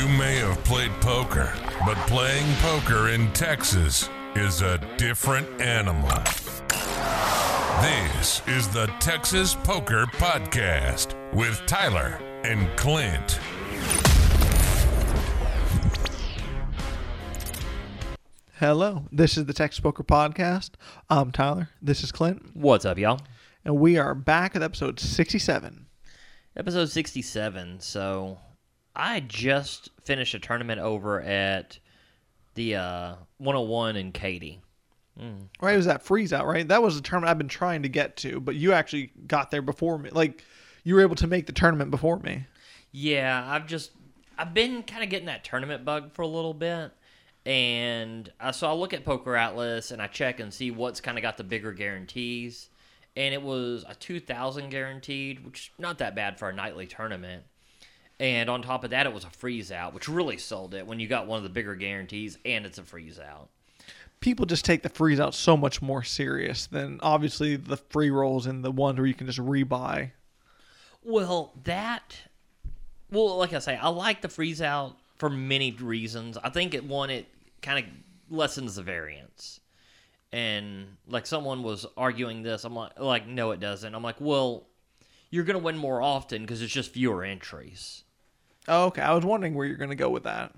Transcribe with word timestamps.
You 0.00 0.08
may 0.08 0.36
have 0.36 0.64
played 0.64 0.92
poker, 1.02 1.52
but 1.84 1.94
playing 2.06 2.50
poker 2.62 3.10
in 3.10 3.30
Texas 3.34 4.08
is 4.34 4.62
a 4.62 4.78
different 4.96 5.46
animal. 5.60 6.08
This 7.82 8.40
is 8.48 8.66
the 8.68 8.90
Texas 8.98 9.54
Poker 9.54 10.06
Podcast 10.06 11.14
with 11.34 11.60
Tyler 11.66 12.18
and 12.44 12.74
Clint. 12.78 13.38
Hello, 18.58 19.04
this 19.12 19.36
is 19.36 19.44
the 19.44 19.52
Texas 19.52 19.80
Poker 19.80 20.02
Podcast. 20.02 20.70
I'm 21.10 21.30
Tyler. 21.30 21.68
This 21.82 22.02
is 22.02 22.10
Clint, 22.10 22.56
What's 22.56 22.86
up, 22.86 22.96
y'all? 22.96 23.20
and 23.66 23.76
we 23.76 23.98
are 23.98 24.14
back 24.14 24.56
at 24.56 24.62
episode 24.62 24.98
67. 24.98 25.84
Episode 26.56 26.88
67. 26.88 27.80
So, 27.80 28.38
I 28.94 29.20
just 29.20 29.90
finished 30.04 30.34
a 30.34 30.38
tournament 30.38 30.80
over 30.80 31.20
at 31.20 31.78
the 32.54 32.76
uh, 32.76 33.14
101 33.38 33.96
in 33.96 34.12
Katy. 34.12 34.60
Right, 35.60 35.74
it 35.74 35.76
was 35.76 35.86
that 35.86 36.02
freeze 36.02 36.32
out, 36.32 36.46
right? 36.46 36.66
That 36.66 36.82
was 36.82 36.96
the 36.96 37.02
tournament 37.02 37.30
I've 37.30 37.38
been 37.38 37.48
trying 37.48 37.82
to 37.82 37.88
get 37.88 38.16
to, 38.18 38.40
but 38.40 38.54
you 38.54 38.72
actually 38.72 39.12
got 39.26 39.50
there 39.50 39.62
before 39.62 39.98
me. 39.98 40.10
Like, 40.10 40.42
you 40.82 40.94
were 40.94 41.02
able 41.02 41.16
to 41.16 41.26
make 41.26 41.46
the 41.46 41.52
tournament 41.52 41.90
before 41.90 42.18
me. 42.18 42.46
Yeah, 42.92 43.44
I've 43.46 43.66
just 43.66 43.92
I've 44.38 44.54
been 44.54 44.82
kind 44.82 45.04
of 45.04 45.10
getting 45.10 45.26
that 45.26 45.44
tournament 45.44 45.84
bug 45.84 46.12
for 46.12 46.22
a 46.22 46.26
little 46.26 46.54
bit, 46.54 46.92
and 47.44 48.32
uh, 48.40 48.52
so 48.52 48.68
I 48.68 48.72
look 48.72 48.94
at 48.94 49.04
Poker 49.04 49.36
Atlas 49.36 49.90
and 49.90 50.00
I 50.00 50.06
check 50.06 50.40
and 50.40 50.52
see 50.52 50.70
what's 50.70 51.00
kind 51.00 51.18
of 51.18 51.22
got 51.22 51.36
the 51.36 51.44
bigger 51.44 51.72
guarantees, 51.72 52.70
and 53.14 53.34
it 53.34 53.42
was 53.42 53.84
a 53.88 53.94
two 53.94 54.20
thousand 54.20 54.70
guaranteed, 54.70 55.44
which 55.44 55.72
not 55.78 55.98
that 55.98 56.14
bad 56.14 56.38
for 56.38 56.48
a 56.48 56.52
nightly 56.52 56.86
tournament. 56.86 57.44
And 58.20 58.50
on 58.50 58.60
top 58.60 58.84
of 58.84 58.90
that, 58.90 59.06
it 59.06 59.14
was 59.14 59.24
a 59.24 59.30
freeze 59.30 59.72
out, 59.72 59.94
which 59.94 60.06
really 60.06 60.36
sold 60.36 60.74
it 60.74 60.86
when 60.86 61.00
you 61.00 61.08
got 61.08 61.26
one 61.26 61.38
of 61.38 61.42
the 61.42 61.48
bigger 61.48 61.74
guarantees 61.74 62.36
and 62.44 62.66
it's 62.66 62.76
a 62.76 62.82
freeze 62.82 63.18
out. 63.18 63.48
People 64.20 64.44
just 64.44 64.66
take 64.66 64.82
the 64.82 64.90
freeze 64.90 65.18
out 65.18 65.34
so 65.34 65.56
much 65.56 65.80
more 65.80 66.02
serious 66.02 66.66
than 66.66 67.00
obviously 67.02 67.56
the 67.56 67.78
free 67.78 68.10
rolls 68.10 68.46
and 68.46 68.62
the 68.62 68.70
ones 68.70 68.98
where 68.98 69.06
you 69.06 69.14
can 69.14 69.26
just 69.26 69.38
rebuy. 69.38 70.10
Well, 71.02 71.54
that. 71.64 72.14
Well, 73.10 73.38
like 73.38 73.54
I 73.54 73.58
say, 73.58 73.76
I 73.76 73.88
like 73.88 74.20
the 74.20 74.28
freeze 74.28 74.60
out 74.60 74.98
for 75.16 75.30
many 75.30 75.72
reasons. 75.72 76.36
I 76.36 76.50
think 76.50 76.74
it 76.74 76.84
one 76.84 77.08
it 77.08 77.26
kind 77.62 77.82
of 77.82 77.90
lessens 78.36 78.76
the 78.76 78.82
variance, 78.82 79.60
and 80.30 80.96
like 81.08 81.26
someone 81.26 81.62
was 81.62 81.86
arguing 81.96 82.42
this, 82.42 82.64
I'm 82.64 82.74
like, 82.74 83.00
like 83.00 83.26
no, 83.26 83.52
it 83.52 83.60
doesn't. 83.60 83.94
I'm 83.94 84.02
like, 84.02 84.20
well, 84.20 84.66
you're 85.30 85.44
gonna 85.44 85.58
win 85.58 85.78
more 85.78 86.02
often 86.02 86.42
because 86.42 86.60
it's 86.60 86.72
just 86.72 86.92
fewer 86.92 87.24
entries. 87.24 88.04
Oh, 88.70 88.84
okay. 88.86 89.02
I 89.02 89.12
was 89.12 89.24
wondering 89.24 89.54
where 89.54 89.66
you're 89.66 89.76
going 89.76 89.90
to 89.90 89.96
go 89.96 90.08
with 90.08 90.22
that. 90.22 90.54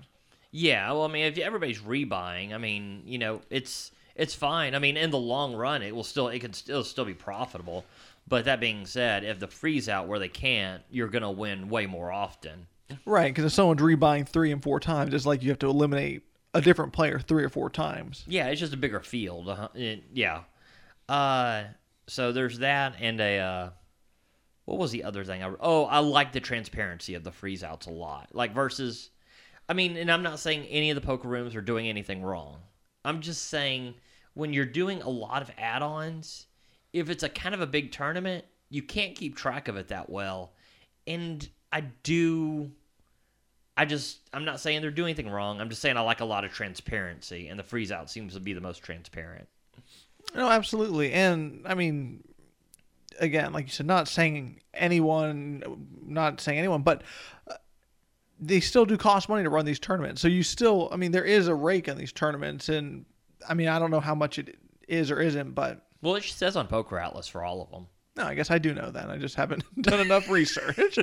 Yeah, 0.51 0.91
well, 0.91 1.03
I 1.03 1.07
mean, 1.07 1.25
if 1.25 1.37
everybody's 1.39 1.79
rebuying, 1.79 2.53
I 2.53 2.59
mean, 2.59 3.01
you 3.05 3.17
know, 3.17 3.41
it's 3.49 3.91
it's 4.15 4.35
fine. 4.35 4.75
I 4.75 4.79
mean, 4.79 4.95
in 4.97 5.09
the 5.09 5.17
long 5.17 5.55
run, 5.55 5.81
it 5.81 5.95
will 5.95 6.03
still 6.03 6.27
it 6.27 6.39
can 6.39 6.53
still 6.53 6.83
still 6.83 7.05
be 7.05 7.15
profitable. 7.15 7.85
But 8.27 8.45
that 8.45 8.59
being 8.59 8.85
said, 8.85 9.23
if 9.23 9.39
the 9.39 9.47
freeze 9.47 9.89
out 9.89 10.07
where 10.07 10.19
they 10.19 10.29
can't, 10.29 10.83
you're 10.91 11.07
gonna 11.09 11.31
win 11.31 11.69
way 11.69 11.87
more 11.87 12.11
often. 12.11 12.67
Right, 13.05 13.33
because 13.33 13.45
if 13.45 13.51
someone's 13.53 13.81
rebuying 13.81 14.27
three 14.27 14.51
and 14.51 14.61
four 14.61 14.79
times, 14.79 15.13
it's 15.13 15.25
like 15.25 15.41
you 15.41 15.49
have 15.49 15.59
to 15.59 15.67
eliminate 15.69 16.21
a 16.53 16.61
different 16.61 16.93
player 16.93 17.19
three 17.19 17.43
or 17.43 17.49
four 17.49 17.71
times. 17.71 18.23
Yeah, 18.27 18.47
it's 18.49 18.59
just 18.59 18.73
a 18.73 18.77
bigger 18.77 18.99
field. 18.99 19.49
Uh, 19.49 19.69
it- 19.73 20.03
yeah. 20.13 20.41
Uh, 21.09 21.63
so 22.05 22.31
there's 22.31 22.59
that, 22.59 22.93
and 22.99 23.19
a 23.19 23.39
uh, 23.39 23.69
what 24.65 24.77
was 24.77 24.91
the 24.91 25.03
other 25.03 25.23
thing? 25.23 25.43
I, 25.43 25.51
oh, 25.59 25.85
I 25.85 25.99
like 25.99 26.31
the 26.31 26.39
transparency 26.39 27.15
of 27.15 27.23
the 27.23 27.31
freeze 27.31 27.63
outs 27.63 27.87
a 27.87 27.91
lot. 27.91 28.29
Like 28.33 28.53
versus, 28.53 29.09
I 29.67 29.73
mean, 29.73 29.97
and 29.97 30.11
I'm 30.11 30.23
not 30.23 30.39
saying 30.39 30.65
any 30.65 30.89
of 30.89 30.95
the 30.95 31.01
poker 31.01 31.27
rooms 31.27 31.55
are 31.55 31.61
doing 31.61 31.87
anything 31.87 32.21
wrong. 32.21 32.57
I'm 33.05 33.21
just 33.21 33.49
saying 33.49 33.95
when 34.33 34.53
you're 34.53 34.65
doing 34.65 35.01
a 35.01 35.09
lot 35.09 35.41
of 35.41 35.51
add-ons, 35.57 36.47
if 36.93 37.09
it's 37.09 37.23
a 37.23 37.29
kind 37.29 37.53
of 37.53 37.61
a 37.61 37.67
big 37.67 37.91
tournament, 37.91 38.45
you 38.69 38.81
can't 38.81 39.15
keep 39.15 39.35
track 39.35 39.67
of 39.67 39.75
it 39.75 39.89
that 39.89 40.09
well. 40.09 40.53
And 41.05 41.47
I 41.71 41.81
do 41.81 42.71
I 43.75 43.85
just 43.85 44.19
I'm 44.33 44.45
not 44.45 44.59
saying 44.59 44.81
they're 44.81 44.91
doing 44.91 45.09
anything 45.09 45.31
wrong. 45.31 45.59
I'm 45.59 45.69
just 45.69 45.81
saying 45.81 45.97
I 45.97 46.01
like 46.01 46.21
a 46.21 46.25
lot 46.25 46.45
of 46.45 46.51
transparency, 46.51 47.47
and 47.47 47.59
the 47.59 47.63
freeze 47.63 47.91
out 47.91 48.09
seems 48.09 48.33
to 48.33 48.39
be 48.39 48.53
the 48.53 48.61
most 48.61 48.83
transparent. 48.83 49.47
No, 50.35 50.49
absolutely. 50.49 51.11
And 51.11 51.63
I 51.65 51.73
mean, 51.73 52.23
again, 53.19 53.53
like 53.53 53.65
you 53.65 53.71
said, 53.71 53.85
not 53.85 54.07
saying 54.07 54.61
anyone, 54.73 55.63
not 56.05 56.39
saying 56.41 56.59
anyone, 56.59 56.81
but 56.81 57.03
uh, 57.49 57.53
they 58.39 58.59
still 58.59 58.85
do 58.85 58.97
cost 58.97 59.29
money 59.29 59.43
to 59.43 59.49
run 59.49 59.65
these 59.65 59.79
tournaments. 59.79 60.21
So 60.21 60.27
you 60.27 60.43
still, 60.43 60.89
I 60.91 60.95
mean, 60.97 61.11
there 61.11 61.25
is 61.25 61.47
a 61.47 61.55
rake 61.55 61.87
in 61.87 61.97
these 61.97 62.11
tournaments, 62.11 62.69
and 62.69 63.05
I 63.47 63.53
mean, 63.53 63.67
I 63.67 63.79
don't 63.79 63.91
know 63.91 63.99
how 63.99 64.15
much 64.15 64.39
it 64.39 64.57
is 64.87 65.11
or 65.11 65.19
isn't, 65.21 65.51
but 65.53 65.85
Well, 66.01 66.15
it 66.15 66.23
says 66.23 66.55
on 66.55 66.67
Poker 66.67 66.99
Atlas 66.99 67.27
for 67.27 67.43
all 67.43 67.61
of 67.61 67.71
them. 67.71 67.87
no, 68.17 68.23
I 68.25 68.35
guess 68.35 68.51
I 68.51 68.57
do 68.57 68.73
know 68.73 68.91
that. 68.91 69.09
I 69.09 69.17
just 69.17 69.35
haven't 69.35 69.63
done 69.81 69.99
enough 70.01 70.29
research. 70.29 70.99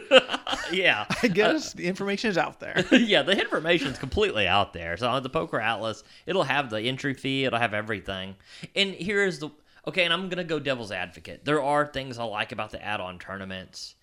yeah, 0.71 1.07
I 1.23 1.29
guess 1.29 1.73
the 1.73 1.87
information 1.87 2.31
is 2.31 2.37
out 2.39 2.61
there. 2.61 2.85
yeah, 2.93 3.23
the 3.23 3.33
information 3.41 3.89
is 3.89 3.99
completely 3.99 4.47
out 4.47 4.73
there. 4.73 4.97
So 4.97 5.09
on 5.09 5.23
the 5.23 5.31
Poker 5.31 5.59
Atlas, 5.61 6.05
it'll 6.27 6.43
have 6.45 6.69
the 6.71 6.81
entry 6.83 7.15
fee, 7.15 7.45
it'll 7.47 7.59
have 7.59 7.75
everything. 7.75 8.37
And 8.77 8.93
here's 8.95 9.39
the 9.39 9.51
okay, 9.87 10.05
and 10.05 10.13
I'm 10.13 10.29
gonna 10.29 10.45
go 10.45 10.59
devil's 10.59 10.93
advocate. 10.93 11.45
There 11.45 11.63
are 11.63 11.87
things 11.87 12.19
I 12.19 12.25
like 12.25 12.53
about 12.53 12.71
the 12.71 12.85
add-on 12.85 13.19
tournaments, 13.19 13.95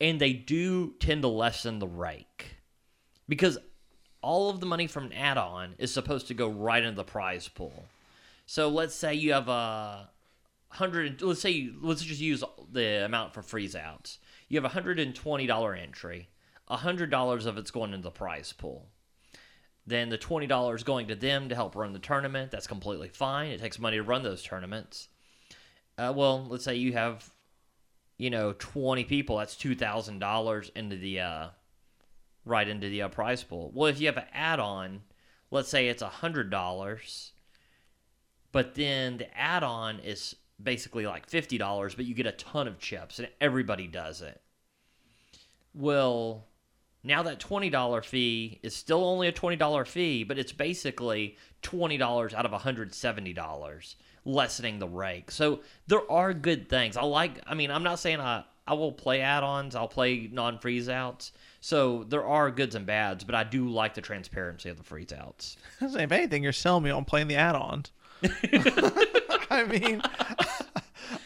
and 0.00 0.20
they 0.20 0.32
do 0.32 0.94
tend 0.98 1.22
to 1.22 1.28
lessen 1.28 1.78
the 1.78 1.86
rake 1.86 2.56
because 3.28 3.58
all 4.22 4.50
of 4.50 4.60
the 4.60 4.66
money 4.66 4.86
from 4.86 5.04
an 5.04 5.12
add-on 5.12 5.74
is 5.78 5.92
supposed 5.92 6.26
to 6.28 6.34
go 6.34 6.48
right 6.48 6.82
into 6.82 6.96
the 6.96 7.04
prize 7.04 7.48
pool. 7.48 7.84
So 8.46 8.68
let's 8.68 8.94
say 8.94 9.14
you 9.14 9.32
have 9.32 9.48
a 9.48 10.08
hundred. 10.70 11.22
Let's 11.22 11.40
say 11.40 11.50
you, 11.50 11.74
let's 11.80 12.02
just 12.02 12.20
use 12.20 12.44
the 12.70 13.04
amount 13.04 13.34
for 13.34 13.42
freeze 13.42 13.74
outs. 13.74 14.18
You 14.48 14.56
have 14.56 14.64
a 14.64 14.74
hundred 14.74 14.98
and 14.98 15.14
twenty 15.14 15.46
dollar 15.46 15.74
entry. 15.74 16.28
A 16.68 16.76
hundred 16.76 17.10
dollars 17.10 17.46
of 17.46 17.58
it's 17.58 17.70
going 17.70 17.92
into 17.92 18.02
the 18.04 18.10
prize 18.10 18.52
pool. 18.52 18.86
Then 19.86 20.08
the 20.08 20.18
twenty 20.18 20.46
dollars 20.46 20.82
going 20.82 21.08
to 21.08 21.14
them 21.14 21.48
to 21.48 21.54
help 21.54 21.76
run 21.76 21.92
the 21.92 21.98
tournament. 21.98 22.50
That's 22.50 22.66
completely 22.66 23.08
fine. 23.08 23.50
It 23.50 23.60
takes 23.60 23.78
money 23.78 23.96
to 23.96 24.02
run 24.02 24.22
those 24.22 24.42
tournaments. 24.42 25.08
Uh, 25.98 26.12
well, 26.14 26.46
let's 26.48 26.64
say 26.64 26.76
you 26.76 26.92
have, 26.92 27.28
you 28.18 28.30
know, 28.30 28.52
twenty 28.58 29.04
people. 29.04 29.38
That's 29.38 29.56
two 29.56 29.74
thousand 29.74 30.18
dollars 30.18 30.70
into 30.76 30.96
the 30.96 31.20
uh, 31.20 31.46
right 32.44 32.68
into 32.68 32.88
the 32.88 33.02
uh, 33.02 33.08
prize 33.08 33.42
pool. 33.42 33.70
Well, 33.74 33.88
if 33.88 34.00
you 34.00 34.06
have 34.06 34.16
an 34.16 34.28
add-on, 34.32 35.02
let's 35.50 35.68
say 35.68 35.88
it's 35.88 36.02
a 36.02 36.08
hundred 36.08 36.50
dollars, 36.50 37.32
but 38.52 38.74
then 38.74 39.18
the 39.18 39.38
add-on 39.38 40.00
is 40.00 40.36
basically 40.62 41.06
like 41.06 41.28
fifty 41.28 41.58
dollars, 41.58 41.94
but 41.94 42.04
you 42.04 42.14
get 42.14 42.26
a 42.26 42.32
ton 42.32 42.68
of 42.68 42.78
chips, 42.78 43.18
and 43.18 43.28
everybody 43.40 43.86
does 43.86 44.20
it. 44.20 44.40
Well, 45.74 46.44
now 47.02 47.22
that 47.22 47.40
twenty 47.40 47.70
dollar 47.70 48.02
fee 48.02 48.60
is 48.62 48.76
still 48.76 49.04
only 49.04 49.28
a 49.28 49.32
twenty 49.32 49.56
dollar 49.56 49.84
fee, 49.86 50.24
but 50.24 50.38
it's 50.38 50.52
basically 50.52 51.36
twenty 51.62 51.96
dollars 51.96 52.34
out 52.34 52.44
of 52.44 52.52
hundred 52.52 52.94
seventy 52.94 53.32
dollars, 53.32 53.96
lessening 54.26 54.78
the 54.78 54.88
rake. 54.88 55.30
So 55.30 55.60
there 55.86 56.10
are 56.10 56.34
good 56.34 56.68
things. 56.68 56.96
I 56.96 57.04
like. 57.04 57.40
I 57.46 57.54
mean, 57.54 57.70
I'm 57.70 57.82
not 57.82 57.98
saying 57.98 58.20
I 58.20 58.44
I 58.66 58.74
will 58.74 58.92
play 58.92 59.20
add-ons. 59.20 59.76
I'll 59.76 59.88
play 59.88 60.28
non-freeze 60.30 60.88
outs. 60.88 61.32
So 61.60 62.04
there 62.08 62.26
are 62.26 62.50
goods 62.50 62.74
and 62.74 62.84
bads, 62.84 63.22
but 63.24 63.34
I 63.34 63.44
do 63.44 63.68
like 63.68 63.94
the 63.94 64.00
transparency 64.00 64.68
of 64.68 64.76
the 64.76 64.82
freeze 64.82 65.12
outs. 65.12 65.56
if 65.80 66.12
anything, 66.12 66.42
you're 66.42 66.52
selling 66.52 66.82
me 66.82 66.90
on 66.90 67.04
playing 67.04 67.28
the 67.28 67.36
add-ons. 67.36 67.92
I 69.50 69.64
mean, 69.64 70.02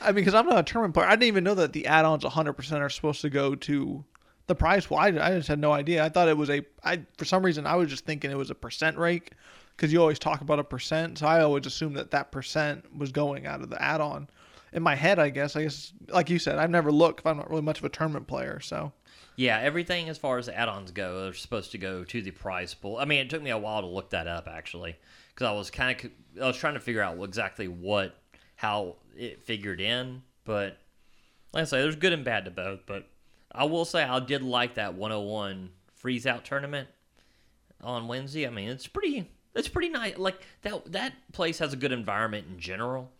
I 0.03 0.07
mean, 0.07 0.15
because 0.17 0.35
I'm 0.35 0.47
not 0.47 0.59
a 0.59 0.63
tournament 0.63 0.95
player. 0.95 1.07
I 1.07 1.13
didn't 1.13 1.29
even 1.29 1.45
know 1.45 1.55
that 1.55 1.73
the 1.73 1.87
add-ons 1.87 2.25
100% 2.25 2.81
are 2.81 2.91
supposed 2.91 3.23
to 3.23 3.31
go 3.31 3.55
to 3.55 4.05
the 4.51 4.55
price. 4.55 4.87
pool. 4.87 4.99
I, 4.99 5.07
I 5.07 5.31
just 5.37 5.49
had 5.49 5.59
no 5.59 5.73
idea. 5.73 6.05
I 6.05 6.11
thought 6.11 6.29
it 6.29 6.37
was 6.37 6.51
a. 6.51 6.63
I 6.85 7.01
for 7.17 7.25
some 7.25 7.43
reason 7.43 7.67
I 7.67 7.77
was 7.77 7.89
just 7.89 8.05
thinking 8.05 8.31
it 8.31 8.37
was 8.37 8.51
a 8.51 8.55
percent 8.55 8.99
rake, 8.99 9.33
because 9.77 9.93
you 9.93 10.01
always 10.01 10.19
talk 10.19 10.43
about 10.43 10.59
a 10.59 10.65
percent. 10.65 11.19
So 11.19 11.27
I 11.27 11.41
always 11.41 11.65
assumed 11.65 11.97
that 11.97 12.11
that 12.11 12.31
percent 12.33 12.85
was 12.97 13.13
going 13.13 13.47
out 13.47 13.63
of 13.63 13.71
the 13.71 13.81
add-on. 13.81 14.29
In 14.73 14.83
my 14.83 14.95
head, 14.95 15.19
I 15.19 15.31
guess. 15.31 15.57
I 15.57 15.63
guess, 15.63 15.93
like 16.09 16.31
you 16.31 16.39
said, 16.39 16.59
I've 16.59 16.71
never 16.71 16.93
looked. 16.93 17.21
If 17.21 17.27
I'm 17.27 17.39
not 17.39 17.49
really 17.49 17.63
much 17.63 17.79
of 17.79 17.85
a 17.85 17.89
tournament 17.89 18.27
player, 18.27 18.61
so 18.61 18.93
Yeah, 19.37 19.59
everything 19.59 20.09
as 20.09 20.19
far 20.19 20.39
as 20.39 20.49
add-ons 20.49 20.91
go, 20.91 21.23
they're 21.23 21.33
supposed 21.33 21.73
to 21.73 21.79
go 21.79 22.05
to 22.05 22.23
the 22.23 22.31
prize 22.31 22.75
pool. 22.75 22.99
I 22.99 23.05
mean, 23.05 23.21
it 23.21 23.31
took 23.31 23.43
me 23.43 23.51
a 23.51 23.59
while 23.59 23.81
to 23.81 23.87
look 23.87 24.11
that 24.11 24.27
up 24.27 24.47
actually, 24.47 24.97
because 25.35 25.47
I 25.47 25.53
was 25.53 25.71
kind 25.71 25.99
of 25.99 26.11
I 26.43 26.47
was 26.47 26.57
trying 26.57 26.75
to 26.75 26.81
figure 26.81 27.03
out 27.03 27.19
exactly 27.23 27.69
what 27.69 28.17
how 28.57 28.97
it 29.17 29.43
figured 29.43 29.81
in. 29.81 30.23
But 30.45 30.79
like 31.53 31.63
I 31.63 31.65
say, 31.65 31.81
there's 31.81 31.97
good 31.97 32.13
and 32.13 32.25
bad 32.25 32.45
to 32.45 32.51
both. 32.51 32.81
But 32.87 33.09
I 33.53 33.65
will 33.65 33.85
say 33.85 34.03
I 34.03 34.21
did 34.21 34.43
like 34.43 34.75
that 34.75 34.95
101 34.95 35.71
freeze 35.95 36.27
out 36.27 36.45
tournament 36.45 36.89
on 37.83 38.09
Wednesday. 38.09 38.47
I 38.47 38.51
mean, 38.51 38.69
it's 38.69 38.87
pretty 38.87 39.31
it's 39.55 39.69
pretty 39.69 39.89
nice. 39.89 40.19
Like 40.19 40.41
that 40.63 40.93
that 40.93 41.15
place 41.33 41.59
has 41.59 41.73
a 41.73 41.77
good 41.77 41.93
environment 41.93 42.47
in 42.49 42.59
general, 42.59 43.11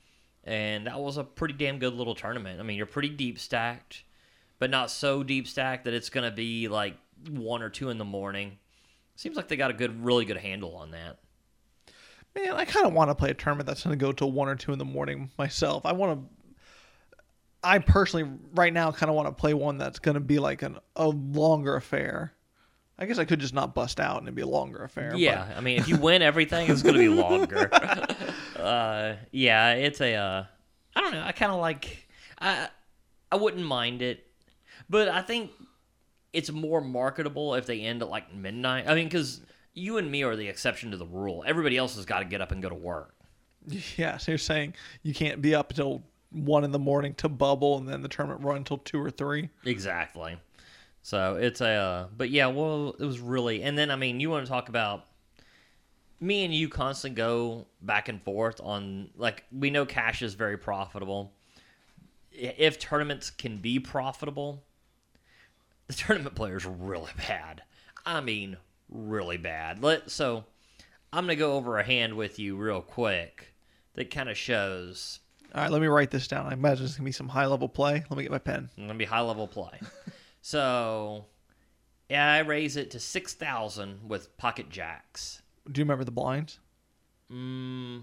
and 0.45 0.87
that 0.87 1.01
was 1.01 1.17
a 1.17 1.25
pretty 1.25 1.55
damn 1.55 1.79
good 1.79 1.95
little 1.95 2.15
tournament. 2.15 2.61
I 2.61 2.63
mean, 2.63 2.77
you're 2.77 2.87
pretty 2.87 3.09
deep 3.09 3.39
stacked 3.39 4.05
but 4.61 4.71
not 4.71 4.93
so 4.93 5.25
deep 5.25 5.49
stacked 5.49 5.87
that 5.87 5.95
it's 5.95 6.11
to 6.11 6.31
be 6.31 6.69
like 6.69 6.95
one 7.29 7.63
or 7.63 7.71
two 7.71 7.89
in 7.89 7.99
the 7.99 8.05
morning. 8.05 8.59
Seems 9.17 9.37
like 9.37 9.49
they 9.49 9.57
got 9.57 9.71
a 9.71 9.75
good, 9.75 10.05
really 10.05 10.25
good 10.25 10.37
handle 10.37 10.77
on 10.77 10.93
that. 10.93 11.19
Man, 12.37 12.53
I 12.53 12.65
kind 12.65 12.87
of 12.87 12.93
want 12.93 13.11
to 13.11 13.15
play 13.15 13.31
a 13.31 13.35
tournament 13.35 13.67
that's 13.67 13.83
going 13.83 13.99
to 13.99 14.03
go 14.03 14.13
till 14.13 14.31
one 14.31 14.49
or 14.49 14.55
two 14.55 14.73
in 14.73 14.79
the 14.79 14.85
morning 14.85 15.31
myself. 15.37 15.85
I 15.85 15.93
want 15.93 16.21
to. 16.21 16.35
I 17.63 17.79
personally, 17.79 18.31
right 18.55 18.73
now, 18.73 18.91
kind 18.91 19.11
of 19.11 19.17
want 19.17 19.29
to 19.29 19.33
play 19.33 19.55
one 19.55 19.79
that's 19.79 19.99
going 19.99 20.15
to 20.15 20.21
be 20.21 20.39
like 20.39 20.63
an 20.63 20.79
a 20.97 21.09
longer 21.09 21.77
affair. 21.77 22.33
I 22.99 23.07
guess 23.07 23.19
I 23.19 23.25
could 23.25 23.41
just 23.41 23.55
not 23.55 23.75
bust 23.75 23.99
out 23.99 24.19
and 24.19 24.27
it'd 24.27 24.35
be 24.35 24.43
a 24.43 24.47
longer 24.47 24.85
affair. 24.85 25.15
Yeah, 25.17 25.55
I 25.57 25.61
mean, 25.61 25.79
if 25.79 25.89
you 25.89 25.97
win 25.97 26.21
everything, 26.21 26.71
it's 26.71 26.83
going 26.83 26.95
to 26.95 27.01
be 27.01 27.09
longer. 27.09 27.71
uh, 28.57 29.15
yeah, 29.31 29.73
it's 29.73 30.01
a. 30.01 30.15
Uh, 30.15 30.45
I 30.95 31.01
don't 31.01 31.13
know. 31.13 31.23
I 31.23 31.33
kind 31.33 31.53
of 31.53 31.61
like. 31.61 32.09
I 32.39 32.69
I 33.33 33.37
wouldn't 33.37 33.65
mind 33.65 34.03
it, 34.03 34.27
but 34.89 35.09
I 35.09 35.23
think 35.23 35.51
it's 36.33 36.51
more 36.51 36.81
marketable 36.81 37.55
if 37.55 37.67
they 37.67 37.81
end 37.81 38.03
at 38.03 38.09
like 38.09 38.35
midnight. 38.35 38.87
I 38.87 38.95
mean, 38.95 39.07
because 39.07 39.41
you 39.75 39.99
and 39.99 40.11
me 40.11 40.23
are 40.23 40.37
the 40.37 40.49
exception 40.49 40.91
to 40.91 40.97
the 40.97 41.07
rule. 41.07 41.45
Everybody 41.47 41.77
else 41.77 41.97
has 41.97 42.05
got 42.05 42.21
to 42.21 42.25
get 42.25 42.41
up 42.41 42.53
and 42.53 42.63
go 42.63 42.69
to 42.69 42.75
work. 42.75 43.15
But 43.67 43.79
yeah, 43.99 44.17
so 44.17 44.33
you're 44.33 44.39
saying 44.39 44.75
you 45.03 45.15
can't 45.15 45.41
be 45.41 45.55
up 45.55 45.71
until 45.71 46.03
one 46.31 46.65
in 46.65 46.71
the 46.71 46.79
morning 46.79 47.15
to 47.15 47.29
bubble 47.29 47.79
and 47.79 47.89
then 47.89 48.03
the 48.03 48.09
tournament 48.09 48.43
run 48.43 48.59
until 48.59 48.79
two 48.79 49.01
or 49.01 49.11
three. 49.11 49.49
Exactly. 49.65 50.37
So 51.03 51.37
it's 51.37 51.61
a, 51.61 51.69
uh, 51.69 52.07
but 52.17 52.31
yeah, 52.31 52.47
well, 52.47 52.95
it 52.99 53.05
was 53.05 53.21
really, 53.21 53.63
and 53.63 53.77
then 53.77 53.91
I 53.91 53.97
mean, 53.97 54.21
you 54.21 54.31
want 54.31 54.45
to 54.45 54.51
talk 54.51 54.69
about 54.69 55.07
me 56.21 56.45
and 56.45 56.55
you 56.55 56.69
constantly 56.69 57.17
go 57.17 57.67
back 57.81 58.09
and 58.09 58.23
forth 58.23 58.61
on 58.63 59.09
like 59.17 59.45
we 59.51 59.71
know 59.71 59.87
cash 59.87 60.23
is 60.23 60.35
very 60.35 60.59
profitable. 60.59 61.33
If 62.31 62.79
tournaments 62.79 63.31
can 63.31 63.59
be 63.59 63.81
profitable, 63.81 64.63
the 65.89 65.95
tournament 65.95 66.35
players 66.35 66.67
really 66.67 67.11
bad. 67.27 67.63
I 68.05 68.21
mean, 68.21 68.59
really 68.89 69.39
bad. 69.39 69.83
Let 69.83 70.11
so 70.11 70.45
I'm 71.13 71.25
gonna 71.25 71.37
go 71.37 71.55
over 71.55 71.79
a 71.79 71.85
hand 71.85 72.15
with 72.15 72.39
you 72.39 72.57
real 72.57 72.83
quick 72.83 73.55
that 73.95 74.11
kind 74.11 74.29
of 74.29 74.37
shows 74.37 75.21
All 75.55 75.63
right, 75.63 75.71
let 75.71 75.81
me 75.81 75.89
write 75.89 76.11
this 76.11 76.29
down. 76.29 76.47
I 76.47 76.53
imagine 76.53 76.85
it's 76.85 76.97
gonna 76.97 77.05
be 77.05 77.13
some 77.13 77.29
high 77.29 77.47
level 77.47 77.69
play. 77.69 78.05
Let 78.09 78.17
me 78.17 78.23
get 78.23 78.31
my 78.31 78.39
pen. 78.39 78.65
It's 78.65 78.77
gonna 78.77 78.95
be 78.95 79.05
high 79.05 79.21
level 79.21 79.49
play. 79.49 79.81
so, 80.43 81.27
yeah, 82.09 82.33
I 82.33 82.39
raise 82.41 82.77
it 82.77 82.91
to 82.93 83.01
six 83.01 83.35
thousand 83.35 84.09
with 84.09 84.37
pocket 84.37 84.71
jacks. 84.71 85.43
Do 85.71 85.81
you 85.81 85.85
remember 85.85 86.05
the 86.05 86.13
blinds? 86.13 86.59
Mm, 87.33 88.03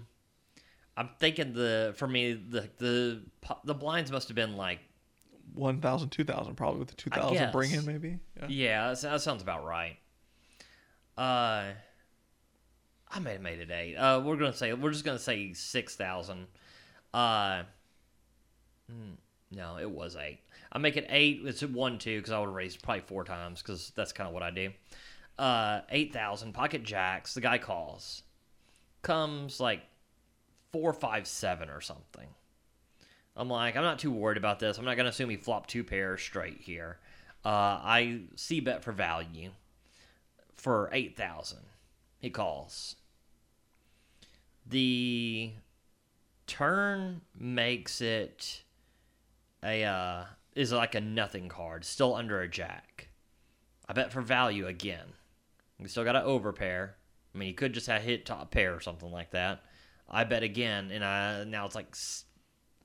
I'm 0.96 1.10
thinking 1.18 1.52
the 1.52 1.94
for 1.96 2.06
me 2.06 2.32
the 2.34 2.68
the 2.78 3.22
the 3.64 3.74
blinds 3.74 4.12
must 4.12 4.28
have 4.28 4.34
been 4.34 4.56
like 4.56 4.80
1,000, 5.54 6.10
2,000 6.10 6.54
probably 6.54 6.78
with 6.78 6.88
the 6.88 6.94
2,000 6.94 7.52
bring 7.52 7.72
in 7.72 7.86
maybe. 7.86 8.18
Yeah. 8.36 8.46
yeah 8.48 8.88
that, 8.88 9.00
that 9.00 9.20
sounds 9.22 9.42
about 9.42 9.64
right. 9.64 9.96
Uh, 11.16 11.72
I 13.10 13.18
may 13.20 13.32
have 13.32 13.40
made 13.40 13.58
it 13.58 13.70
eight. 13.70 13.96
Uh, 13.96 14.20
we're 14.24 14.36
gonna 14.36 14.52
say 14.52 14.72
we're 14.72 14.92
just 14.92 15.04
gonna 15.04 15.18
say 15.18 15.52
six 15.52 15.96
thousand. 15.96 16.46
Uh, 17.12 17.62
mm, 18.90 19.16
no, 19.50 19.78
it 19.78 19.90
was 19.90 20.16
eight. 20.16 20.40
I 20.70 20.78
make 20.78 20.96
it 20.96 21.06
eight. 21.08 21.40
It's 21.44 21.62
at 21.62 21.70
one 21.70 21.98
two 21.98 22.18
because 22.18 22.32
I 22.32 22.40
would 22.40 22.50
raise 22.50 22.76
probably 22.76 23.02
four 23.02 23.24
times 23.24 23.62
because 23.62 23.92
that's 23.96 24.12
kind 24.12 24.28
of 24.28 24.34
what 24.34 24.42
I 24.42 24.50
do. 24.50 24.70
Uh, 25.38 25.80
eight 25.90 26.12
thousand 26.12 26.52
pocket 26.52 26.82
jacks. 26.82 27.34
The 27.34 27.40
guy 27.40 27.58
calls, 27.58 28.22
comes 29.02 29.60
like 29.60 29.82
four 30.72 30.92
five 30.92 31.26
seven 31.26 31.70
or 31.70 31.80
something. 31.80 32.28
I'm 33.36 33.48
like, 33.48 33.76
I'm 33.76 33.84
not 33.84 34.00
too 34.00 34.10
worried 34.10 34.36
about 34.36 34.58
this. 34.58 34.78
I'm 34.78 34.84
not 34.84 34.96
gonna 34.96 35.10
assume 35.10 35.30
he 35.30 35.36
flopped 35.36 35.70
two 35.70 35.84
pairs 35.84 36.20
straight 36.20 36.60
here. 36.60 36.98
Uh, 37.44 37.48
I 37.48 38.22
see 38.34 38.60
bet 38.60 38.82
for 38.82 38.92
value 38.92 39.50
for 40.56 40.90
eight 40.92 41.16
thousand. 41.16 41.60
He 42.18 42.30
calls. 42.30 42.96
The 44.66 45.52
turn 46.48 47.20
makes 47.38 48.00
it 48.00 48.62
a 49.62 49.84
uh, 49.84 50.24
is 50.54 50.72
like 50.72 50.94
a 50.94 51.00
nothing 51.00 51.48
card, 51.48 51.84
still 51.84 52.14
under 52.14 52.40
a 52.40 52.48
jack. 52.48 53.08
I 53.88 53.92
bet 53.92 54.12
for 54.12 54.20
value 54.20 54.66
again. 54.66 55.06
We 55.78 55.88
still 55.88 56.04
got 56.04 56.16
an 56.16 56.24
overpair. 56.24 56.90
I 57.34 57.38
mean, 57.38 57.48
you 57.48 57.54
could 57.54 57.72
just 57.72 57.86
have 57.86 58.02
hit 58.02 58.26
top 58.26 58.50
pair 58.50 58.74
or 58.74 58.80
something 58.80 59.10
like 59.12 59.30
that. 59.30 59.62
I 60.08 60.24
bet 60.24 60.42
again, 60.42 60.90
and 60.90 61.04
I 61.04 61.44
now 61.44 61.66
it's 61.66 61.74
like 61.74 61.88
s- 61.92 62.24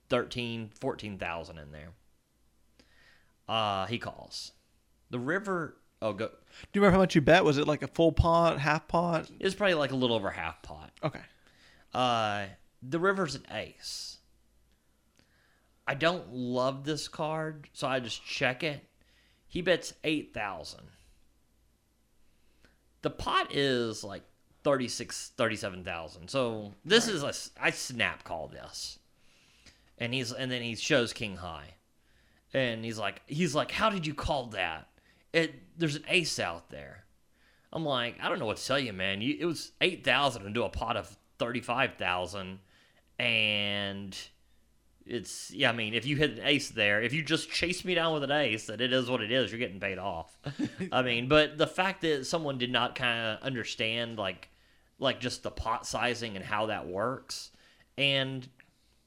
13, 0.09 0.69
14,000 0.79 1.57
in 1.57 1.71
there. 1.71 1.89
Uh, 3.47 3.85
he 3.87 3.97
calls. 3.97 4.51
The 5.09 5.19
river. 5.19 5.77
Oh, 6.01 6.13
go. 6.13 6.27
Do 6.27 6.33
you 6.73 6.81
remember 6.81 6.93
how 6.97 7.01
much 7.01 7.15
you 7.15 7.21
bet? 7.21 7.43
Was 7.45 7.57
it 7.57 7.67
like 7.67 7.81
a 7.81 7.87
full 7.87 8.11
pot, 8.11 8.59
half 8.59 8.87
pot? 8.87 9.29
It 9.39 9.43
was 9.43 9.55
probably 9.55 9.75
like 9.75 9.91
a 9.91 9.95
little 9.95 10.15
over 10.15 10.29
half 10.29 10.61
pot. 10.61 10.91
Okay. 11.03 11.21
Uh, 11.93 12.45
the 12.87 12.99
river's 12.99 13.35
an 13.35 13.45
ace. 13.51 14.17
I 15.87 15.95
don't 15.95 16.33
love 16.33 16.85
this 16.85 17.07
card, 17.07 17.69
so 17.73 17.87
I 17.87 17.99
just 17.99 18.23
check 18.25 18.63
it. 18.63 18.81
He 19.47 19.61
bets 19.61 19.93
8,000. 20.03 20.79
The 23.01 23.09
pot 23.09 23.53
is 23.53 24.03
like 24.03 24.23
36, 24.63 25.33
37,000. 25.35 26.29
So 26.29 26.73
this 26.85 27.07
is 27.07 27.23
a, 27.23 27.33
I 27.61 27.71
snap 27.71 28.23
call 28.23 28.47
this. 28.47 28.97
And 29.97 30.13
he's, 30.13 30.31
and 30.31 30.49
then 30.51 30.61
he 30.61 30.75
shows 30.75 31.11
king 31.13 31.35
high. 31.35 31.75
And 32.53 32.85
he's 32.85 32.97
like, 32.97 33.21
he's 33.27 33.53
like, 33.53 33.71
how 33.71 33.89
did 33.89 34.07
you 34.07 34.13
call 34.13 34.47
that? 34.47 34.87
It, 35.33 35.53
there's 35.77 35.95
an 35.95 36.05
ace 36.07 36.39
out 36.39 36.69
there. 36.69 37.03
I'm 37.73 37.83
like, 37.83 38.17
I 38.21 38.29
don't 38.29 38.39
know 38.39 38.45
what 38.45 38.57
to 38.57 38.65
tell 38.65 38.79
you, 38.79 38.93
man. 38.93 39.19
You, 39.21 39.35
it 39.39 39.45
was 39.45 39.71
eight 39.81 40.03
thousand 40.05 40.45
into 40.45 40.63
a 40.63 40.69
pot 40.69 40.95
of 40.95 41.17
thirty-five 41.39 41.95
thousand, 41.95 42.59
and 43.23 44.17
it's 45.05 45.49
yeah. 45.51 45.69
I 45.69 45.73
mean, 45.73 45.93
if 45.93 46.05
you 46.05 46.17
hit 46.17 46.31
an 46.31 46.41
ace 46.43 46.69
there, 46.69 47.01
if 47.01 47.13
you 47.13 47.23
just 47.23 47.49
chase 47.49 47.85
me 47.85 47.95
down 47.95 48.13
with 48.13 48.23
an 48.23 48.31
ace, 48.31 48.67
that 48.67 48.81
it 48.81 48.91
is 48.91 49.09
what 49.09 49.21
it 49.21 49.31
is. 49.31 49.49
You're 49.49 49.59
getting 49.59 49.79
paid 49.79 49.97
off. 49.97 50.37
I 50.91 51.01
mean, 51.01 51.29
but 51.29 51.57
the 51.57 51.67
fact 51.67 52.01
that 52.01 52.25
someone 52.25 52.57
did 52.57 52.71
not 52.71 52.95
kind 52.95 53.19
of 53.37 53.43
understand 53.43 54.17
like, 54.17 54.49
like 54.99 55.21
just 55.21 55.41
the 55.41 55.51
pot 55.51 55.87
sizing 55.87 56.35
and 56.35 56.43
how 56.43 56.65
that 56.65 56.85
works, 56.85 57.51
and 57.97 58.47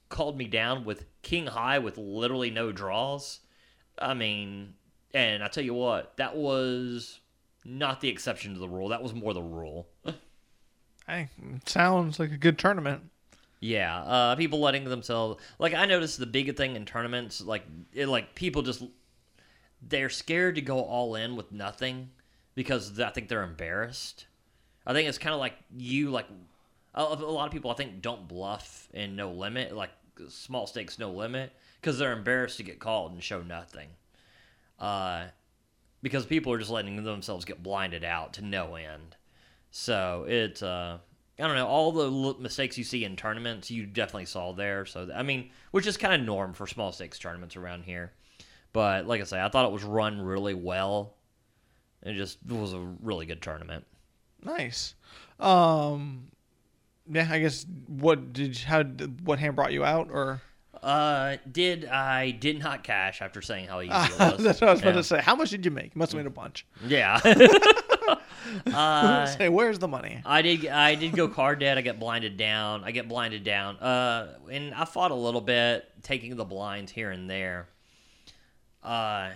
called 0.09 0.35
me 0.35 0.45
down 0.45 0.83
with 0.83 1.05
king 1.21 1.45
high 1.45 1.77
with 1.77 1.97
literally 1.99 2.49
no 2.49 2.71
draws. 2.71 3.41
I 3.99 4.15
mean, 4.15 4.73
and 5.13 5.43
I 5.43 5.47
tell 5.47 5.63
you 5.63 5.75
what, 5.75 6.17
that 6.17 6.35
was 6.35 7.19
not 7.65 8.01
the 8.01 8.09
exception 8.09 8.55
to 8.55 8.59
the 8.59 8.69
rule. 8.69 8.89
That 8.89 9.03
was 9.03 9.13
more 9.13 9.35
the 9.35 9.43
rule. 9.43 9.89
Hey, 11.07 11.29
sounds 11.65 12.19
like 12.19 12.31
a 12.31 12.37
good 12.37 12.59
tournament. 12.59 13.03
Yeah, 13.59 14.01
uh, 14.01 14.35
people 14.35 14.59
letting 14.59 14.83
themselves 14.85 15.41
like 15.57 15.73
I 15.73 15.85
noticed 15.85 16.19
the 16.19 16.25
big 16.27 16.55
thing 16.55 16.75
in 16.75 16.85
tournaments, 16.85 17.41
like 17.41 17.63
it, 17.93 18.07
like 18.07 18.35
people 18.35 18.61
just 18.61 18.83
they're 19.81 20.09
scared 20.09 20.55
to 20.55 20.61
go 20.61 20.79
all 20.79 21.15
in 21.15 21.35
with 21.35 21.51
nothing 21.51 22.09
because 22.55 22.99
I 22.99 23.09
think 23.09 23.29
they're 23.29 23.43
embarrassed. 23.43 24.25
I 24.85 24.93
think 24.93 25.09
it's 25.09 25.17
kind 25.17 25.33
of 25.33 25.39
like 25.39 25.53
you 25.75 26.11
like 26.11 26.27
a, 26.93 27.01
a 27.01 27.15
lot 27.15 27.45
of 27.45 27.51
people 27.51 27.71
I 27.71 27.75
think 27.75 28.01
don't 28.01 28.27
bluff 28.27 28.87
in 28.93 29.15
no 29.15 29.31
limit, 29.31 29.75
like 29.75 29.91
small 30.29 30.67
stakes 30.67 30.99
no 30.99 31.11
limit, 31.11 31.51
because 31.81 31.97
they're 31.97 32.13
embarrassed 32.13 32.57
to 32.57 32.63
get 32.63 32.79
called 32.79 33.11
and 33.11 33.23
show 33.23 33.41
nothing. 33.41 33.89
Uh, 34.79 35.25
because 36.01 36.25
people 36.25 36.53
are 36.53 36.59
just 36.59 36.69
letting 36.71 37.03
themselves 37.03 37.45
get 37.45 37.63
blinded 37.63 38.03
out 38.03 38.33
to 38.33 38.43
no 38.43 38.75
end. 38.75 39.15
So 39.71 40.25
it, 40.27 40.61
uh, 40.61 40.97
I 41.39 41.45
don't 41.45 41.55
know, 41.55 41.67
all 41.67 41.91
the 41.91 42.35
mistakes 42.39 42.77
you 42.77 42.83
see 42.83 43.05
in 43.05 43.15
tournaments, 43.15 43.69
you 43.69 43.85
definitely 43.85 44.25
saw 44.25 44.53
there. 44.53 44.85
So 44.85 45.09
I 45.13 45.23
mean, 45.23 45.49
which 45.71 45.85
is 45.85 45.97
kind 45.97 46.19
of 46.19 46.25
norm 46.25 46.53
for 46.53 46.65
small 46.65 46.91
stakes 46.91 47.19
tournaments 47.19 47.55
around 47.55 47.83
here. 47.83 48.11
But 48.73 49.05
like 49.05 49.21
I 49.21 49.23
say, 49.23 49.41
I 49.41 49.49
thought 49.49 49.65
it 49.65 49.71
was 49.71 49.83
run 49.83 50.21
really 50.21 50.53
well. 50.53 51.13
It 52.03 52.13
just 52.13 52.39
was 52.47 52.73
a 52.73 52.79
really 52.79 53.25
good 53.25 53.41
tournament. 53.41 53.85
Nice. 54.43 54.95
Um, 55.39 56.27
yeah, 57.09 57.27
I 57.29 57.39
guess 57.39 57.65
what 57.87 58.33
did 58.33 58.57
how 58.57 58.83
what 58.83 59.39
hand 59.39 59.55
brought 59.55 59.73
you 59.73 59.83
out 59.83 60.09
or 60.11 60.41
Uh, 60.83 61.37
did 61.51 61.85
I 61.85 62.31
did 62.31 62.59
not 62.59 62.83
cash 62.83 63.21
after 63.21 63.41
saying 63.41 63.67
how 63.67 63.81
easy 63.81 63.91
it 63.93 64.19
was? 64.19 64.43
that's 64.43 64.61
what 64.61 64.69
I 64.69 64.71
was 64.73 64.81
about 64.81 64.89
Yeah. 64.91 64.95
to 64.97 65.03
say. 65.03 65.21
How 65.21 65.35
much 65.35 65.49
did 65.49 65.65
you 65.65 65.71
make? 65.71 65.95
Must 65.95 66.11
have 66.11 66.19
made 66.19 66.27
a 66.27 66.29
bunch. 66.29 66.65
Yeah. 66.85 67.19
uh, 68.73 69.25
say 69.25 69.49
where's 69.49 69.79
the 69.79 69.87
money? 69.87 70.21
I 70.25 70.41
did. 70.41 70.67
I 70.67 70.95
did 70.95 71.13
go 71.15 71.27
card 71.27 71.59
dead. 71.59 71.77
I 71.77 71.81
get 71.81 71.99
blinded 71.99 72.37
down. 72.37 72.83
I 72.83 72.91
get 72.91 73.07
blinded 73.07 73.43
down. 73.43 73.77
Uh, 73.77 74.37
and 74.51 74.73
I 74.73 74.85
fought 74.85 75.11
a 75.11 75.15
little 75.15 75.41
bit, 75.41 75.85
taking 76.03 76.35
the 76.35 76.45
blinds 76.45 76.91
here 76.91 77.11
and 77.11 77.29
there. 77.29 77.67
Uh, 78.83 79.31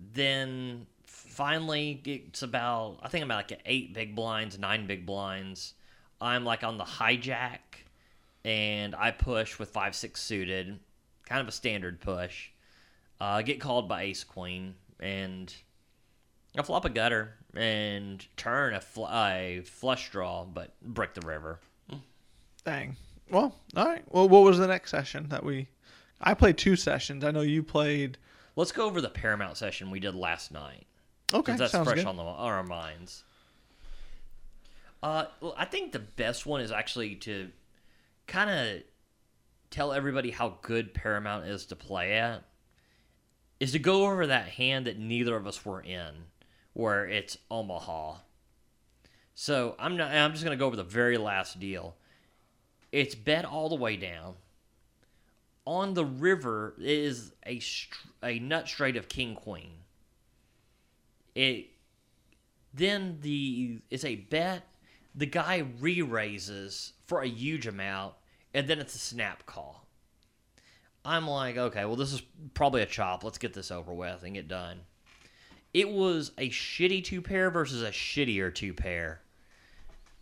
then 0.00 0.86
finally 1.06 2.00
it's 2.04 2.42
about. 2.42 2.98
I 3.02 3.08
think 3.08 3.24
I'm 3.24 3.30
at 3.30 3.36
like 3.50 3.60
eight 3.66 3.94
big 3.94 4.14
blinds, 4.14 4.58
nine 4.58 4.86
big 4.86 5.06
blinds. 5.06 5.74
I'm 6.20 6.44
like 6.44 6.64
on 6.64 6.78
the 6.78 6.84
hijack, 6.84 7.58
and 8.44 8.94
I 8.94 9.10
push 9.10 9.58
with 9.58 9.70
five 9.70 9.94
six 9.94 10.20
suited, 10.20 10.78
kind 11.26 11.40
of 11.40 11.48
a 11.48 11.52
standard 11.52 12.00
push. 12.00 12.50
Uh, 13.20 13.42
get 13.42 13.60
called 13.60 13.88
by 13.88 14.02
ace 14.02 14.22
queen, 14.22 14.74
and 15.00 15.52
I 16.56 16.62
flop 16.62 16.84
a 16.84 16.90
gutter 16.90 17.34
and 17.54 18.24
turn 18.36 18.74
a, 18.74 18.80
fl- 18.80 19.06
a 19.08 19.62
flush 19.64 20.10
draw, 20.10 20.44
but 20.44 20.72
brick 20.80 21.14
the 21.14 21.26
river. 21.26 21.58
Dang. 22.64 22.96
Well, 23.30 23.54
all 23.76 23.86
right. 23.86 24.04
Well, 24.08 24.28
what 24.28 24.42
was 24.42 24.58
the 24.58 24.66
next 24.66 24.90
session 24.90 25.28
that 25.30 25.44
we? 25.44 25.68
I 26.20 26.34
played 26.34 26.58
two 26.58 26.76
sessions. 26.76 27.24
I 27.24 27.30
know 27.30 27.40
you 27.40 27.62
played. 27.62 28.18
Let's 28.56 28.72
go 28.72 28.86
over 28.86 29.00
the 29.00 29.08
Paramount 29.08 29.56
session 29.56 29.90
we 29.90 30.00
did 30.00 30.14
last 30.14 30.52
night. 30.52 30.86
Okay, 31.32 31.56
that's 31.56 31.72
sounds 31.72 31.86
fresh 31.86 31.98
good. 31.98 32.06
on, 32.06 32.16
the, 32.16 32.22
on 32.22 32.52
our 32.52 32.62
minds. 32.64 33.24
Uh, 35.02 35.26
well, 35.40 35.54
I 35.56 35.64
think 35.64 35.92
the 35.92 35.98
best 35.98 36.46
one 36.46 36.60
is 36.60 36.72
actually 36.72 37.16
to 37.16 37.50
kind 38.28 38.50
of 38.50 38.82
tell 39.70 39.92
everybody 39.92 40.30
how 40.30 40.58
good 40.62 40.94
Paramount 40.94 41.46
is 41.46 41.66
to 41.66 41.76
play 41.76 42.12
at. 42.16 42.44
Is 43.58 43.72
to 43.72 43.80
go 43.80 44.06
over 44.06 44.28
that 44.28 44.50
hand 44.50 44.86
that 44.86 45.00
neither 45.00 45.34
of 45.34 45.46
us 45.46 45.64
were 45.64 45.80
in, 45.80 46.14
where 46.74 47.08
it's 47.08 47.36
Omaha. 47.50 48.18
So 49.34 49.74
I'm 49.80 49.96
not. 49.96 50.12
I'm 50.12 50.32
just 50.32 50.44
gonna 50.44 50.56
go 50.56 50.66
over 50.66 50.76
the 50.76 50.84
very 50.84 51.16
last 51.16 51.58
deal. 51.58 51.96
It's 52.92 53.14
bet 53.16 53.44
all 53.44 53.68
the 53.68 53.74
way 53.74 53.96
down. 53.96 54.34
On 55.64 55.94
the 55.94 56.04
river 56.04 56.74
is 56.78 57.32
a 57.46 57.60
a 58.22 58.38
nut 58.38 58.68
straight 58.68 58.96
of 58.96 59.08
king 59.08 59.34
queen. 59.34 59.72
It 61.34 61.66
then 62.72 63.18
the 63.20 63.80
it's 63.90 64.04
a 64.04 64.16
bet. 64.16 64.66
The 65.14 65.26
guy 65.26 65.64
re-raises 65.80 66.92
for 67.06 67.22
a 67.22 67.28
huge 67.28 67.66
amount, 67.66 68.14
and 68.54 68.68
then 68.68 68.78
it's 68.78 68.94
a 68.94 68.98
snap 68.98 69.46
call. 69.46 69.86
I'm 71.04 71.26
like, 71.26 71.56
okay, 71.56 71.84
well, 71.84 71.96
this 71.96 72.12
is 72.12 72.22
probably 72.54 72.82
a 72.82 72.86
chop. 72.86 73.24
Let's 73.24 73.38
get 73.38 73.54
this 73.54 73.70
over 73.70 73.92
with 73.92 74.22
and 74.24 74.34
get 74.34 74.48
done. 74.48 74.80
It 75.72 75.88
was 75.88 76.32
a 76.38 76.50
shitty 76.50 77.04
two 77.04 77.22
pair 77.22 77.50
versus 77.50 77.82
a 77.82 77.90
shittier 77.90 78.54
two 78.54 78.72
pair, 78.74 79.20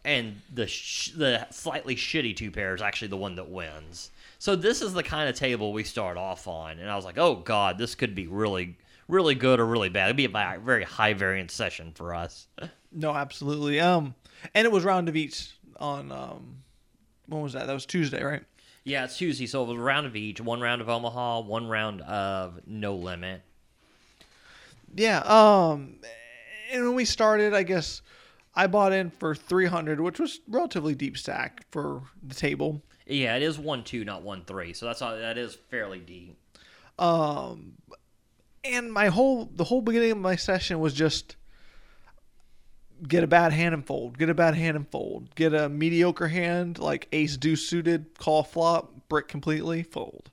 and 0.04 0.40
the 0.52 0.66
sh- 0.66 1.12
the 1.12 1.47
slightly 1.50 1.97
shitty 1.97 2.37
two 2.37 2.50
pair 2.50 2.75
is 2.75 2.83
actually 2.83 3.09
the 3.09 3.16
one 3.16 3.37
that 3.37 3.49
wins. 3.49 4.11
So 4.38 4.54
this 4.54 4.83
is 4.83 4.92
the 4.92 5.02
kind 5.02 5.28
of 5.28 5.35
table 5.35 5.73
we 5.73 5.85
start 5.85 6.16
off 6.16 6.47
on, 6.47 6.78
and 6.78 6.90
I 6.90 6.97
was 6.97 7.04
like, 7.04 7.18
oh 7.18 7.37
god, 7.37 7.78
this 7.78 7.95
could 7.95 8.14
be 8.14 8.26
really, 8.26 8.76
really 9.09 9.35
good 9.35 9.61
or 9.61 9.66
really 9.66 9.88
bad. 9.88 10.06
It'd 10.06 10.16
be 10.16 10.25
a 10.26 10.61
very 10.62 10.85
high 10.85 11.14
variance 11.14 11.54
session 11.54 11.92
for 11.95 12.14
us. 12.14 12.49
No, 12.92 13.12
absolutely. 13.12 13.80
Um, 13.80 14.14
and 14.54 14.64
it 14.64 14.73
was 14.73 14.85
round 14.85 15.09
of 15.09 15.16
each 15.16 15.50
on 15.78 16.11
um, 16.12 16.56
when 17.26 17.42
was 17.42 17.52
that? 17.52 17.66
That 17.66 17.73
was 17.73 17.87
Tuesday, 17.87 18.23
right? 18.23 18.42
Yeah, 18.85 19.04
it's 19.04 19.16
Tuesday, 19.18 19.47
so 19.47 19.64
it 19.64 19.68
was 19.68 19.76
a 19.76 19.80
round 19.80 20.06
of 20.06 20.14
each. 20.14 20.40
One 20.40 20.61
round 20.61 20.80
of 20.80 20.88
Omaha, 20.88 21.40
one 21.40 21.66
round 21.66 22.02
of 22.02 22.61
No 22.66 22.95
Limit. 22.95 23.42
Yeah. 24.95 25.18
Um, 25.21 25.97
and 26.71 26.85
when 26.85 26.95
we 26.95 27.04
started, 27.04 27.52
I 27.52 27.64
guess 27.64 28.02
I 28.54 28.68
bought 28.68 28.92
in 28.92 29.11
for 29.11 29.35
three 29.35 29.66
hundred, 29.66 30.00
which 30.00 30.21
was 30.21 30.40
relatively 30.49 30.95
deep 30.95 31.18
stack 31.18 31.64
for 31.71 32.02
the 32.23 32.35
table. 32.35 32.80
Yeah, 33.06 33.37
it 33.37 33.42
is 33.42 33.59
one 33.59 33.85
two, 33.85 34.04
not 34.04 34.23
one 34.23 34.45
three. 34.45 34.73
So 34.73 34.87
that's 34.87 35.02
all, 35.02 35.16
that 35.16 35.37
is 35.37 35.56
fairly 35.68 35.99
deep. 35.99 36.38
Um, 36.99 37.73
and 38.64 38.92
my 38.92 39.09
whole 39.09 39.50
the 39.52 39.64
whole 39.64 39.80
beginning 39.80 40.12
of 40.12 40.18
my 40.18 40.37
session 40.37 40.80
was 40.80 40.95
just 40.95 41.37
get 43.07 43.25
a 43.25 43.26
bad 43.26 43.53
hand 43.53 43.75
and 43.75 43.87
fold, 43.87 44.19
get 44.19 44.31
a 44.31 44.35
bad 44.35 44.55
hand 44.55 44.76
and 44.76 44.88
fold, 44.88 45.35
get 45.35 45.55
a 45.55 45.69
mediocre 45.69 46.29
hand 46.29 46.79
like 46.79 47.09
ace 47.12 47.37
deuce 47.37 47.67
suited, 47.67 48.19
call 48.19 48.43
flop, 48.43 49.09
brick 49.09 49.29
completely, 49.29 49.83
fold. 49.83 50.31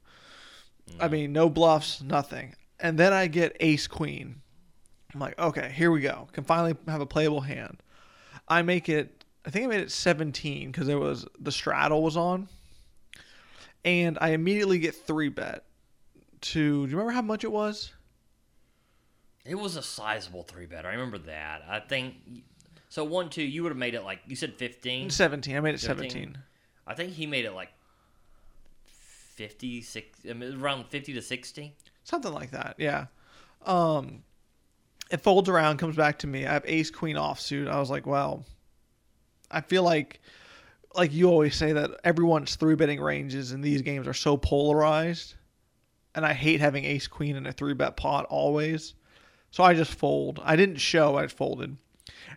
I 0.99 1.07
mean, 1.07 1.31
no 1.31 1.49
bluffs, 1.49 2.01
nothing. 2.01 2.55
And 2.79 2.97
then 2.97 3.13
I 3.13 3.27
get 3.27 3.55
ace 3.59 3.87
queen. 3.87 4.41
I'm 5.13 5.19
like, 5.19 5.37
okay, 5.39 5.71
here 5.73 5.91
we 5.91 6.01
go. 6.01 6.27
Can 6.33 6.43
finally 6.43 6.75
have 6.87 7.01
a 7.01 7.05
playable 7.05 7.41
hand. 7.41 7.81
I 8.47 8.61
make 8.61 8.89
it. 8.89 9.23
I 9.45 9.49
think 9.49 9.65
I 9.65 9.67
made 9.67 9.81
it 9.81 9.91
17 9.91 10.71
because 10.71 10.87
there 10.87 10.99
was 10.99 11.25
the 11.39 11.51
straddle 11.51 12.01
was 12.01 12.17
on, 12.17 12.47
and 13.83 14.17
I 14.21 14.29
immediately 14.29 14.79
get 14.79 14.95
three 14.95 15.29
bet. 15.29 15.65
To 16.41 16.85
do 16.85 16.91
you 16.91 16.97
remember 16.97 17.11
how 17.11 17.21
much 17.21 17.43
it 17.43 17.51
was? 17.51 17.93
It 19.45 19.55
was 19.55 19.75
a 19.75 19.81
sizable 19.81 20.43
three 20.43 20.65
bet. 20.65 20.85
I 20.85 20.91
remember 20.91 21.17
that. 21.19 21.63
I 21.69 21.79
think 21.79 22.15
so. 22.93 23.03
One 23.03 23.29
two, 23.29 23.43
you 23.43 23.63
would 23.63 23.69
have 23.69 23.77
made 23.77 23.93
it 23.93 24.03
like 24.03 24.19
you 24.27 24.35
said 24.35 24.53
fifteen. 24.55 25.09
17. 25.09 25.55
I 25.55 25.59
made 25.59 25.75
it 25.75 25.79
17? 25.79 26.11
17. 26.11 26.37
I 26.85 26.93
think 26.93 27.11
he 27.13 27.25
made 27.25 27.45
it 27.45 27.53
like 27.53 27.69
56, 29.35 30.19
I 30.29 30.33
mean, 30.33 30.61
around 30.61 30.85
50 30.87 31.13
to 31.13 31.21
60. 31.21 31.75
Something 32.03 32.33
like 32.33 32.51
that. 32.51 32.75
Yeah. 32.77 33.07
Um, 33.65 34.23
it 35.09 35.21
folds 35.21 35.49
around, 35.49 35.77
comes 35.77 35.95
back 35.95 36.19
to 36.19 36.27
me. 36.27 36.45
I 36.45 36.53
have 36.53 36.63
ace 36.67 36.91
queen 36.91 37.15
offsuit. 37.15 37.67
I 37.67 37.79
was 37.79 37.89
like, 37.89 38.05
well, 38.05 38.45
I 39.49 39.61
feel 39.61 39.83
like, 39.83 40.21
like 40.95 41.13
you 41.13 41.29
always 41.29 41.55
say 41.55 41.73
that 41.73 41.91
everyone's 42.03 42.55
three 42.55 42.75
betting 42.75 43.01
ranges 43.01 43.51
in 43.51 43.61
these 43.61 43.81
games 43.81 44.07
are 44.07 44.13
so 44.13 44.37
polarized, 44.37 45.35
and 46.15 46.25
I 46.25 46.33
hate 46.33 46.59
having 46.59 46.85
ace 46.85 47.07
queen 47.07 47.35
in 47.35 47.47
a 47.47 47.51
three 47.51 47.73
bet 47.73 47.97
pot 47.97 48.25
always. 48.25 48.93
So 49.51 49.63
I 49.63 49.73
just 49.73 49.93
fold. 49.93 50.39
I 50.43 50.55
didn't 50.55 50.77
show. 50.77 51.15
I 51.15 51.27
folded, 51.27 51.77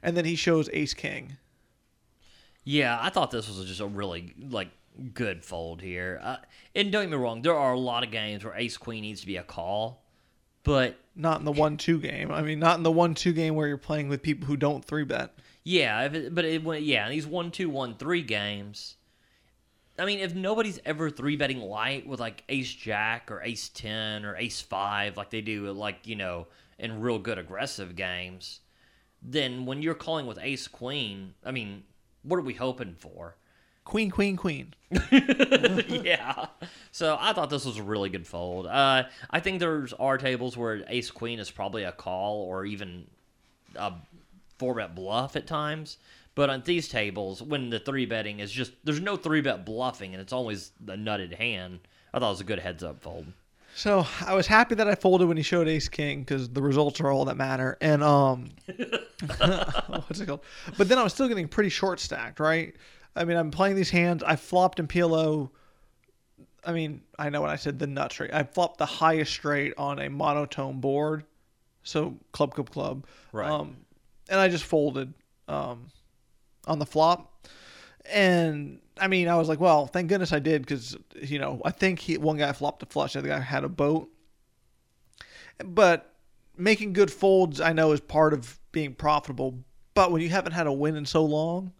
and 0.02 0.16
then 0.16 0.25
he 0.25 0.37
shows 0.37 0.68
ace 0.73 0.94
king. 0.94 1.37
Yeah, 2.64 2.99
I 3.00 3.11
thought 3.11 3.30
this 3.30 3.49
was 3.49 3.66
just 3.66 3.80
a 3.80 3.87
really 3.87 4.35
like 4.50 4.68
good 5.14 5.44
fold 5.44 5.80
here. 5.82 6.20
Uh, 6.23 6.37
and 6.75 6.90
don't 6.90 7.02
get 7.04 7.11
me 7.11 7.16
wrong, 7.16 7.42
there 7.42 7.56
are 7.56 7.73
a 7.73 7.78
lot 7.78 8.02
of 8.04 8.11
games 8.11 8.44
where 8.44 8.54
ace 8.54 8.76
queen 8.76 9.02
needs 9.02 9.20
to 9.20 9.26
be 9.26 9.37
a 9.37 9.42
call, 9.42 10.02
but 10.64 10.96
Not 11.14 11.38
in 11.38 11.44
the 11.44 11.52
one 11.52 11.76
two 11.76 12.00
game. 12.00 12.30
I 12.32 12.42
mean, 12.42 12.58
not 12.58 12.76
in 12.76 12.82
the 12.82 12.90
one 12.90 13.14
two 13.14 13.32
game 13.32 13.54
where 13.54 13.68
you're 13.68 13.76
playing 13.78 14.08
with 14.08 14.23
people 14.23 14.46
who 14.49 14.56
don't 14.56 14.85
three 14.85 15.04
bet. 15.04 15.32
yeah, 15.64 16.02
if 16.04 16.14
it, 16.14 16.35
but 16.35 16.44
it 16.44 16.64
went 16.64 16.82
yeah, 16.82 17.08
these 17.08 17.26
one 17.26 17.50
two 17.50 17.70
one 17.70 17.94
three 17.96 18.23
games. 18.23 18.96
I 19.99 20.04
mean, 20.04 20.18
if 20.18 20.35
nobody's 20.35 20.78
ever 20.85 21.08
three 21.08 21.37
betting 21.37 21.61
light 21.61 22.06
with 22.06 22.20
like 22.20 22.44
ace 22.49 22.73
jack 22.75 23.30
or 23.30 23.40
ace 23.42 23.68
ten 23.70 24.25
or 24.25 24.37
ace 24.37 24.61
five 24.61 25.16
like 25.16 25.30
they 25.30 25.40
do 25.40 25.70
like 25.73 26.06
you 26.06 26.16
know 26.16 26.49
in 26.78 27.00
real 27.00 27.18
good 27.18 27.38
aggressive 27.38 27.96
games, 27.96 28.61
then 29.23 29.66
when 29.66 29.82
you're 29.82 29.94
calling 29.94 30.26
with 30.26 30.38
ace 30.40 30.68
queen, 30.68 31.35
I 31.44 31.50
mean, 31.50 31.85
what 32.23 32.38
are 32.38 32.42
we 32.42 32.54
hoping 32.54 32.94
for? 32.99 33.37
Queen, 33.85 34.11
queen, 34.11 34.37
queen. 34.37 34.75
yeah. 35.11 36.46
So 36.90 37.16
I 37.20 37.32
thought 37.32 37.50
this 37.50 37.64
was 37.64 37.78
a 37.78 37.82
really 37.85 38.08
good 38.08 38.26
fold. 38.26 38.66
Uh, 38.66 39.04
I 39.30 39.40
think 39.40 39.61
there's 39.61 39.92
are 39.92 40.18
tables 40.18 40.56
where 40.56 40.82
ace 40.88 41.11
queen 41.11 41.38
is 41.38 41.50
probably 41.52 41.85
a 41.85 41.92
call 41.92 42.38
or 42.42 42.64
even 42.64 43.06
a 43.76 43.92
four 44.58 44.75
bet 44.75 44.94
bluff 44.96 45.37
at 45.37 45.46
times. 45.46 45.99
But 46.35 46.50
on 46.50 46.62
these 46.64 46.88
tables, 46.88 47.40
when 47.42 47.70
the 47.70 47.78
three 47.78 48.06
betting 48.06 48.40
is 48.40 48.50
just 48.50 48.73
there's 48.85 49.00
no 49.00 49.16
three 49.16 49.40
bet 49.40 49.64
bluffing 49.64 50.14
and 50.14 50.20
it's 50.20 50.32
always 50.32 50.73
the 50.85 50.94
nutted 50.94 51.35
hand. 51.35 51.80
I 52.12 52.18
thought 52.18 52.26
it 52.26 52.30
was 52.30 52.40
a 52.40 52.44
good 52.44 52.58
heads 52.58 52.82
up 52.82 53.00
fold. 53.00 53.26
So 53.76 54.06
I 54.25 54.33
was 54.33 54.47
happy 54.47 54.75
that 54.76 54.88
I 54.88 54.95
folded 54.95 55.28
when 55.28 55.37
he 55.37 55.42
showed 55.42 55.68
Ace 55.68 55.90
King 55.90 56.21
because 56.21 56.49
the 56.49 56.62
results 56.62 56.99
are 57.02 57.11
all 57.11 57.26
that 57.26 57.37
matter. 57.37 57.76
And 57.83 58.02
um, 58.02 58.49
what's 59.87 60.18
it 60.18 60.26
called? 60.26 60.40
But 60.78 60.88
then 60.88 60.97
I 60.97 61.02
was 61.02 61.12
still 61.12 61.28
getting 61.28 61.47
pretty 61.47 61.68
short 61.68 62.00
stacked, 62.00 62.40
right? 62.40 62.75
I 63.14 63.25
mean, 63.25 63.37
I'm 63.37 63.50
playing 63.50 63.76
these 63.76 63.90
hands. 63.90 64.23
I 64.23 64.37
flopped 64.37 64.80
in 64.80 64.88
PLO. 64.88 65.50
I 66.64 66.73
mean, 66.73 67.02
I 67.18 67.28
know 67.28 67.42
when 67.42 67.50
I 67.50 67.56
said 67.56 67.78
the 67.78 67.87
nut 67.87 68.12
straight, 68.12 68.33
I 68.33 68.45
flopped 68.45 68.78
the 68.78 68.87
highest 68.87 69.30
straight 69.33 69.75
on 69.76 69.99
a 69.99 70.09
monotone 70.09 70.80
board, 70.80 71.25
so 71.83 72.16
club, 72.33 72.54
club, 72.54 72.71
club. 72.71 73.06
Right. 73.30 73.50
Um, 73.50 73.76
and 74.30 74.40
I 74.40 74.49
just 74.49 74.64
folded 74.64 75.12
um, 75.49 75.88
on 76.66 76.78
the 76.78 76.87
flop. 76.87 77.47
And 78.11 78.80
I 78.99 79.09
mean, 79.09 79.29
I 79.29 79.37
was 79.37 79.49
like, 79.49 79.61
well, 79.61 79.87
thank 79.87 80.09
goodness 80.09 80.33
I 80.33 80.38
did 80.38 80.62
because 80.62 80.97
you 81.21 81.38
know 81.38 81.61
I 81.65 81.71
think 81.71 81.99
he 81.99 82.19
one 82.19 82.37
guy 82.37 82.53
flopped 82.53 82.83
a 82.83 82.87
flush. 82.87 83.17
I 83.17 83.21
think 83.21 83.33
I 83.33 83.41
had 83.41 83.65
a 83.65 83.69
boat. 83.69 84.11
But 85.65 86.12
making 86.57 86.93
good 86.93 87.11
folds, 87.11 87.61
I 87.61 87.73
know, 87.73 87.93
is 87.93 88.00
part 88.00 88.33
of 88.33 88.59
being 88.73 88.95
profitable. 88.95 89.59
But 89.95 90.12
when 90.12 90.21
you 90.23 90.29
haven't 90.29 90.53
had 90.53 90.67
a 90.67 90.73
win 90.73 90.97
in 90.97 91.07
so 91.07 91.25
long, 91.25 91.73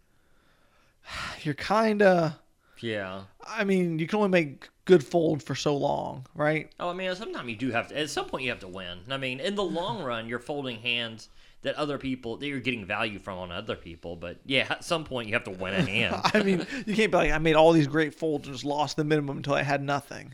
you're 1.43 1.55
kind 1.55 2.03
of. 2.03 2.35
Yeah. 2.81 3.23
I 3.47 3.65
mean, 3.65 3.99
you 3.99 4.07
can 4.07 4.19
only 4.19 4.29
make 4.29 4.69
good 4.85 5.03
fold 5.05 5.43
for 5.43 5.55
so 5.55 5.77
long, 5.77 6.27
right? 6.35 6.71
Oh, 6.79 6.91
I 6.91 6.93
mean, 6.93 7.15
sometimes 7.15 7.49
you 7.49 7.57
do 7.57 7.71
have 7.71 7.89
to. 7.89 7.99
At 7.99 8.11
some 8.11 8.27
point, 8.27 8.45
you 8.45 8.51
have 8.51 8.61
to 8.61 8.69
win. 8.69 8.99
I 9.11 9.17
mean, 9.17 9.41
in 9.41 9.55
the 9.55 9.65
long 9.65 10.03
run, 10.03 10.29
you're 10.29 10.39
folding 10.39 10.81
hands 10.81 11.31
that 11.67 11.75
other 11.77 11.99
people 11.99 12.37
that 12.39 12.47
you're 12.47 12.61
getting 12.61 12.85
value 12.87 13.19
from 13.19 13.39
on 13.39 13.53
other 13.53 13.77
people. 13.77 14.17
But 14.17 14.39
yeah, 14.47 14.67
at 14.71 14.85
some 14.85 15.05
point, 15.05 15.29
you 15.29 15.35
have 15.35 15.45
to 15.45 15.51
win 15.51 15.75
a 15.75 15.83
hand. 15.83 16.17
I 16.35 16.43
mean, 16.43 16.67
you 16.87 16.95
can't 16.95 17.11
be 17.13 17.19
like, 17.19 17.33
I 17.33 17.39
made 17.39 17.55
all 17.57 17.73
these 17.73 17.87
great 17.89 18.15
folds 18.15 18.47
and 18.47 18.55
just 18.55 18.65
lost 18.65 18.97
the 18.97 19.05
minimum 19.05 19.37
until 19.39 19.55
I 19.55 19.63
had 19.63 19.83
nothing. 19.83 20.33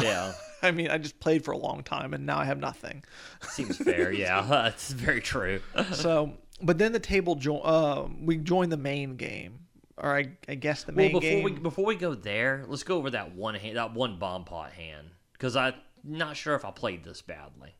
yeah, 0.00 0.32
I 0.62 0.72
mean, 0.72 0.88
I 0.90 0.98
just 0.98 1.18
played 1.20 1.44
for 1.44 1.52
a 1.52 1.56
long 1.56 1.82
time 1.84 2.12
and 2.12 2.26
now 2.26 2.38
I 2.38 2.44
have 2.44 2.58
nothing. 2.58 3.04
seems 3.48 3.76
fair. 3.78 4.10
Yeah, 4.24 4.42
that's 4.42 4.90
very 4.90 5.20
true. 5.20 5.60
So, 5.92 6.32
but 6.62 6.78
then 6.78 6.92
the 6.92 7.00
table 7.00 7.36
jo- 7.36 7.60
uh, 7.60 8.08
we 8.22 8.36
joined 8.36 8.72
the 8.72 8.76
main 8.76 9.16
game, 9.16 9.60
or 9.96 10.16
I, 10.16 10.32
I 10.48 10.56
guess 10.56 10.82
the 10.84 10.92
Well, 10.92 10.96
main 11.04 11.12
before 11.12 11.20
game. 11.20 11.44
we 11.44 11.52
before 11.52 11.84
we 11.84 11.94
go 11.96 12.14
there, 12.14 12.64
let's 12.68 12.82
go 12.82 12.96
over 12.96 13.10
that 13.10 13.34
one 13.34 13.54
hand, 13.54 13.76
that 13.76 13.94
one 13.94 14.18
bomb 14.18 14.44
pot 14.44 14.72
hand, 14.72 15.06
because 15.34 15.54
I'm 15.56 15.74
not 16.02 16.36
sure 16.36 16.54
if 16.56 16.64
I 16.64 16.70
played 16.72 17.04
this 17.04 17.22
badly. 17.22 17.74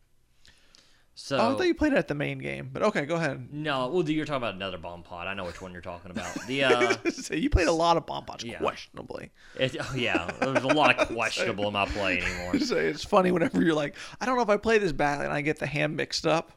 So 1.16 1.38
Oh, 1.38 1.54
I 1.54 1.56
thought 1.56 1.66
you 1.68 1.75
played 1.76 1.92
it 1.92 1.97
at 1.99 2.09
the 2.09 2.14
main 2.14 2.38
game, 2.38 2.71
but 2.73 2.83
okay, 2.83 3.06
go 3.06 3.14
ahead. 3.14 3.49
no, 3.52 3.87
well, 3.88 4.09
you're 4.09 4.25
talking 4.25 4.38
about 4.38 4.54
another 4.56 4.78
bomb 4.78 5.04
pot. 5.04 5.28
I 5.28 5.35
know 5.35 5.44
which 5.44 5.61
one 5.62 5.73
you're 5.73 5.80
talking 5.80 6.11
about. 6.11 6.35
The 6.49 6.64
uh, 6.64 6.97
so 7.11 7.35
you 7.35 7.49
played 7.50 7.68
a 7.68 7.73
lot 7.73 7.97
of 7.97 8.04
bomb 8.04 8.25
pots, 8.25 8.42
Yeah. 8.44 8.59
questionably. 8.59 9.30
it, 9.59 9.76
oh, 9.80 9.94
yeah, 9.94 10.28
there's 10.40 10.64
a 10.64 10.68
lot 10.68 10.99
of 10.99 11.06
questionable 11.14 11.68
in 11.68 11.73
my 11.73 11.87
play 11.87 12.21
anymore. 12.21 12.59
So 12.59 12.76
it's 12.76 13.04
funny 13.04 13.30
whenever 13.30 13.62
you're 13.62 13.75
like, 13.75 13.94
I 14.21 14.26
don't 14.26 14.37
know 14.37 14.42
if 14.42 14.49
I 14.49 14.56
play 14.56 14.78
this 14.78 14.90
badly, 14.92 15.25
and 15.26 15.33
I 15.35 15.40
get 15.40 15.59
the 15.61 15.66
hand 15.66 15.97
mixed 15.97 16.26
up. 16.26 16.50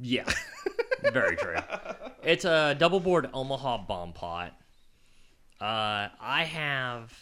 Yeah, 0.00 0.24
very 1.12 1.36
true. 1.36 1.56
It's 2.24 2.44
a 2.44 2.74
double 2.76 2.98
board 2.98 3.28
Omaha 3.32 3.78
bomb 3.86 4.12
pot. 4.12 4.54
Uh, 5.60 6.08
I 6.20 6.42
have. 6.50 7.12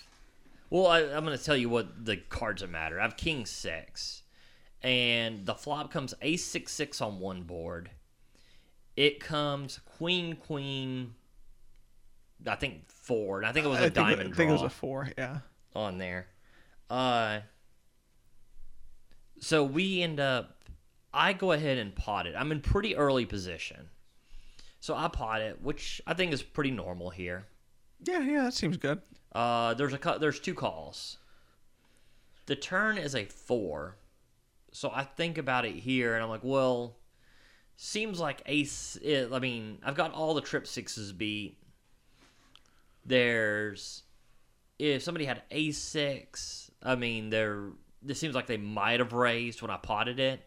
Well, 0.70 0.86
I, 0.86 1.00
I'm 1.00 1.24
going 1.26 1.36
to 1.36 1.44
tell 1.44 1.56
you 1.56 1.68
what 1.68 2.06
the 2.06 2.16
cards 2.16 2.62
that 2.62 2.70
matter. 2.70 2.98
I 2.98 3.02
have 3.02 3.16
King 3.18 3.44
Six, 3.44 4.19
and 4.82 5.44
the 5.46 5.54
flop 5.54 5.90
comes 5.90 6.14
Ace 6.22 6.44
Six 6.44 6.72
Six 6.72 7.00
on 7.00 7.18
one 7.20 7.42
board. 7.42 7.90
It 8.96 9.20
comes 9.20 9.80
Queen 9.96 10.36
Queen. 10.36 11.14
I 12.46 12.54
think 12.54 12.88
four, 12.88 13.38
and 13.38 13.46
I 13.46 13.52
think 13.52 13.66
it 13.66 13.68
was 13.68 13.78
a 13.78 13.82
I 13.82 13.84
think, 13.84 13.94
diamond 13.94 14.32
I 14.32 14.36
think 14.36 14.50
it 14.50 14.52
was 14.52 14.62
a 14.62 14.70
four. 14.70 15.08
Yeah. 15.18 15.38
on 15.74 15.98
there. 15.98 16.26
Uh, 16.88 17.40
so 19.38 19.62
we 19.64 20.02
end 20.02 20.20
up. 20.20 20.64
I 21.12 21.32
go 21.32 21.52
ahead 21.52 21.78
and 21.78 21.94
pot 21.94 22.26
it. 22.26 22.34
I'm 22.36 22.52
in 22.52 22.60
pretty 22.60 22.96
early 22.96 23.26
position, 23.26 23.88
so 24.78 24.94
I 24.94 25.08
pot 25.08 25.40
it, 25.40 25.60
which 25.60 26.00
I 26.06 26.14
think 26.14 26.32
is 26.32 26.42
pretty 26.42 26.70
normal 26.70 27.10
here. 27.10 27.46
Yeah, 28.02 28.20
yeah, 28.20 28.42
that 28.44 28.54
seems 28.54 28.76
good. 28.76 29.00
Uh, 29.32 29.74
there's 29.74 29.92
a 29.92 30.18
there's 30.18 30.40
two 30.40 30.54
calls. 30.54 31.18
The 32.46 32.56
turn 32.56 32.96
is 32.98 33.14
a 33.14 33.24
four, 33.26 33.96
so 34.72 34.90
I 34.94 35.04
think 35.04 35.38
about 35.38 35.64
it 35.64 35.74
here, 35.74 36.14
and 36.14 36.22
I'm 36.22 36.28
like, 36.28 36.44
well, 36.44 36.96
seems 37.76 38.20
like 38.20 38.42
ace. 38.46 38.96
It, 39.02 39.32
I 39.32 39.38
mean, 39.38 39.78
I've 39.82 39.94
got 39.94 40.12
all 40.12 40.34
the 40.34 40.40
trip 40.40 40.66
sixes 40.66 41.12
beat. 41.12 41.58
There's 43.04 44.02
if 44.78 45.02
somebody 45.02 45.24
had 45.24 45.42
ace 45.50 45.78
six, 45.78 46.70
I 46.82 46.94
mean, 46.94 47.30
there. 47.30 47.70
this 48.02 48.18
seems 48.18 48.34
like 48.34 48.46
they 48.46 48.56
might 48.56 49.00
have 49.00 49.12
raised 49.12 49.62
when 49.62 49.70
I 49.70 49.76
potted 49.76 50.20
it, 50.20 50.40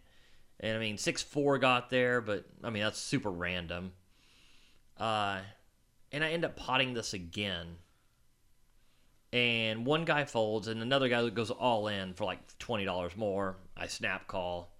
and 0.59 0.75
I 0.75 0.79
mean 0.79 0.97
six 0.97 1.21
four 1.21 1.57
got 1.57 1.89
there, 1.89 2.21
but 2.21 2.45
I 2.63 2.69
mean 2.69 2.83
that's 2.83 2.99
super 2.99 3.31
random. 3.31 3.93
Uh, 4.97 5.39
and 6.11 6.23
I 6.23 6.31
end 6.31 6.45
up 6.45 6.55
potting 6.55 6.93
this 6.93 7.13
again 7.13 7.77
and 9.33 9.83
one 9.83 10.05
guy 10.05 10.23
folds 10.23 10.67
and 10.67 10.83
another 10.83 11.09
guy 11.09 11.27
goes 11.29 11.49
all 11.49 11.87
in 11.87 12.13
for 12.13 12.23
like 12.23 12.39
$20 12.59 13.17
more. 13.17 13.57
I 13.75 13.87
snap 13.87 14.27
call 14.27 14.71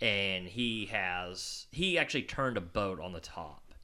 and 0.00 0.46
he 0.46 0.86
has 0.86 1.66
he 1.70 1.96
actually 1.96 2.24
turned 2.24 2.56
a 2.56 2.60
boat 2.60 3.00
on 3.00 3.12
the 3.12 3.20
top. 3.20 3.74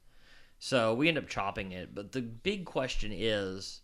So 0.59 0.93
we 0.93 1.07
end 1.07 1.17
up 1.17 1.29
chopping 1.29 1.71
it 1.71 1.95
but 1.95 2.11
the 2.11 2.21
big 2.21 2.65
question 2.65 3.11
is 3.15 3.79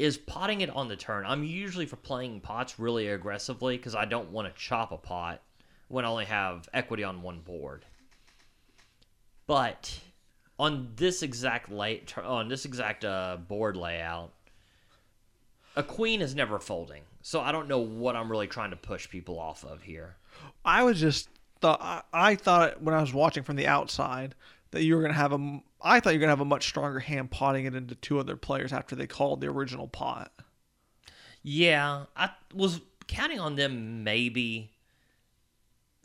is 0.00 0.18
potting 0.18 0.60
it 0.60 0.68
on 0.68 0.88
the 0.88 0.96
turn? 0.96 1.24
I'm 1.24 1.44
usually 1.44 1.86
for 1.86 1.96
playing 1.96 2.40
pots 2.40 2.78
really 2.78 3.08
aggressively 3.08 3.76
because 3.78 3.94
i 3.94 4.04
don't 4.04 4.32
want 4.32 4.52
to 4.52 4.60
chop 4.60 4.90
a 4.92 4.98
pot 4.98 5.40
when 5.88 6.04
i 6.04 6.08
only 6.08 6.24
have 6.24 6.68
equity 6.74 7.04
on 7.04 7.22
one 7.22 7.40
board. 7.40 7.86
But 9.46 10.00
on 10.58 10.90
this 10.96 11.22
exact 11.22 11.70
late 11.70 12.18
on 12.18 12.48
this 12.48 12.64
exact 12.64 13.04
uh, 13.04 13.36
board 13.36 13.76
layout 13.76 14.32
a 15.76 15.82
queen 15.82 16.22
is 16.22 16.34
never 16.34 16.58
folding, 16.58 17.02
so 17.22 17.40
I 17.40 17.52
don't 17.52 17.68
know 17.68 17.78
what 17.78 18.16
I'm 18.16 18.30
really 18.30 18.46
trying 18.48 18.70
to 18.70 18.76
push 18.76 19.08
people 19.08 19.38
off 19.38 19.64
of 19.64 19.82
here. 19.82 20.16
I 20.64 20.82
was 20.82 21.00
just 21.00 21.28
thought 21.60 21.80
I, 21.80 22.02
I 22.12 22.34
thought 22.34 22.82
when 22.82 22.94
I 22.94 23.00
was 23.00 23.12
watching 23.12 23.42
from 23.42 23.56
the 23.56 23.66
outside 23.66 24.34
that 24.70 24.82
you 24.82 24.96
were 24.96 25.02
gonna 25.02 25.14
have 25.14 25.32
a 25.32 25.60
I 25.80 26.00
thought 26.00 26.12
you 26.12 26.18
were 26.18 26.22
gonna 26.22 26.32
have 26.32 26.40
a 26.40 26.44
much 26.44 26.66
stronger 26.66 26.98
hand 26.98 27.30
potting 27.30 27.66
it 27.66 27.74
into 27.74 27.94
two 27.94 28.18
other 28.18 28.36
players 28.36 28.72
after 28.72 28.96
they 28.96 29.06
called 29.06 29.40
the 29.40 29.48
original 29.48 29.88
pot. 29.88 30.32
Yeah, 31.42 32.04
I 32.16 32.30
was 32.52 32.80
counting 33.06 33.38
on 33.38 33.56
them 33.56 34.02
maybe 34.02 34.72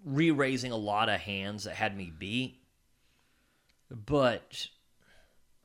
re-raising 0.06 0.72
a 0.72 0.78
lot 0.78 1.10
of 1.10 1.20
hands 1.20 1.64
that 1.64 1.76
had 1.76 1.96
me 1.98 2.12
beat, 2.18 2.60
but 3.90 4.68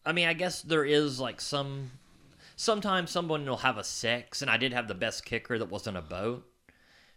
I 0.05 0.13
mean, 0.13 0.29
I 0.29 0.35
guess 0.35 0.63
there 0.63 0.85
is 0.85 1.19
like 1.19 1.41
some. 1.41 1.91
Sometimes 2.57 3.11
someone 3.11 3.45
will 3.45 3.59
have 3.59 3.77
a 3.79 3.85
six, 3.85 4.41
and 4.43 4.51
I 4.51 4.57
did 4.57 4.73
have 4.73 4.89
the 4.89 4.95
best 4.95 5.25
kicker 5.25 5.59
that 5.59 5.71
wasn't 5.71 5.99
a 5.99 6.03
boat. 6.03 6.47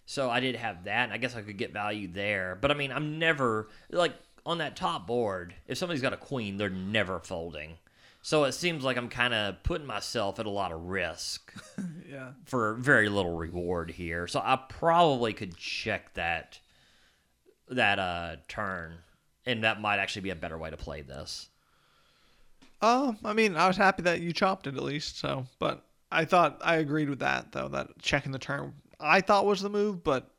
So 0.06 0.30
I 0.30 0.40
did 0.40 0.56
have 0.56 0.84
that, 0.84 1.04
and 1.06 1.14
I 1.14 1.18
guess 1.18 1.36
I 1.36 1.42
could 1.42 1.58
get 1.58 1.72
value 1.72 2.08
there. 2.08 2.58
But 2.60 2.72
I 2.72 2.74
mean, 2.74 2.92
I'm 2.92 3.20
never 3.20 3.70
like 3.92 4.14
on 4.46 4.58
that 4.58 4.76
top 4.76 5.08
board. 5.08 5.54
If 5.68 5.78
somebody's 5.78 6.02
got 6.02 6.14
a 6.14 6.18
queen, 6.18 6.58
they're 6.58 6.70
never 6.70 7.20
folding. 7.20 7.78
So 8.22 8.44
it 8.44 8.52
seems 8.52 8.84
like 8.84 8.98
I'm 8.98 9.08
kind 9.08 9.34
of 9.34 9.64
putting 9.64 9.88
myself 9.88 10.40
at 10.40 10.46
a 10.46 10.50
lot 10.50 10.74
of 10.74 10.82
risk 10.86 11.54
Yeah. 12.10 12.32
for 12.46 12.74
very 12.74 13.08
little 13.08 13.38
reward 13.38 13.92
here. 13.92 14.28
So 14.28 14.40
I 14.44 14.58
probably 14.68 15.32
could 15.32 15.56
check 15.56 16.14
that 16.16 16.60
that 17.70 18.00
uh 18.00 18.36
turn, 18.48 18.96
and 19.46 19.64
that 19.64 19.80
might 19.80 20.00
actually 20.00 20.24
be 20.24 20.32
a 20.32 20.36
better 20.36 20.58
way 20.58 20.70
to 20.72 20.78
play 20.78 21.02
this. 21.02 21.48
Um, 22.82 23.18
I 23.26 23.34
mean, 23.34 23.56
I 23.56 23.68
was 23.68 23.78
happy 23.78 24.04
that 24.04 24.22
you 24.22 24.34
chopped 24.34 24.68
it 24.68 24.76
at 24.76 24.84
least. 24.84 25.20
So, 25.20 25.46
but 25.60 25.86
I 26.12 26.26
thought 26.26 26.60
I 26.64 26.76
agreed 26.78 27.10
with 27.10 27.20
that 27.20 27.52
though. 27.52 27.68
That 27.68 28.00
checking 28.02 28.32
the 28.32 28.40
turn 28.40 28.74
I 29.00 29.22
thought 29.22 29.46
was 29.46 29.62
the 29.62 29.70
move, 29.70 30.04
but 30.04 30.30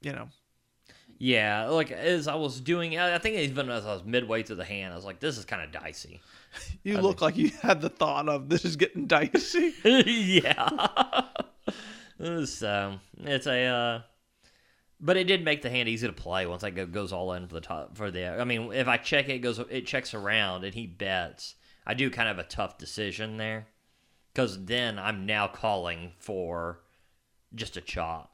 you 0.00 0.12
know, 0.12 0.28
Yeah, 1.18 1.66
like 1.68 1.90
as 1.92 2.26
I 2.26 2.34
was 2.34 2.60
doing, 2.60 2.98
I 2.98 3.14
I 3.14 3.18
think 3.18 3.36
even 3.36 3.70
as 3.70 3.84
I 3.86 3.94
was 3.94 4.04
midway 4.04 4.42
through 4.42 4.56
the 4.56 4.64
hand, 4.64 4.92
I 4.92 4.96
was 4.96 5.04
like, 5.04 5.20
"This 5.20 5.38
is 5.38 5.44
kind 5.44 5.62
of 5.62 5.70
dicey." 5.70 6.20
you 6.82 6.98
look 6.98 7.20
like 7.20 7.36
you 7.36 7.50
had 7.62 7.80
the 7.80 7.88
thought 7.88 8.28
of 8.28 8.48
this 8.48 8.64
is 8.64 8.76
getting 8.76 9.06
dicey. 9.06 9.74
yeah. 9.84 11.22
so 12.44 12.98
it's 13.18 13.46
a, 13.46 13.64
uh, 13.66 14.02
but 15.00 15.16
it 15.16 15.24
did 15.24 15.44
make 15.44 15.62
the 15.62 15.70
hand 15.70 15.88
easy 15.88 16.06
to 16.06 16.12
play 16.12 16.46
once 16.46 16.64
I 16.64 16.70
go 16.70 16.86
goes 16.86 17.12
all 17.12 17.32
in 17.34 17.46
for 17.46 17.54
the 17.54 17.60
top 17.60 17.96
for 17.96 18.10
the. 18.10 18.28
I 18.40 18.44
mean, 18.44 18.72
if 18.72 18.88
I 18.88 18.96
check 18.96 19.28
it, 19.28 19.34
it 19.36 19.38
goes 19.40 19.58
it 19.58 19.86
checks 19.86 20.14
around 20.14 20.64
and 20.64 20.74
he 20.74 20.86
bets. 20.86 21.54
I 21.86 21.94
do 21.94 22.10
kind 22.10 22.28
of 22.28 22.38
a 22.38 22.44
tough 22.44 22.78
decision 22.78 23.36
there 23.36 23.66
because 24.32 24.64
then 24.64 24.98
I'm 24.98 25.26
now 25.26 25.48
calling 25.48 26.12
for 26.18 26.80
just 27.54 27.76
a 27.76 27.80
chop. 27.80 28.32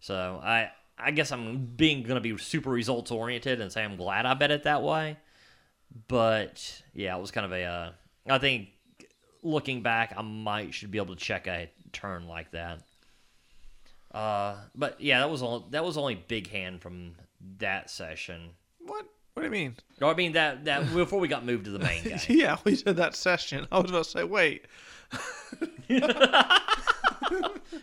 So 0.00 0.40
I 0.42 0.70
I 0.98 1.10
guess 1.10 1.32
I'm 1.32 1.66
being 1.76 2.02
gonna 2.02 2.20
be 2.20 2.36
super 2.38 2.70
results 2.70 3.10
oriented 3.10 3.60
and 3.60 3.70
say 3.70 3.84
I'm 3.84 3.96
glad 3.96 4.26
I 4.26 4.34
bet 4.34 4.50
it 4.50 4.64
that 4.64 4.82
way. 4.82 5.18
But 6.08 6.82
yeah, 6.94 7.16
it 7.16 7.20
was 7.20 7.30
kind 7.30 7.44
of 7.44 7.52
a. 7.52 7.64
Uh, 7.64 7.90
I 8.28 8.38
think 8.38 8.68
looking 9.42 9.82
back, 9.82 10.14
I 10.16 10.22
might 10.22 10.74
should 10.74 10.90
be 10.90 10.98
able 10.98 11.14
to 11.14 11.20
check 11.20 11.46
a 11.46 11.70
turn 11.92 12.26
like 12.26 12.50
that. 12.52 12.80
Uh, 14.12 14.56
but 14.74 15.00
yeah, 15.00 15.20
that 15.20 15.30
was 15.30 15.42
all. 15.42 15.60
That 15.70 15.84
was 15.84 15.96
only 15.96 16.14
big 16.14 16.48
hand 16.50 16.82
from 16.82 17.14
that 17.58 17.90
session. 17.90 18.50
What? 19.36 19.42
Do 19.42 19.46
you 19.46 19.50
mean? 19.50 19.76
Or 20.00 20.10
I 20.10 20.14
mean 20.14 20.32
that 20.32 20.64
that 20.64 20.92
before 20.94 21.20
we 21.20 21.28
got 21.28 21.44
moved 21.44 21.66
to 21.66 21.70
the 21.70 21.78
main 21.78 22.02
game. 22.04 22.18
Yeah, 22.28 22.56
we 22.64 22.74
said 22.74 22.96
that 22.96 23.14
session. 23.14 23.66
I 23.70 23.78
was 23.78 23.90
about 23.90 24.04
to 24.04 24.10
say, 24.10 24.24
wait. 24.24 24.64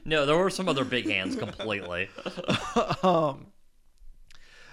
No, 0.05 0.25
there 0.25 0.37
were 0.37 0.49
some 0.49 0.67
other 0.67 0.83
big 0.83 1.07
hands 1.09 1.35
completely. 1.35 2.09
um, 3.03 3.47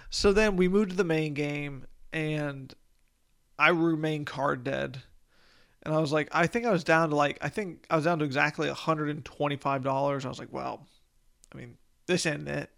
So 0.09 0.33
then 0.33 0.57
we 0.57 0.67
moved 0.67 0.89
to 0.91 0.95
the 0.97 1.05
main 1.05 1.33
game, 1.33 1.85
and 2.11 2.73
I 3.57 3.69
remained 3.69 4.27
card 4.27 4.63
dead. 4.65 5.03
And 5.83 5.95
I 5.95 5.99
was 5.99 6.11
like, 6.11 6.27
I 6.31 6.47
think 6.47 6.65
I 6.65 6.71
was 6.71 6.83
down 6.83 7.09
to 7.11 7.15
like, 7.15 7.37
I 7.41 7.47
think 7.49 7.85
I 7.89 7.95
was 7.95 8.05
down 8.05 8.19
to 8.19 8.25
exactly 8.25 8.67
$125. 8.67 10.25
I 10.25 10.27
was 10.27 10.39
like, 10.39 10.51
well, 10.51 10.85
I 11.53 11.57
mean, 11.57 11.77
this 12.07 12.25
ain't 12.25 12.47
it. 12.47 12.69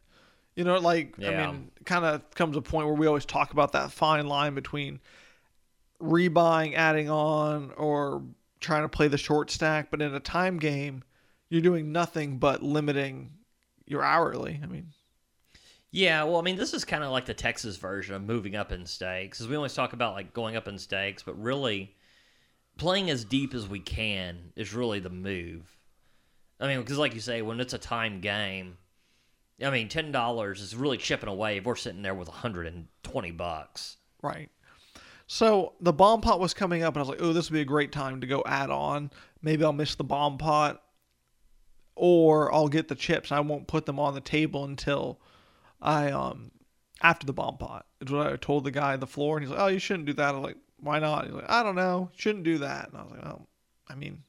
You 0.55 0.63
know, 0.63 0.77
like, 0.77 1.15
I 1.23 1.31
mean, 1.31 1.71
kind 1.85 2.05
of 2.05 2.29
comes 2.35 2.55
a 2.55 2.61
point 2.61 2.85
where 2.87 2.95
we 2.95 3.07
always 3.07 3.25
talk 3.25 3.53
about 3.53 3.71
that 3.71 3.91
fine 3.91 4.27
line 4.27 4.53
between 4.53 4.99
rebuying, 6.01 6.75
adding 6.75 7.09
on, 7.09 7.71
or 7.75 8.21
trying 8.59 8.83
to 8.83 8.89
play 8.89 9.07
the 9.07 9.17
short 9.17 9.49
stack. 9.49 9.89
But 9.89 10.01
in 10.01 10.13
a 10.13 10.19
time 10.19 10.59
game, 10.59 11.03
you're 11.49 11.61
doing 11.61 11.91
nothing 11.91 12.37
but 12.37 12.61
limiting 12.61 13.31
your 13.85 14.03
hourly. 14.03 14.59
I 14.61 14.67
mean, 14.67 14.87
Yeah, 15.95 16.23
well, 16.23 16.37
I 16.37 16.41
mean, 16.41 16.55
this 16.55 16.73
is 16.73 16.85
kind 16.85 17.03
of 17.03 17.11
like 17.11 17.25
the 17.25 17.35
Texas 17.35 17.77
version 17.77 18.15
of 18.15 18.23
moving 18.23 18.55
up 18.55 18.71
in 18.71 18.87
stakes, 18.87 19.37
because 19.37 19.47
we 19.47 19.55
always 19.55 19.75
talk 19.75 19.93
about 19.93 20.15
like 20.15 20.33
going 20.33 20.55
up 20.55 20.67
in 20.67 20.79
stakes, 20.79 21.21
but 21.21 21.39
really 21.39 21.95
playing 22.77 23.11
as 23.11 23.23
deep 23.23 23.53
as 23.53 23.67
we 23.67 23.79
can 23.79 24.51
is 24.55 24.73
really 24.73 24.99
the 24.99 25.11
move. 25.11 25.77
I 26.59 26.67
mean, 26.67 26.79
because 26.79 26.97
like 26.97 27.13
you 27.13 27.19
say, 27.19 27.43
when 27.43 27.59
it's 27.59 27.73
a 27.73 27.77
time 27.77 28.21
game, 28.21 28.77
I 29.61 29.69
mean, 29.69 29.87
ten 29.87 30.11
dollars 30.11 30.61
is 30.61 30.75
really 30.75 30.97
chipping 30.97 31.29
away. 31.29 31.57
If 31.57 31.65
we're 31.65 31.75
sitting 31.75 32.01
there 32.01 32.15
with 32.15 32.27
hundred 32.27 32.67
and 32.67 32.87
twenty 33.03 33.31
bucks, 33.31 33.97
Right. 34.23 34.49
So 35.27 35.73
the 35.81 35.93
bomb 35.93 36.21
pot 36.21 36.39
was 36.39 36.53
coming 36.53 36.81
up, 36.83 36.95
and 36.95 36.99
I 36.99 37.01
was 37.01 37.09
like, 37.09 37.21
"Oh, 37.21 37.33
this 37.33 37.49
would 37.49 37.55
be 37.55 37.61
a 37.61 37.65
great 37.65 37.91
time 37.91 38.21
to 38.21 38.27
go 38.27 38.41
add 38.45 38.69
on. 38.69 39.11
Maybe 39.41 39.63
I'll 39.63 39.73
miss 39.73 39.95
the 39.95 40.03
bomb 40.03 40.37
pot, 40.37 40.81
or 41.95 42.53
I'll 42.53 42.69
get 42.69 42.87
the 42.87 42.95
chips. 42.95 43.31
I 43.31 43.41
won't 43.41 43.67
put 43.67 43.85
them 43.85 43.99
on 43.99 44.13
the 44.15 44.21
table 44.21 44.63
until 44.63 45.19
I 45.81 46.09
um 46.11 46.51
after 47.01 47.25
the 47.25 47.33
bomb 47.33 47.57
pot. 47.57 47.85
Is 48.01 48.11
what 48.11 48.27
I 48.27 48.35
told 48.37 48.63
the 48.63 48.71
guy 48.71 48.93
on 48.93 48.99
the 49.01 49.07
floor, 49.07 49.37
and 49.37 49.45
he's 49.45 49.51
like, 49.51 49.59
"Oh, 49.59 49.67
you 49.67 49.79
shouldn't 49.79 50.05
do 50.05 50.13
that." 50.13 50.35
I'm 50.35 50.41
like, 50.41 50.57
"Why 50.79 50.99
not?" 50.99 51.25
He's 51.25 51.33
like, 51.33 51.49
"I 51.49 51.63
don't 51.63 51.75
know. 51.75 52.09
Shouldn't 52.15 52.45
do 52.45 52.59
that." 52.59 52.89
And 52.89 52.97
I 52.97 53.03
was 53.03 53.11
like, 53.11 53.25
"Oh, 53.25 53.47
I 53.89 53.95
mean, 53.95 54.23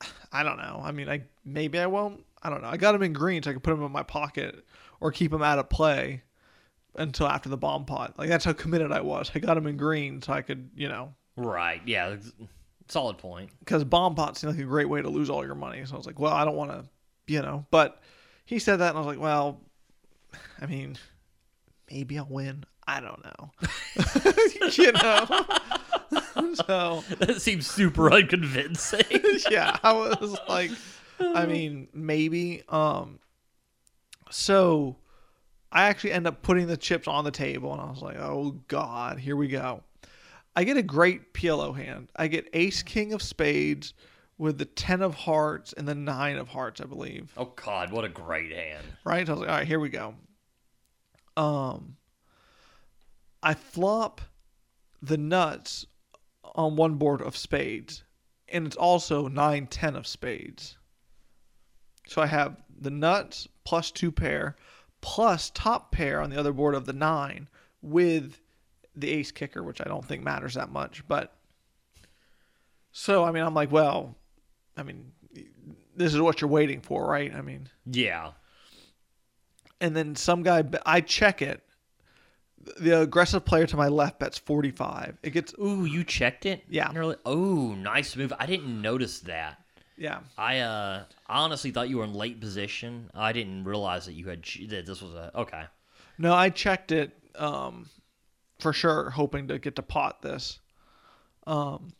I 0.32 0.42
don't 0.42 0.58
know. 0.58 0.80
I 0.82 0.92
mean, 0.92 1.08
I 1.08 1.22
maybe 1.44 1.78
I 1.78 1.86
won't. 1.86 2.24
I 2.42 2.50
don't 2.50 2.62
know. 2.62 2.68
I 2.68 2.76
got 2.76 2.94
him 2.94 3.02
in 3.02 3.12
green 3.12 3.42
so 3.42 3.50
I 3.50 3.52
could 3.54 3.62
put 3.62 3.74
him 3.74 3.82
in 3.82 3.92
my 3.92 4.02
pocket 4.02 4.64
or 5.00 5.10
keep 5.12 5.32
him 5.32 5.42
out 5.42 5.58
of 5.58 5.68
play 5.68 6.22
until 6.94 7.26
after 7.26 7.48
the 7.48 7.56
bomb 7.56 7.84
pot. 7.84 8.14
Like 8.18 8.28
that's 8.28 8.44
how 8.44 8.52
committed 8.52 8.92
I 8.92 9.00
was. 9.00 9.30
I 9.34 9.38
got 9.38 9.56
him 9.56 9.66
in 9.66 9.76
green 9.76 10.22
so 10.22 10.32
I 10.32 10.42
could, 10.42 10.70
you 10.74 10.88
know, 10.88 11.14
Right. 11.36 11.80
Yeah. 11.86 12.16
Solid 12.88 13.18
point. 13.18 13.50
because 13.60 13.84
bomb 13.84 14.14
pot 14.14 14.36
seemed 14.36 14.54
like 14.54 14.62
a 14.62 14.66
great 14.66 14.88
way 14.88 15.00
to 15.02 15.08
lose 15.08 15.30
all 15.30 15.44
your 15.44 15.54
money. 15.54 15.84
So 15.84 15.94
I 15.94 15.96
was 15.98 16.06
like, 16.06 16.18
well, 16.18 16.32
I 16.32 16.44
don't 16.44 16.56
want 16.56 16.70
to, 16.72 16.84
you 17.26 17.42
know. 17.42 17.66
But 17.70 18.00
he 18.44 18.58
said 18.58 18.76
that, 18.76 18.88
and 18.88 18.96
I 18.96 19.00
was 19.00 19.06
like, 19.06 19.20
well, 19.20 19.60
I 20.60 20.66
mean, 20.66 20.96
maybe 21.90 22.18
I'll 22.18 22.26
win. 22.28 22.64
I 22.86 23.00
don't 23.00 23.22
know. 23.22 23.50
you 24.72 24.92
know. 24.92 26.54
so 26.66 27.04
That 27.18 27.36
seems 27.40 27.66
super 27.66 28.10
unconvincing. 28.10 29.04
yeah, 29.50 29.76
I 29.82 29.92
was 29.92 30.36
like, 30.48 30.70
I 31.20 31.46
mean, 31.46 31.88
maybe. 31.92 32.62
Um, 32.68 33.18
so 34.30 34.96
I 35.72 35.84
actually 35.84 36.12
end 36.12 36.26
up 36.26 36.42
putting 36.42 36.66
the 36.66 36.76
chips 36.76 37.08
on 37.08 37.24
the 37.24 37.30
table, 37.30 37.72
and 37.72 37.80
I 37.80 37.90
was 37.90 38.02
like, 38.02 38.16
oh 38.18 38.60
god, 38.68 39.18
here 39.18 39.36
we 39.36 39.48
go. 39.48 39.82
I 40.56 40.64
get 40.64 40.76
a 40.76 40.82
great 40.82 41.34
PLO 41.34 41.76
hand. 41.76 42.08
I 42.16 42.26
get 42.26 42.48
Ace 42.52 42.82
King 42.82 43.12
of 43.12 43.22
Spades 43.22 43.94
with 44.38 44.58
the 44.58 44.64
ten 44.64 45.02
of 45.02 45.14
Hearts 45.14 45.72
and 45.72 45.86
the 45.86 45.94
nine 45.94 46.36
of 46.36 46.48
Hearts, 46.48 46.80
I 46.80 46.84
believe. 46.84 47.32
oh 47.36 47.52
God, 47.56 47.92
what 47.92 48.04
a 48.04 48.08
great 48.08 48.52
hand. 48.52 48.84
Right? 49.04 49.26
So 49.26 49.32
I 49.32 49.34
was 49.34 49.40
like, 49.40 49.50
all 49.50 49.56
right, 49.56 49.66
here 49.66 49.80
we 49.80 49.88
go. 49.88 50.14
Um, 51.36 51.96
I 53.42 53.54
flop 53.54 54.20
the 55.02 55.18
nuts 55.18 55.86
on 56.42 56.76
one 56.76 56.94
board 56.94 57.22
of 57.22 57.36
spades, 57.36 58.02
and 58.48 58.66
it's 58.66 58.76
also 58.76 59.28
nine, 59.28 59.66
ten 59.66 59.94
of 59.94 60.06
spades. 60.06 60.77
So 62.08 62.20
I 62.22 62.26
have 62.26 62.56
the 62.80 62.90
nuts 62.90 63.46
plus 63.64 63.90
two 63.90 64.10
pair, 64.10 64.56
plus 65.02 65.50
top 65.50 65.92
pair 65.92 66.20
on 66.20 66.30
the 66.30 66.38
other 66.40 66.52
board 66.52 66.74
of 66.74 66.86
the 66.86 66.92
nine 66.94 67.48
with 67.82 68.40
the 68.96 69.10
ace 69.10 69.30
kicker, 69.30 69.62
which 69.62 69.80
I 69.80 69.84
don't 69.84 70.04
think 70.04 70.24
matters 70.24 70.54
that 70.54 70.70
much. 70.72 71.06
But 71.06 71.36
so 72.92 73.24
I 73.24 73.30
mean, 73.30 73.44
I'm 73.44 73.54
like, 73.54 73.70
well, 73.70 74.16
I 74.76 74.82
mean, 74.82 75.12
this 75.94 76.14
is 76.14 76.20
what 76.20 76.40
you're 76.40 76.50
waiting 76.50 76.80
for, 76.80 77.06
right? 77.06 77.32
I 77.34 77.42
mean, 77.42 77.68
Yeah. 77.86 78.32
and 79.80 79.94
then 79.94 80.16
some 80.16 80.42
guy 80.42 80.64
I 80.86 81.00
check 81.02 81.42
it. 81.42 81.62
The 82.80 83.00
aggressive 83.02 83.44
player 83.44 83.66
to 83.66 83.76
my 83.76 83.88
left 83.88 84.18
bets 84.18 84.38
45. 84.38 85.18
It 85.22 85.30
gets 85.30 85.54
Ooh, 85.60 85.84
you 85.84 86.04
checked 86.04 86.44
it? 86.44 86.64
Yeah. 86.68 86.90
Nearly- 86.92 87.16
Oh, 87.24 87.74
nice 87.74 88.16
move. 88.16 88.32
I 88.38 88.46
didn't 88.46 88.80
notice 88.82 89.20
that. 89.20 89.62
Yeah. 89.98 90.20
I 90.36 90.60
uh 90.60 91.04
I 91.26 91.38
honestly 91.40 91.70
thought 91.70 91.88
you 91.88 91.98
were 91.98 92.04
in 92.04 92.14
late 92.14 92.40
position. 92.40 93.10
I 93.14 93.32
didn't 93.32 93.64
realize 93.64 94.06
that 94.06 94.12
you 94.12 94.26
had 94.26 94.44
that 94.68 94.86
this 94.86 95.02
was 95.02 95.14
a 95.14 95.32
okay. 95.34 95.64
No, 96.18 96.32
I 96.34 96.50
checked 96.50 96.92
it 96.92 97.12
um 97.36 97.88
for 98.58 98.72
sure 98.72 99.10
hoping 99.10 99.48
to 99.48 99.58
get 99.58 99.76
to 99.76 99.82
pot 99.82 100.22
this. 100.22 100.60
Um 101.46 101.92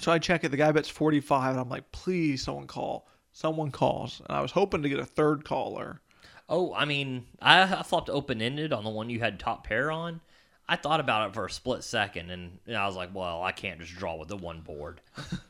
so 0.00 0.12
I 0.12 0.18
check 0.18 0.44
it 0.44 0.50
the 0.50 0.56
guy 0.56 0.72
bets 0.72 0.88
45 0.88 1.52
and 1.52 1.60
I'm 1.60 1.68
like, 1.68 1.90
"Please 1.92 2.42
someone 2.42 2.66
call. 2.66 3.08
Someone 3.32 3.70
calls." 3.70 4.20
And 4.28 4.36
I 4.36 4.40
was 4.40 4.52
hoping 4.52 4.82
to 4.82 4.88
get 4.88 5.00
a 5.00 5.04
third 5.04 5.44
caller. 5.44 6.00
Oh, 6.48 6.74
I 6.74 6.84
mean, 6.84 7.26
I, 7.40 7.62
I 7.62 7.82
flopped 7.82 8.10
open 8.10 8.42
ended 8.42 8.72
on 8.72 8.82
the 8.82 8.90
one 8.90 9.08
you 9.10 9.20
had 9.20 9.38
top 9.38 9.64
pair 9.64 9.90
on. 9.90 10.20
I 10.68 10.76
thought 10.76 11.00
about 11.00 11.28
it 11.28 11.34
for 11.34 11.46
a 11.46 11.50
split 11.50 11.84
second, 11.84 12.30
and, 12.30 12.58
and 12.66 12.76
I 12.76 12.86
was 12.86 12.96
like, 12.96 13.14
well, 13.14 13.42
I 13.42 13.52
can't 13.52 13.80
just 13.80 13.94
draw 13.94 14.16
with 14.16 14.28
the 14.28 14.36
one 14.36 14.60
board. 14.60 15.00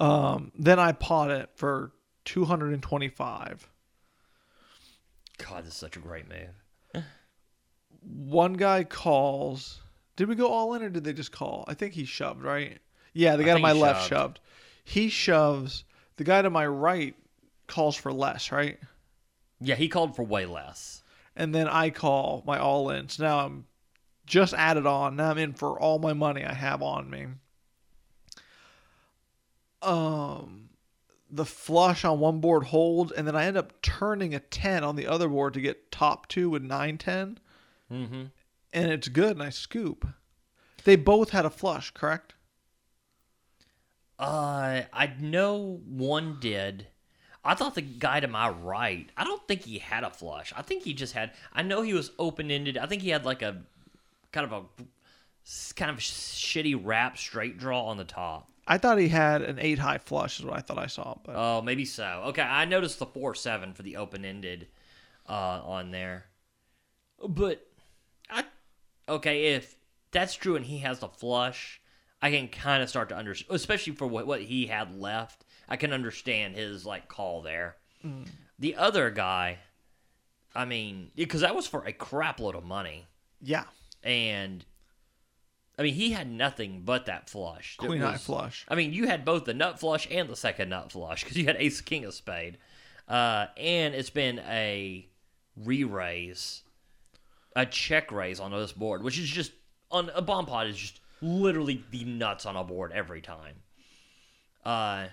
Um 0.00 0.52
then 0.58 0.78
I 0.78 0.92
pot 0.92 1.30
it 1.30 1.50
for 1.54 1.92
225. 2.24 3.68
God, 5.38 5.64
this 5.64 5.72
is 5.72 5.78
such 5.78 5.96
a 5.96 6.00
great 6.00 6.26
move. 6.28 7.04
one 8.00 8.54
guy 8.54 8.84
calls. 8.84 9.80
Did 10.16 10.28
we 10.28 10.34
go 10.36 10.48
all 10.48 10.74
in 10.74 10.82
or 10.82 10.88
did 10.88 11.04
they 11.04 11.12
just 11.12 11.32
call? 11.32 11.64
I 11.66 11.74
think 11.74 11.94
he 11.94 12.04
shoved, 12.04 12.42
right? 12.42 12.78
Yeah, 13.12 13.36
the 13.36 13.44
guy 13.44 13.54
to 13.54 13.60
my 13.60 13.72
left 13.72 14.02
shoved. 14.02 14.10
shoved. 14.10 14.40
He 14.84 15.08
shoves. 15.08 15.84
The 16.16 16.24
guy 16.24 16.42
to 16.42 16.50
my 16.50 16.66
right 16.66 17.14
calls 17.66 17.96
for 17.96 18.12
less, 18.12 18.52
right? 18.52 18.78
Yeah, 19.60 19.74
he 19.74 19.88
called 19.88 20.14
for 20.14 20.22
way 20.22 20.46
less. 20.46 21.02
And 21.36 21.54
then 21.54 21.68
I 21.68 21.90
call 21.90 22.44
my 22.46 22.58
all 22.58 22.90
in. 22.90 23.08
So 23.08 23.24
now 23.24 23.38
I'm 23.40 23.66
just 24.26 24.54
added 24.54 24.86
on. 24.86 25.16
Now 25.16 25.30
I'm 25.30 25.38
in 25.38 25.52
for 25.52 25.78
all 25.78 25.98
my 25.98 26.12
money 26.12 26.44
I 26.44 26.54
have 26.54 26.82
on 26.82 27.10
me. 27.10 27.26
Um 29.84 30.64
the 31.30 31.44
flush 31.44 32.04
on 32.04 32.20
one 32.20 32.40
board 32.40 32.64
holds, 32.64 33.10
and 33.10 33.26
then 33.26 33.34
I 33.34 33.46
end 33.46 33.56
up 33.56 33.82
turning 33.82 34.34
a 34.34 34.40
10 34.40 34.84
on 34.84 34.94
the 34.94 35.08
other 35.08 35.28
board 35.28 35.54
to 35.54 35.60
get 35.60 35.90
top 35.90 36.28
two 36.28 36.48
with 36.48 36.62
9 36.62 36.98
10. 36.98 37.38
Mm-hmm. 37.92 38.22
and 38.72 38.90
it's 38.90 39.08
good 39.08 39.32
and 39.32 39.42
I 39.42 39.50
scoop. 39.50 40.08
They 40.84 40.96
both 40.96 41.30
had 41.30 41.44
a 41.44 41.50
flush, 41.50 41.90
correct? 41.90 42.34
Uh, 44.18 44.82
I 44.92 45.12
know 45.20 45.80
one 45.86 46.38
did. 46.40 46.86
I 47.44 47.54
thought 47.54 47.74
the 47.74 47.82
guy 47.82 48.20
to 48.20 48.28
my 48.28 48.48
right. 48.48 49.10
I 49.16 49.24
don't 49.24 49.46
think 49.46 49.62
he 49.62 49.78
had 49.78 50.02
a 50.02 50.10
flush. 50.10 50.52
I 50.56 50.62
think 50.62 50.82
he 50.82 50.94
just 50.94 51.12
had. 51.12 51.32
I 51.52 51.62
know 51.62 51.82
he 51.82 51.92
was 51.92 52.10
open 52.18 52.50
ended. 52.50 52.78
I 52.78 52.86
think 52.86 53.02
he 53.02 53.10
had 53.10 53.26
like 53.26 53.42
a 53.42 53.62
kind 54.32 54.50
of 54.50 54.52
a 54.52 54.84
kind 55.74 55.90
of 55.90 55.98
shitty 55.98 56.80
wrap 56.82 57.18
straight 57.18 57.58
draw 57.58 57.84
on 57.84 57.98
the 57.98 58.04
top. 58.04 58.50
I 58.66 58.78
thought 58.78 58.98
he 58.98 59.08
had 59.08 59.42
an 59.42 59.58
eight 59.58 59.78
high 59.78 59.98
flush, 59.98 60.38
is 60.38 60.46
what 60.46 60.56
I 60.56 60.60
thought 60.60 60.78
I 60.78 60.86
saw. 60.86 61.16
But 61.24 61.34
Oh, 61.36 61.60
maybe 61.62 61.84
so. 61.84 62.22
Okay, 62.26 62.42
I 62.42 62.64
noticed 62.64 62.98
the 62.98 63.06
four 63.06 63.34
seven 63.34 63.74
for 63.74 63.82
the 63.82 63.96
open 63.96 64.24
ended 64.24 64.68
uh, 65.28 65.60
on 65.64 65.90
there, 65.90 66.26
but 67.26 67.66
I 68.30 68.44
okay 69.08 69.54
if 69.54 69.76
that's 70.10 70.34
true 70.34 70.56
and 70.56 70.64
he 70.64 70.78
has 70.78 71.00
the 71.00 71.08
flush, 71.08 71.80
I 72.22 72.30
can 72.30 72.48
kind 72.48 72.82
of 72.82 72.88
start 72.88 73.08
to 73.10 73.16
understand, 73.16 73.54
especially 73.54 73.94
for 73.94 74.06
what 74.06 74.26
what 74.26 74.40
he 74.42 74.66
had 74.66 74.94
left. 74.98 75.44
I 75.68 75.76
can 75.76 75.92
understand 75.92 76.54
his 76.56 76.84
like 76.86 77.08
call 77.08 77.42
there. 77.42 77.76
The 78.58 78.76
other 78.76 79.10
guy, 79.10 79.58
I 80.54 80.66
mean, 80.66 81.10
because 81.16 81.40
that 81.40 81.54
was 81.56 81.66
for 81.66 81.84
a 81.86 81.92
crap 81.92 82.38
load 82.38 82.54
of 82.54 82.64
money, 82.64 83.06
yeah, 83.40 83.64
and 84.02 84.64
I 85.78 85.82
mean 85.82 85.94
he 85.94 86.12
had 86.12 86.30
nothing 86.30 86.82
but 86.84 87.06
that 87.06 87.28
flush. 87.28 87.76
Queen 87.76 88.00
high 88.00 88.12
was- 88.12 88.22
flush. 88.24 88.64
I 88.68 88.74
mean, 88.74 88.92
you 88.92 89.06
had 89.06 89.24
both 89.24 89.44
the 89.44 89.54
nut 89.54 89.80
flush 89.80 90.06
and 90.10 90.28
the 90.28 90.36
second 90.36 90.68
nut 90.68 90.92
flush 90.92 91.22
because 91.24 91.36
you 91.36 91.46
had 91.46 91.56
ace 91.58 91.80
king 91.80 92.04
of 92.04 92.14
spade, 92.14 92.58
uh, 93.08 93.46
and 93.56 93.94
it's 93.94 94.10
been 94.10 94.38
a 94.40 95.08
re-raise, 95.56 96.62
a 97.56 97.66
check 97.66 98.10
raise 98.12 98.40
on 98.40 98.50
this 98.52 98.72
board, 98.72 99.02
which 99.02 99.18
is 99.18 99.28
just 99.28 99.52
on 99.90 100.10
a 100.14 100.22
bomb 100.22 100.46
pot 100.46 100.66
is 100.66 100.76
just 100.76 101.00
literally 101.20 101.84
the 101.90 102.04
nuts 102.04 102.46
on 102.46 102.56
a 102.56 102.64
board 102.64 102.92
every 102.92 103.20
time. 103.20 103.56
Uh, 104.64 105.06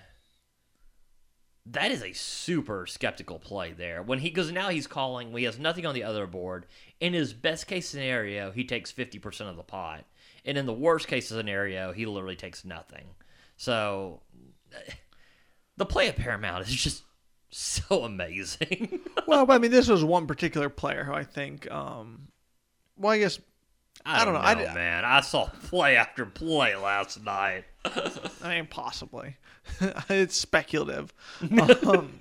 that 1.66 1.90
is 1.92 2.02
a 2.02 2.12
super 2.12 2.86
skeptical 2.86 3.38
play 3.38 3.72
there. 3.72 4.02
When 4.02 4.18
he 4.18 4.28
because 4.30 4.50
now 4.50 4.70
he's 4.70 4.86
calling, 4.86 5.36
he 5.36 5.44
has 5.44 5.58
nothing 5.58 5.86
on 5.86 5.94
the 5.94 6.02
other 6.04 6.26
board. 6.26 6.66
In 7.00 7.12
his 7.12 7.32
best 7.32 7.66
case 7.66 7.88
scenario, 7.88 8.50
he 8.50 8.64
takes 8.64 8.90
fifty 8.90 9.18
percent 9.18 9.48
of 9.50 9.56
the 9.56 9.62
pot, 9.62 10.04
and 10.44 10.58
in 10.58 10.66
the 10.66 10.72
worst 10.72 11.08
case 11.08 11.28
scenario, 11.28 11.92
he 11.92 12.06
literally 12.06 12.36
takes 12.36 12.64
nothing. 12.64 13.06
So, 13.56 14.20
the 15.76 15.86
play 15.86 16.08
at 16.08 16.16
Paramount 16.16 16.66
is 16.66 16.74
just 16.74 17.04
so 17.50 18.04
amazing. 18.04 19.00
well, 19.26 19.50
I 19.50 19.58
mean, 19.58 19.70
this 19.70 19.88
was 19.88 20.04
one 20.04 20.26
particular 20.26 20.68
player 20.68 21.04
who 21.04 21.12
I 21.12 21.24
think. 21.24 21.70
Um, 21.70 22.28
well, 22.96 23.12
I 23.12 23.18
guess 23.18 23.38
I 24.04 24.24
don't, 24.24 24.34
don't 24.34 24.42
know, 24.42 24.64
know. 24.64 24.70
I- 24.70 24.74
man. 24.74 25.04
I 25.04 25.20
saw 25.20 25.46
play 25.46 25.96
after 25.96 26.26
play 26.26 26.74
last 26.76 27.22
night. 27.22 27.64
I 27.84 28.54
mean, 28.54 28.66
possibly. 28.66 29.36
it's 30.08 30.36
speculative. 30.36 31.12
um, 31.86 32.20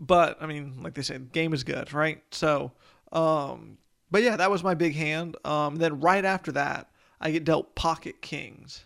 but 0.00 0.38
I 0.42 0.46
mean, 0.46 0.82
like 0.82 0.94
they 0.94 1.02
say, 1.02 1.14
the 1.14 1.20
game 1.24 1.52
is 1.54 1.64
good, 1.64 1.92
right? 1.92 2.22
So, 2.30 2.72
um, 3.12 3.78
but 4.10 4.22
yeah, 4.22 4.36
that 4.36 4.50
was 4.50 4.62
my 4.62 4.74
big 4.74 4.94
hand. 4.94 5.36
Um, 5.44 5.76
then 5.76 6.00
right 6.00 6.24
after 6.24 6.52
that, 6.52 6.90
I 7.20 7.30
get 7.30 7.44
dealt 7.44 7.74
pocket 7.74 8.22
kings. 8.22 8.84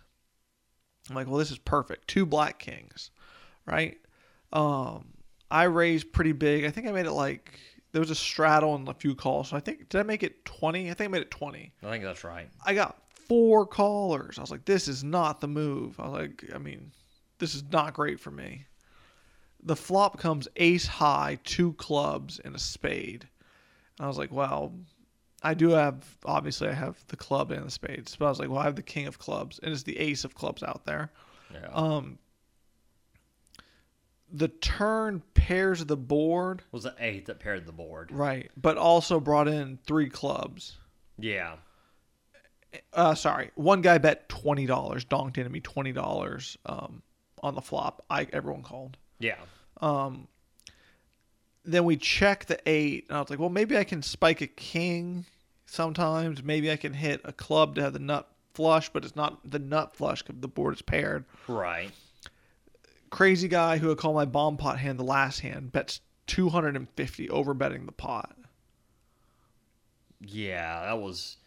I'm 1.09 1.15
like, 1.15 1.27
well, 1.27 1.37
this 1.37 1.51
is 1.51 1.57
perfect. 1.57 2.07
Two 2.07 2.25
black 2.25 2.59
kings, 2.59 3.11
right? 3.65 3.97
Um, 4.53 5.07
I 5.51 5.63
raised 5.63 6.11
pretty 6.11 6.31
big. 6.31 6.65
I 6.65 6.69
think 6.69 6.87
I 6.87 6.91
made 6.91 7.05
it 7.05 7.11
like 7.11 7.59
there 7.91 8.01
was 8.01 8.11
a 8.11 8.15
straddle 8.15 8.75
and 8.75 8.87
a 8.87 8.93
few 8.93 9.15
calls. 9.15 9.49
So 9.49 9.57
I 9.57 9.59
think 9.59 9.89
did 9.89 9.99
I 9.99 10.03
make 10.03 10.23
it 10.23 10.45
twenty? 10.45 10.91
I 10.91 10.93
think 10.93 11.09
I 11.09 11.11
made 11.11 11.21
it 11.21 11.31
twenty. 11.31 11.73
I 11.83 11.89
think 11.89 12.03
that's 12.03 12.23
right. 12.23 12.49
I 12.65 12.73
got 12.73 12.97
four 13.27 13.65
callers. 13.65 14.37
I 14.37 14.41
was 14.41 14.51
like, 14.51 14.65
this 14.65 14.87
is 14.87 15.03
not 15.03 15.41
the 15.41 15.47
move. 15.47 15.99
I 15.99 16.07
was 16.07 16.19
like, 16.19 16.45
I 16.53 16.57
mean, 16.57 16.91
this 17.39 17.55
is 17.55 17.63
not 17.71 17.93
great 17.93 18.19
for 18.19 18.31
me. 18.31 18.65
The 19.63 19.75
flop 19.75 20.19
comes 20.19 20.47
ace 20.55 20.87
high, 20.87 21.39
two 21.43 21.73
clubs, 21.73 22.39
and 22.39 22.55
a 22.55 22.59
spade. 22.59 23.27
I 23.99 24.07
was 24.07 24.17
like, 24.17 24.31
well, 24.31 24.73
I 25.41 25.53
do 25.53 25.69
have 25.69 26.17
obviously 26.25 26.67
I 26.67 26.73
have 26.73 27.03
the 27.07 27.15
club 27.15 27.51
and 27.51 27.65
the 27.65 27.71
spades, 27.71 28.15
but 28.15 28.25
I 28.25 28.29
was 28.29 28.39
like, 28.39 28.49
well, 28.49 28.59
I 28.59 28.63
have 28.65 28.75
the 28.75 28.81
king 28.81 29.07
of 29.07 29.19
clubs 29.19 29.59
and 29.63 29.71
it's 29.71 29.83
the 29.83 29.97
ace 29.97 30.23
of 30.23 30.35
clubs 30.35 30.63
out 30.63 30.85
there. 30.85 31.11
Yeah. 31.53 31.67
Um, 31.71 32.19
the 34.31 34.47
turn 34.47 35.23
pairs 35.33 35.83
the 35.85 35.97
board, 35.97 36.61
was 36.71 36.83
the 36.83 36.95
eight 36.99 37.25
that 37.27 37.39
paired 37.39 37.65
the 37.65 37.71
board. 37.71 38.11
right, 38.11 38.51
but 38.55 38.77
also 38.77 39.19
brought 39.19 39.47
in 39.47 39.79
three 39.85 40.09
clubs. 40.09 40.77
Yeah. 41.17 41.55
Uh, 42.93 43.15
sorry, 43.15 43.49
one 43.55 43.81
guy 43.81 43.97
bet 43.97 44.29
twenty 44.29 44.67
dollars, 44.67 45.03
donked 45.03 45.37
into 45.39 45.49
me 45.49 45.59
twenty 45.59 45.91
dollars 45.91 46.57
um, 46.67 47.01
on 47.41 47.55
the 47.55 47.61
flop. 47.61 48.05
I 48.09 48.27
everyone 48.31 48.61
called. 48.61 48.97
Yeah. 49.19 49.39
Then 51.73 51.85
we 51.85 51.97
check 51.97 52.45
the 52.45 52.59
eight, 52.65 53.05
and 53.09 53.17
I 53.17 53.21
was 53.21 53.29
like, 53.29 53.39
well, 53.39 53.49
maybe 53.49 53.77
I 53.77 53.83
can 53.83 54.01
spike 54.01 54.41
a 54.41 54.47
king 54.47 55.25
sometimes. 55.65 56.43
Maybe 56.43 56.71
I 56.71 56.75
can 56.75 56.93
hit 56.93 57.21
a 57.23 57.31
club 57.31 57.75
to 57.75 57.81
have 57.81 57.93
the 57.93 57.99
nut 57.99 58.27
flush, 58.53 58.89
but 58.89 59.05
it's 59.05 59.15
not 59.15 59.49
the 59.49 59.59
nut 59.59 59.95
flush 59.95 60.21
because 60.21 60.41
the 60.41 60.47
board 60.47 60.75
is 60.75 60.81
paired. 60.81 61.25
Right. 61.47 61.91
Crazy 63.09 63.47
guy 63.47 63.77
who 63.77 63.91
I 63.91 63.95
call 63.95 64.13
my 64.13 64.25
bomb 64.25 64.57
pot 64.57 64.79
hand 64.79 64.99
the 64.99 65.03
last 65.03 65.39
hand 65.39 65.71
bets 65.71 66.01
250 66.27 67.29
over 67.29 67.53
betting 67.53 67.85
the 67.85 67.91
pot. 67.91 68.35
Yeah, 70.21 70.83
that 70.85 70.99
was 70.99 71.37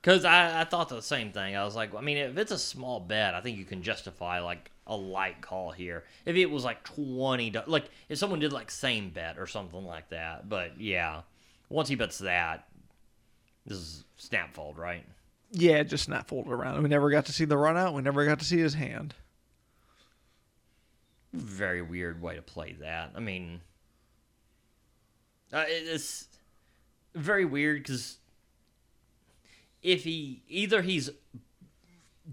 because 0.00 0.24
I, 0.24 0.60
I 0.60 0.64
thought 0.64 0.88
the 0.88 1.00
same 1.02 1.32
thing. 1.32 1.56
I 1.56 1.64
was 1.64 1.74
like, 1.74 1.94
I 1.94 2.00
mean, 2.00 2.18
if 2.18 2.36
it's 2.36 2.52
a 2.52 2.58
small 2.58 3.00
bet, 3.00 3.34
I 3.34 3.40
think 3.40 3.58
you 3.58 3.64
can 3.64 3.82
justify 3.82 4.40
like 4.40 4.70
a 4.88 4.96
light 4.96 5.40
call 5.40 5.70
here. 5.70 6.04
If 6.24 6.36
it 6.36 6.46
was 6.46 6.64
like 6.64 6.82
twenty, 6.82 7.52
like 7.66 7.90
if 8.08 8.18
someone 8.18 8.40
did 8.40 8.52
like 8.52 8.70
same 8.70 9.10
bet 9.10 9.38
or 9.38 9.46
something 9.46 9.84
like 9.84 10.08
that. 10.10 10.48
But 10.48 10.80
yeah, 10.80 11.22
once 11.68 11.88
he 11.88 11.94
bets 11.94 12.18
that, 12.18 12.66
this 13.66 13.78
is 13.78 14.04
snap 14.16 14.54
fold, 14.54 14.78
right? 14.78 15.04
Yeah, 15.52 15.82
just 15.82 16.04
snap 16.04 16.28
folded 16.28 16.52
around. 16.52 16.82
We 16.82 16.88
never 16.88 17.10
got 17.10 17.26
to 17.26 17.32
see 17.32 17.44
the 17.44 17.56
run 17.56 17.76
out. 17.76 17.94
We 17.94 18.02
never 18.02 18.24
got 18.24 18.38
to 18.40 18.44
see 18.44 18.58
his 18.58 18.74
hand. 18.74 19.14
Very 21.32 21.82
weird 21.82 22.20
way 22.20 22.36
to 22.36 22.42
play 22.42 22.74
that. 22.80 23.12
I 23.14 23.20
mean, 23.20 23.60
uh, 25.52 25.64
it's 25.66 26.26
very 27.14 27.44
weird 27.44 27.82
because 27.82 28.18
if 29.82 30.04
he 30.04 30.42
either 30.48 30.82
he's 30.82 31.10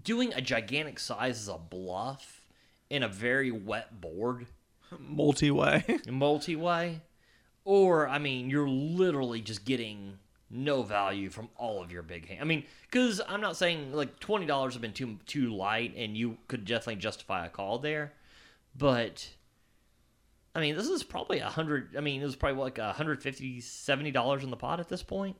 doing 0.02 0.32
a 0.34 0.40
gigantic 0.40 0.98
size 0.98 1.38
as 1.40 1.48
a 1.48 1.58
bluff 1.58 2.35
in 2.90 3.02
a 3.02 3.08
very 3.08 3.50
wet 3.50 4.00
board 4.00 4.46
Multi 4.98 5.50
way. 5.50 5.84
multi 6.08 6.56
way, 6.56 7.02
or 7.64 8.08
I 8.08 8.18
mean, 8.18 8.50
you're 8.50 8.68
literally 8.68 9.40
just 9.40 9.64
getting 9.64 10.18
no 10.48 10.82
value 10.82 11.28
from 11.28 11.48
all 11.56 11.82
of 11.82 11.90
your 11.90 12.02
big 12.02 12.28
hand. 12.28 12.40
I 12.40 12.44
mean, 12.44 12.64
because 12.82 13.20
I'm 13.26 13.40
not 13.40 13.56
saying 13.56 13.92
like 13.92 14.20
twenty 14.20 14.46
dollars 14.46 14.74
have 14.74 14.82
been 14.82 14.92
too 14.92 15.18
too 15.26 15.54
light, 15.54 15.94
and 15.96 16.16
you 16.16 16.38
could 16.48 16.64
definitely 16.64 16.96
justify 16.96 17.46
a 17.46 17.48
call 17.48 17.78
there, 17.78 18.12
but 18.76 19.28
I 20.54 20.60
mean, 20.60 20.76
this 20.76 20.88
is 20.88 21.02
probably 21.02 21.40
a 21.40 21.48
hundred. 21.48 21.96
I 21.96 22.00
mean, 22.00 22.20
it 22.20 22.24
was 22.24 22.36
probably 22.36 22.62
like 22.62 22.78
a 22.78 22.92
hundred 22.92 23.22
fifty, 23.22 23.60
seventy 23.60 24.12
dollars 24.12 24.44
in 24.44 24.50
the 24.50 24.56
pot 24.56 24.80
at 24.80 24.88
this 24.88 25.02
point. 25.02 25.36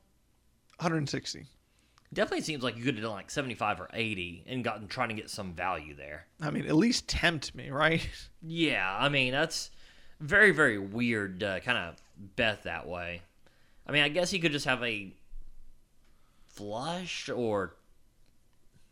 160. 0.79 1.47
Definitely 2.17 2.45
seems 2.45 2.63
like 2.65 2.79
you 2.79 2.83
could 2.83 2.95
have 2.95 3.05
done 3.05 3.13
like 3.13 3.31
seventy 3.31 3.55
five 3.55 3.79
or 3.79 3.91
eighty 3.93 4.43
and 4.47 4.65
gotten 4.65 4.89
trying 4.89 5.11
to 5.11 5.15
get 5.15 5.29
some 5.29 5.53
value 5.53 5.95
there. 5.95 6.27
I 6.41 6.51
mean, 6.51 6.65
at 6.65 6.75
least 6.75 7.07
tempt 7.09 7.55
me, 7.55 7.71
right? 7.71 8.09
Yeah, 8.49 8.97
I 8.99 9.09
mean 9.09 9.33
that's 9.33 9.71
very 10.21 10.53
very 10.53 10.79
weird 10.79 11.43
uh, 11.43 11.61
kind 11.61 11.77
of 11.77 11.97
bet 12.37 12.63
that 12.63 12.89
way. 12.89 13.21
I 13.87 13.93
mean, 13.93 14.03
I 14.03 14.09
guess 14.09 14.31
he 14.31 14.39
could 14.39 14.53
just 14.53 14.65
have 14.65 14.83
a 14.83 15.13
flush 16.49 17.29
or 17.29 17.75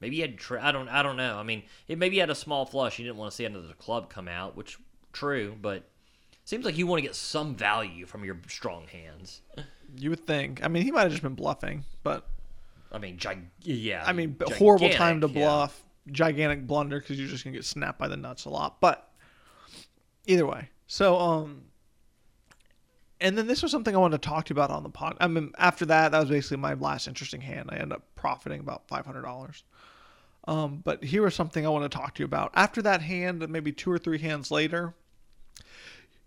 maybe 0.00 0.16
he 0.16 0.22
had 0.22 0.37
tra- 0.37 0.62
I 0.62 0.70
don't 0.70 0.88
I 0.88 1.02
don't 1.02 1.16
know. 1.16 1.38
I 1.38 1.44
mean, 1.44 1.62
it 1.88 1.96
maybe 1.98 2.16
he 2.16 2.20
had 2.20 2.30
a 2.30 2.34
small 2.34 2.66
flush. 2.66 2.96
He 2.96 3.04
didn't 3.04 3.16
want 3.16 3.30
to 3.30 3.37
see 3.37 3.46
another 3.46 3.72
club 3.78 4.10
come 4.10 4.28
out, 4.28 4.54
which 4.54 4.76
true, 5.14 5.56
but 5.62 5.88
seems 6.44 6.66
like 6.66 6.76
you 6.76 6.87
want 6.87 6.98
to 6.98 7.06
get 7.06 7.14
some 7.14 7.54
value 7.54 8.04
from 8.04 8.22
your 8.22 8.37
strong 8.48 8.87
hands. 8.88 9.40
You 9.96 10.10
would 10.10 10.26
think. 10.26 10.62
I 10.62 10.68
mean, 10.68 10.82
he 10.82 10.90
might 10.90 11.02
have 11.02 11.12
just 11.12 11.22
been 11.22 11.37
bluffing, 11.37 11.84
but 12.02 12.28
I 12.94 12.98
mean, 12.98 13.16
gig- 13.16 13.50
yeah. 13.61 14.04
I 14.07 14.12
mean, 14.12 14.30
b- 14.30 14.46
horrible 14.57 14.88
time 14.90 15.20
to 15.20 15.26
yeah. 15.26 15.33
bluff. 15.33 15.85
Gigantic 16.12 16.66
blunder 16.66 17.00
because 17.00 17.18
you're 17.18 17.28
just 17.28 17.44
gonna 17.44 17.57
get 17.57 17.64
snapped 17.64 17.98
by 17.98 18.09
the 18.09 18.16
nuts 18.16 18.44
a 18.44 18.50
lot. 18.50 18.80
But 18.80 19.11
either 20.26 20.46
way, 20.46 20.68
so 20.87 21.18
um, 21.18 21.62
and 23.20 23.38
then 23.38 23.46
this 23.46 23.62
was 23.62 23.72
something 23.72 23.94
I 23.94 23.98
wanted 23.98 24.20
to 24.20 24.28
talk 24.28 24.44
to 24.44 24.50
you 24.50 24.54
about 24.54 24.70
on 24.70 24.83
the 24.83 24.90
pod. 24.90 25.16
I 25.18 25.28
mean, 25.28 25.52
after 25.57 25.87
that, 25.87 26.12
that 26.12 26.20
was 26.20 26.28
basically 26.28 26.59
my 26.59 26.74
last 26.74 27.09
interesting 27.09 27.40
hand. 27.40 27.70
I 27.72 27.76
ended 27.76 27.92
up 27.92 28.02
profiting 28.16 28.61
about 28.61 28.87
five 28.87 29.07
hundred 29.07 29.22
dollars. 29.22 29.64
Um, 30.46 30.83
but 30.85 31.02
here 31.02 31.22
was 31.22 31.35
something 31.35 31.64
I 31.64 31.70
want 31.70 31.90
to 31.90 31.98
talk 31.98 32.14
to 32.16 32.22
you 32.22 32.26
about. 32.26 32.52
After 32.54 32.83
that 32.83 33.00
hand, 33.00 33.48
maybe 33.48 33.72
two 33.72 33.90
or 33.90 33.96
three 33.96 34.18
hands 34.18 34.50
later, 34.50 34.94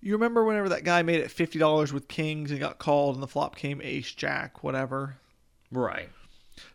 you 0.01 0.13
remember 0.13 0.43
whenever 0.43 0.69
that 0.69 0.83
guy 0.83 1.03
made 1.03 1.19
it 1.19 1.29
fifty 1.29 1.59
dollars 1.59 1.93
with 1.93 2.07
kings 2.07 2.49
and 2.49 2.59
got 2.59 2.79
called, 2.79 3.15
and 3.15 3.21
the 3.21 3.27
flop 3.27 3.55
came 3.55 3.79
ace 3.83 4.11
jack, 4.11 4.63
whatever. 4.63 5.17
Right. 5.71 6.09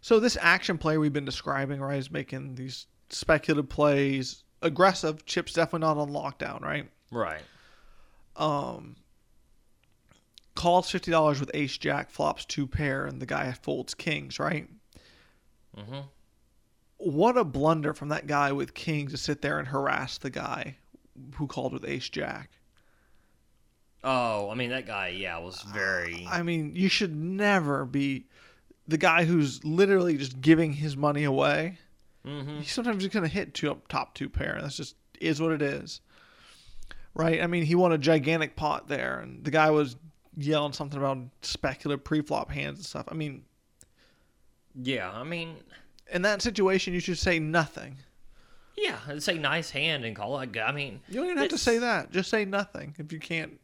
So 0.00 0.20
this 0.20 0.36
action 0.40 0.78
player 0.78 1.00
we've 1.00 1.12
been 1.12 1.24
describing, 1.24 1.80
right, 1.80 1.98
is 1.98 2.10
making 2.10 2.54
these 2.54 2.86
speculative 3.10 3.68
plays, 3.68 4.44
aggressive. 4.62 5.24
Chip's 5.26 5.52
definitely 5.52 5.86
not 5.86 5.98
on 5.98 6.10
lockdown, 6.10 6.62
right? 6.62 6.88
Right. 7.10 7.42
Um, 8.36 8.96
Calls 10.54 10.90
fifty 10.90 11.10
dollars 11.10 11.40
with 11.40 11.50
ace 11.54 11.78
jack, 11.78 12.10
flops 12.10 12.44
two 12.44 12.66
pair, 12.66 13.06
and 13.06 13.20
the 13.20 13.26
guy 13.26 13.52
folds 13.52 13.94
kings, 13.94 14.38
right? 14.38 14.68
Mm-hmm. 15.76 16.00
What 16.98 17.36
a 17.36 17.44
blunder 17.44 17.94
from 17.94 18.10
that 18.10 18.26
guy 18.26 18.52
with 18.52 18.74
kings 18.74 19.12
to 19.12 19.18
sit 19.18 19.42
there 19.42 19.58
and 19.58 19.66
harass 19.66 20.18
the 20.18 20.30
guy 20.30 20.76
who 21.34 21.46
called 21.46 21.72
with 21.72 21.84
ace 21.86 22.08
jack. 22.08 22.50
Oh, 24.04 24.50
I 24.50 24.54
mean 24.54 24.70
that 24.70 24.86
guy, 24.86 25.08
yeah, 25.08 25.38
was 25.38 25.62
very. 25.62 26.26
I 26.30 26.42
mean, 26.42 26.76
you 26.76 26.88
should 26.88 27.16
never 27.16 27.86
be 27.86 28.26
the 28.88 28.98
guy 28.98 29.24
who's 29.24 29.64
literally 29.64 30.16
just 30.16 30.40
giving 30.40 30.72
his 30.72 30.96
money 30.96 31.24
away. 31.24 31.78
mm-hmm. 32.26 32.58
He's 32.58 32.72
sometimes 32.72 33.02
just 33.02 33.14
gonna 33.14 33.28
hit 33.28 33.54
two 33.54 33.70
up 33.70 33.88
top 33.88 34.14
two 34.14 34.28
pair. 34.28 34.58
That's 34.60 34.76
just 34.76 34.96
is 35.20 35.40
what 35.40 35.52
it 35.52 35.62
is, 35.62 36.00
right? 37.14 37.40
I 37.42 37.46
mean, 37.46 37.64
he 37.64 37.74
won 37.74 37.92
a 37.92 37.98
gigantic 37.98 38.56
pot 38.56 38.88
there, 38.88 39.20
and 39.20 39.44
the 39.44 39.50
guy 39.52 39.70
was 39.70 39.96
yelling 40.36 40.72
something 40.72 40.98
about 40.98 41.18
speculative 41.42 42.02
pre-flop 42.04 42.50
hands 42.50 42.78
and 42.78 42.86
stuff. 42.86 43.06
I 43.08 43.14
mean, 43.14 43.44
Yeah, 44.74 45.10
I 45.12 45.22
mean, 45.22 45.56
in 46.12 46.22
that 46.22 46.42
situation, 46.42 46.94
you 46.94 47.00
should 47.00 47.18
say 47.18 47.38
nothing. 47.38 47.98
yeah, 48.76 48.96
say 49.18 49.38
nice 49.38 49.70
hand 49.70 50.04
and 50.04 50.16
call 50.16 50.40
it. 50.40 50.56
I 50.58 50.72
mean, 50.72 51.00
You 51.08 51.16
don't 51.16 51.26
even 51.26 51.38
have 51.38 51.48
to 51.48 51.58
say 51.58 51.78
that. 51.78 52.10
Just 52.10 52.30
say 52.30 52.44
nothing 52.44 52.94
if 52.98 53.12
you 53.12 53.18
can't. 53.20 53.60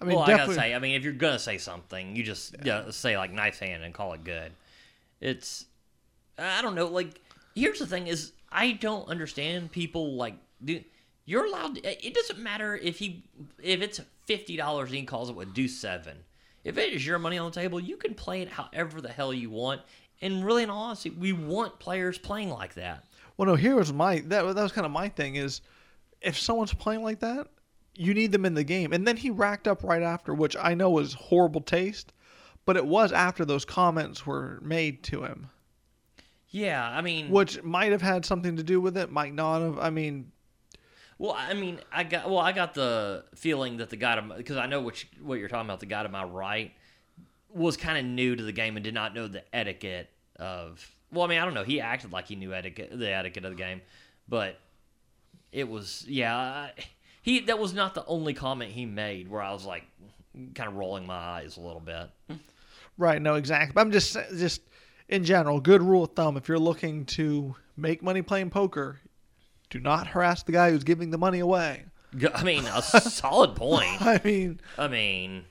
I 0.00 0.04
mean, 0.04 0.16
well, 0.16 0.24
I 0.24 0.36
gotta 0.36 0.54
say, 0.54 0.74
I 0.74 0.78
mean, 0.78 0.94
if 0.94 1.04
you're 1.04 1.12
gonna 1.12 1.38
say 1.38 1.58
something, 1.58 2.16
you 2.16 2.22
just 2.22 2.56
yeah, 2.64 2.90
say 2.90 3.16
like 3.16 3.32
nice 3.32 3.58
hand 3.58 3.84
and 3.84 3.94
call 3.94 4.12
it 4.12 4.24
good. 4.24 4.52
It's, 5.20 5.66
I 6.38 6.60
don't 6.62 6.74
know. 6.74 6.86
Like, 6.86 7.20
here's 7.54 7.78
the 7.78 7.86
thing: 7.86 8.06
is 8.06 8.32
I 8.50 8.72
don't 8.72 9.08
understand 9.08 9.72
people 9.72 10.14
like 10.16 10.34
do. 10.64 10.82
You're 11.26 11.46
allowed. 11.46 11.76
To, 11.76 12.06
It 12.06 12.12
doesn't 12.14 12.38
matter 12.38 12.76
if 12.76 12.98
he 12.98 13.24
if 13.62 13.80
it's 13.80 14.00
fifty 14.26 14.56
dollars 14.56 14.90
and 14.90 14.98
he 14.98 15.04
calls 15.04 15.30
it 15.30 15.36
with 15.36 15.54
deuce 15.54 15.78
seven. 15.78 16.18
If 16.64 16.78
it 16.78 16.92
is 16.92 17.06
your 17.06 17.18
money 17.18 17.38
on 17.38 17.50
the 17.50 17.54
table, 17.54 17.78
you 17.78 17.96
can 17.96 18.14
play 18.14 18.42
it 18.42 18.48
however 18.48 19.00
the 19.00 19.08
hell 19.08 19.32
you 19.32 19.50
want. 19.50 19.80
And 20.20 20.44
really, 20.44 20.62
in 20.62 20.70
all 20.70 20.84
honesty, 20.84 21.10
we 21.10 21.32
want 21.32 21.78
players 21.78 22.18
playing 22.18 22.50
like 22.50 22.74
that. 22.74 23.04
Well, 23.36 23.46
no. 23.46 23.54
Here 23.54 23.76
was 23.76 23.92
my 23.92 24.20
that 24.26 24.42
that 24.42 24.62
was 24.62 24.72
kind 24.72 24.84
of 24.84 24.92
my 24.92 25.08
thing 25.08 25.36
is, 25.36 25.60
if 26.20 26.38
someone's 26.38 26.74
playing 26.74 27.02
like 27.02 27.20
that, 27.20 27.48
you 27.94 28.14
need 28.14 28.32
them 28.32 28.44
in 28.44 28.54
the 28.54 28.64
game. 28.64 28.92
And 28.92 29.06
then 29.06 29.16
he 29.16 29.30
racked 29.30 29.68
up 29.68 29.82
right 29.84 30.02
after, 30.02 30.34
which 30.34 30.56
I 30.60 30.74
know 30.74 30.90
was 30.90 31.14
horrible 31.14 31.60
taste, 31.60 32.12
but 32.66 32.76
it 32.76 32.86
was 32.86 33.12
after 33.12 33.44
those 33.44 33.64
comments 33.64 34.26
were 34.26 34.58
made 34.62 35.02
to 35.04 35.24
him, 35.24 35.50
Yeah, 36.50 36.88
I 36.88 37.00
mean, 37.00 37.30
which 37.30 37.62
might 37.62 37.92
have 37.92 38.02
had 38.02 38.24
something 38.24 38.56
to 38.56 38.62
do 38.62 38.80
with 38.80 38.96
it, 38.96 39.10
might 39.10 39.34
not 39.34 39.60
have. 39.60 39.78
I 39.78 39.90
mean, 39.90 40.32
Well, 41.18 41.36
I 41.38 41.54
mean, 41.54 41.80
I 41.92 42.04
got 42.04 42.28
well, 42.28 42.38
I 42.40 42.52
got 42.52 42.74
the 42.74 43.24
feeling 43.34 43.76
that 43.78 43.90
the 43.90 43.96
guy 43.96 44.16
to 44.16 44.22
because 44.36 44.56
I 44.56 44.66
know 44.66 44.80
which 44.80 45.08
what 45.22 45.38
you're 45.38 45.48
talking 45.48 45.66
about. 45.66 45.80
The 45.80 45.86
guy 45.86 46.02
to 46.02 46.08
my 46.08 46.24
right 46.24 46.72
was 47.52 47.76
kind 47.76 47.98
of 47.98 48.04
new 48.04 48.34
to 48.34 48.42
the 48.42 48.52
game 48.52 48.76
and 48.76 48.82
did 48.82 48.94
not 48.94 49.14
know 49.14 49.28
the 49.28 49.44
etiquette 49.54 50.10
of. 50.36 50.90
Well, 51.12 51.24
I 51.24 51.28
mean, 51.28 51.38
I 51.38 51.44
don't 51.44 51.54
know. 51.54 51.62
He 51.62 51.80
acted 51.80 52.10
like 52.10 52.26
he 52.26 52.34
knew 52.34 52.52
etiquette, 52.52 52.90
the 52.98 53.12
etiquette 53.12 53.44
of 53.44 53.52
the 53.52 53.56
game, 53.56 53.80
but 54.28 54.58
it 55.52 55.68
was 55.68 56.04
yeah. 56.08 56.36
I- 56.36 56.72
He 57.24 57.40
that 57.40 57.58
was 57.58 57.72
not 57.72 57.94
the 57.94 58.04
only 58.04 58.34
comment 58.34 58.72
he 58.72 58.84
made 58.84 59.28
where 59.28 59.40
I 59.40 59.52
was 59.52 59.64
like, 59.64 59.84
kind 60.54 60.68
of 60.68 60.76
rolling 60.76 61.06
my 61.06 61.16
eyes 61.16 61.56
a 61.56 61.60
little 61.60 61.80
bit. 61.80 62.10
right? 62.98 63.20
No, 63.20 63.36
exactly. 63.36 63.72
But 63.74 63.80
I'm 63.80 63.90
just 63.90 64.16
just 64.36 64.60
in 65.08 65.24
general, 65.24 65.58
good 65.58 65.82
rule 65.82 66.04
of 66.04 66.12
thumb: 66.12 66.36
if 66.36 66.48
you're 66.48 66.58
looking 66.58 67.06
to 67.06 67.56
make 67.78 68.02
money 68.02 68.20
playing 68.20 68.50
poker, 68.50 69.00
do 69.70 69.80
not 69.80 70.06
harass 70.08 70.42
the 70.42 70.52
guy 70.52 70.70
who's 70.70 70.84
giving 70.84 71.10
the 71.10 71.16
money 71.18 71.38
away. 71.38 71.86
I 72.34 72.44
mean, 72.44 72.66
a 72.66 72.82
solid 72.82 73.56
point. 73.56 74.02
I 74.02 74.20
mean, 74.22 74.60
I 74.76 74.86
mean, 74.88 75.46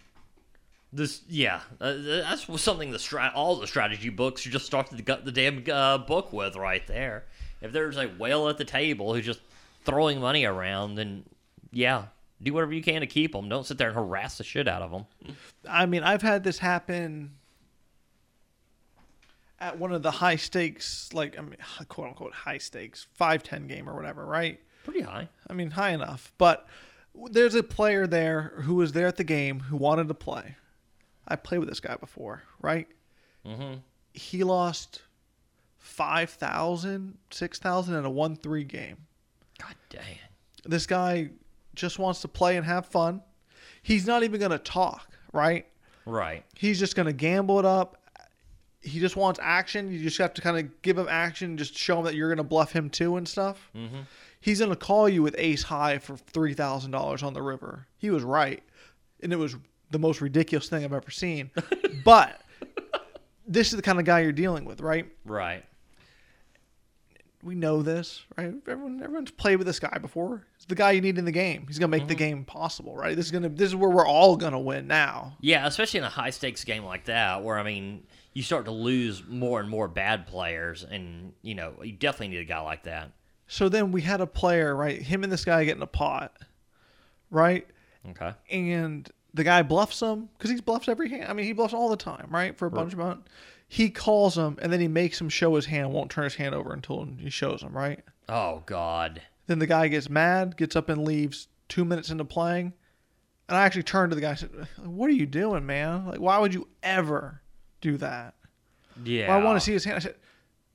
This, 0.93 1.23
yeah, 1.27 1.61
uh, 1.81 1.95
that's 1.97 2.61
something 2.61 2.91
the 2.91 2.99
strat, 2.99 3.31
all 3.33 3.55
the 3.55 3.65
strategy 3.67 4.09
books 4.09 4.45
you 4.45 4.51
just 4.51 4.67
start 4.67 4.91
the, 4.91 5.01
the 5.23 5.31
damn 5.31 5.63
uh, 5.69 5.97
book 5.97 6.31
with 6.31 6.55
right 6.55 6.85
there. 6.85 7.25
If 7.61 7.71
there's 7.71 7.97
a 7.97 8.05
whale 8.07 8.47
at 8.47 8.59
the 8.59 8.63
table 8.65 9.13
who's 9.13 9.25
just 9.25 9.41
throwing 9.85 10.19
money 10.21 10.45
around, 10.45 10.95
then 10.95 11.23
yeah, 11.73 12.05
do 12.41 12.53
whatever 12.53 12.73
you 12.73 12.83
can 12.83 13.01
to 13.01 13.07
keep 13.07 13.33
them. 13.33 13.49
Don't 13.49 13.65
sit 13.65 13.77
there 13.77 13.89
and 13.89 13.95
harass 13.95 14.37
the 14.37 14.43
shit 14.43 14.67
out 14.67 14.81
of 14.81 14.91
them. 14.91 15.05
I 15.69 15.85
mean, 15.85 16.03
I've 16.03 16.21
had 16.21 16.43
this 16.43 16.59
happen 16.59 17.31
at 19.59 19.79
one 19.79 19.93
of 19.93 20.03
the 20.03 20.11
high 20.11 20.35
stakes, 20.35 21.09
like 21.13 21.37
I 21.37 21.41
mean, 21.41 21.57
quote 21.87 22.09
unquote 22.09 22.33
high 22.33 22.57
stakes, 22.57 23.07
five 23.13 23.43
ten 23.43 23.67
game 23.67 23.89
or 23.89 23.95
whatever, 23.95 24.25
right? 24.25 24.59
Pretty 24.83 25.01
high. 25.01 25.29
I 25.49 25.53
mean, 25.53 25.71
high 25.71 25.91
enough. 25.91 26.33
But 26.37 26.67
there's 27.15 27.55
a 27.55 27.63
player 27.63 28.05
there 28.07 28.53
who 28.63 28.75
was 28.75 28.91
there 28.91 29.07
at 29.07 29.17
the 29.17 29.23
game 29.23 29.61
who 29.61 29.77
wanted 29.77 30.07
to 30.09 30.13
play. 30.13 30.55
I 31.27 31.37
played 31.37 31.59
with 31.59 31.69
this 31.69 31.79
guy 31.79 31.95
before, 31.95 32.43
right? 32.61 32.87
Mm-hmm. 33.45 33.75
He 34.13 34.43
lost 34.43 35.01
5,000, 35.77 37.17
6,000 37.31 37.95
in 37.95 38.05
a 38.05 38.09
1 38.09 38.35
3 38.35 38.63
game. 38.65 38.97
God 39.59 39.75
dang. 39.89 40.19
This 40.65 40.85
guy 40.85 41.29
just 41.75 41.99
wants 41.99 42.21
to 42.21 42.27
play 42.27 42.57
and 42.57 42.65
have 42.65 42.85
fun. 42.85 43.21
He's 43.81 44.05
not 44.05 44.23
even 44.23 44.39
going 44.39 44.51
to 44.51 44.59
talk, 44.59 45.09
right? 45.33 45.65
Right. 46.05 46.43
He's 46.55 46.79
just 46.79 46.95
going 46.95 47.05
to 47.05 47.13
gamble 47.13 47.59
it 47.59 47.65
up. 47.65 47.97
He 48.81 48.99
just 48.99 49.15
wants 49.15 49.39
action. 49.41 49.91
You 49.91 49.99
just 49.99 50.17
have 50.17 50.33
to 50.33 50.41
kind 50.41 50.57
of 50.57 50.81
give 50.81 50.97
him 50.97 51.07
action, 51.09 51.57
just 51.57 51.77
show 51.77 51.99
him 51.99 52.05
that 52.05 52.15
you're 52.15 52.27
going 52.27 52.37
to 52.37 52.43
bluff 52.43 52.71
him 52.71 52.89
too 52.89 53.17
and 53.17 53.27
stuff. 53.27 53.69
Mm-hmm. 53.75 54.01
He's 54.41 54.59
going 54.59 54.71
to 54.71 54.75
call 54.75 55.07
you 55.07 55.23
with 55.23 55.35
ace 55.37 55.63
high 55.63 55.99
for 55.99 56.15
$3,000 56.15 57.23
on 57.23 57.33
the 57.33 57.41
river. 57.41 57.87
He 57.97 58.09
was 58.09 58.23
right. 58.23 58.61
And 59.21 59.31
it 59.31 59.37
was 59.37 59.55
the 59.91 59.99
most 59.99 60.19
ridiculous 60.19 60.67
thing 60.67 60.83
I've 60.83 60.91
ever 60.91 61.11
seen. 61.11 61.49
but 62.03 62.41
this 63.47 63.69
is 63.69 63.77
the 63.77 63.81
kind 63.81 63.99
of 63.99 64.05
guy 64.05 64.19
you're 64.19 64.33
dealing 64.33 64.65
with, 64.65 64.81
right? 64.81 65.05
Right. 65.23 65.63
We 67.43 67.55
know 67.55 67.81
this, 67.81 68.23
right? 68.37 68.53
Everyone, 68.67 69.01
everyone's 69.03 69.31
played 69.31 69.57
with 69.57 69.67
this 69.67 69.79
guy 69.79 69.97
before. 69.97 70.45
He's 70.57 70.65
the 70.65 70.75
guy 70.75 70.91
you 70.91 71.01
need 71.01 71.17
in 71.17 71.25
the 71.25 71.31
game. 71.31 71.65
He's 71.67 71.77
gonna 71.77 71.89
make 71.89 72.07
the 72.07 72.13
mm-hmm. 72.13 72.19
game 72.19 72.45
possible, 72.45 72.95
right? 72.95 73.15
This 73.15 73.25
is 73.25 73.31
gonna. 73.31 73.49
This 73.49 73.69
is 73.69 73.75
where 73.75 73.89
we're 73.89 74.07
all 74.07 74.37
gonna 74.37 74.59
win 74.59 74.87
now. 74.87 75.35
Yeah, 75.41 75.67
especially 75.67 75.99
in 75.99 76.03
a 76.05 76.09
high 76.09 76.29
stakes 76.29 76.63
game 76.63 76.85
like 76.85 77.05
that, 77.05 77.43
where 77.43 77.59
I 77.59 77.63
mean, 77.63 78.07
you 78.33 78.43
start 78.43 78.65
to 78.65 78.71
lose 78.71 79.23
more 79.27 79.59
and 79.59 79.69
more 79.69 79.87
bad 79.87 80.25
players, 80.25 80.83
and 80.83 81.33
you 81.41 81.55
know, 81.55 81.73
you 81.83 81.91
definitely 81.91 82.29
need 82.29 82.41
a 82.41 82.45
guy 82.45 82.61
like 82.61 82.83
that. 82.83 83.11
So 83.47 83.69
then 83.69 83.91
we 83.91 84.01
had 84.01 84.21
a 84.21 84.27
player, 84.27 84.75
right? 84.75 85.01
Him 85.01 85.23
and 85.23 85.31
this 85.31 85.43
guy 85.43 85.65
getting 85.65 85.83
a 85.83 85.87
pot, 85.87 86.35
right? 87.29 87.67
Okay. 88.09 88.33
And 88.49 89.09
the 89.33 89.43
guy 89.43 89.63
bluffs 89.63 90.01
him 90.01 90.29
because 90.37 90.49
he's 90.49 90.61
bluffs 90.61 90.87
every 90.87 91.09
hand. 91.09 91.25
I 91.25 91.33
mean, 91.33 91.45
he 91.45 91.53
bluffs 91.53 91.73
all 91.73 91.89
the 91.89 91.97
time, 91.97 92.27
right? 92.29 92.57
For 92.57 92.67
a 92.67 92.71
bunch 92.71 92.93
of 92.93 92.99
money. 92.99 93.19
He 93.73 93.89
calls 93.89 94.37
him 94.37 94.59
and 94.61 94.71
then 94.71 94.79
he 94.79 94.87
makes 94.87 95.19
him 95.19 95.29
show 95.29 95.55
his 95.55 95.65
hand, 95.65 95.91
won't 95.91 96.11
turn 96.11 96.25
his 96.25 96.35
hand 96.35 96.53
over 96.53 96.71
until 96.71 97.07
he 97.17 97.31
shows 97.31 97.63
him, 97.63 97.75
right? 97.75 98.01
Oh 98.29 98.61
God. 98.67 99.19
Then 99.47 99.57
the 99.57 99.65
guy 99.65 99.87
gets 99.87 100.11
mad, 100.11 100.57
gets 100.57 100.75
up 100.75 100.89
and 100.89 101.03
leaves 101.03 101.47
two 101.69 101.83
minutes 101.83 102.11
into 102.11 102.23
playing. 102.23 102.73
And 103.49 103.57
I 103.57 103.63
actually 103.63 103.81
turned 103.81 104.11
to 104.11 104.15
the 104.15 104.21
guy 104.21 104.29
and 104.29 104.37
said, 104.37 104.67
What 104.83 105.09
are 105.09 105.13
you 105.13 105.25
doing, 105.25 105.65
man? 105.65 106.05
Like, 106.05 106.19
why 106.19 106.37
would 106.37 106.53
you 106.53 106.67
ever 106.83 107.41
do 107.81 107.97
that? 107.97 108.35
Yeah. 109.03 109.29
Well, 109.29 109.39
I 109.39 109.43
want 109.43 109.55
to 109.55 109.65
see 109.65 109.73
his 109.73 109.83
hand. 109.83 109.95
I 109.95 110.01
said, 110.01 110.17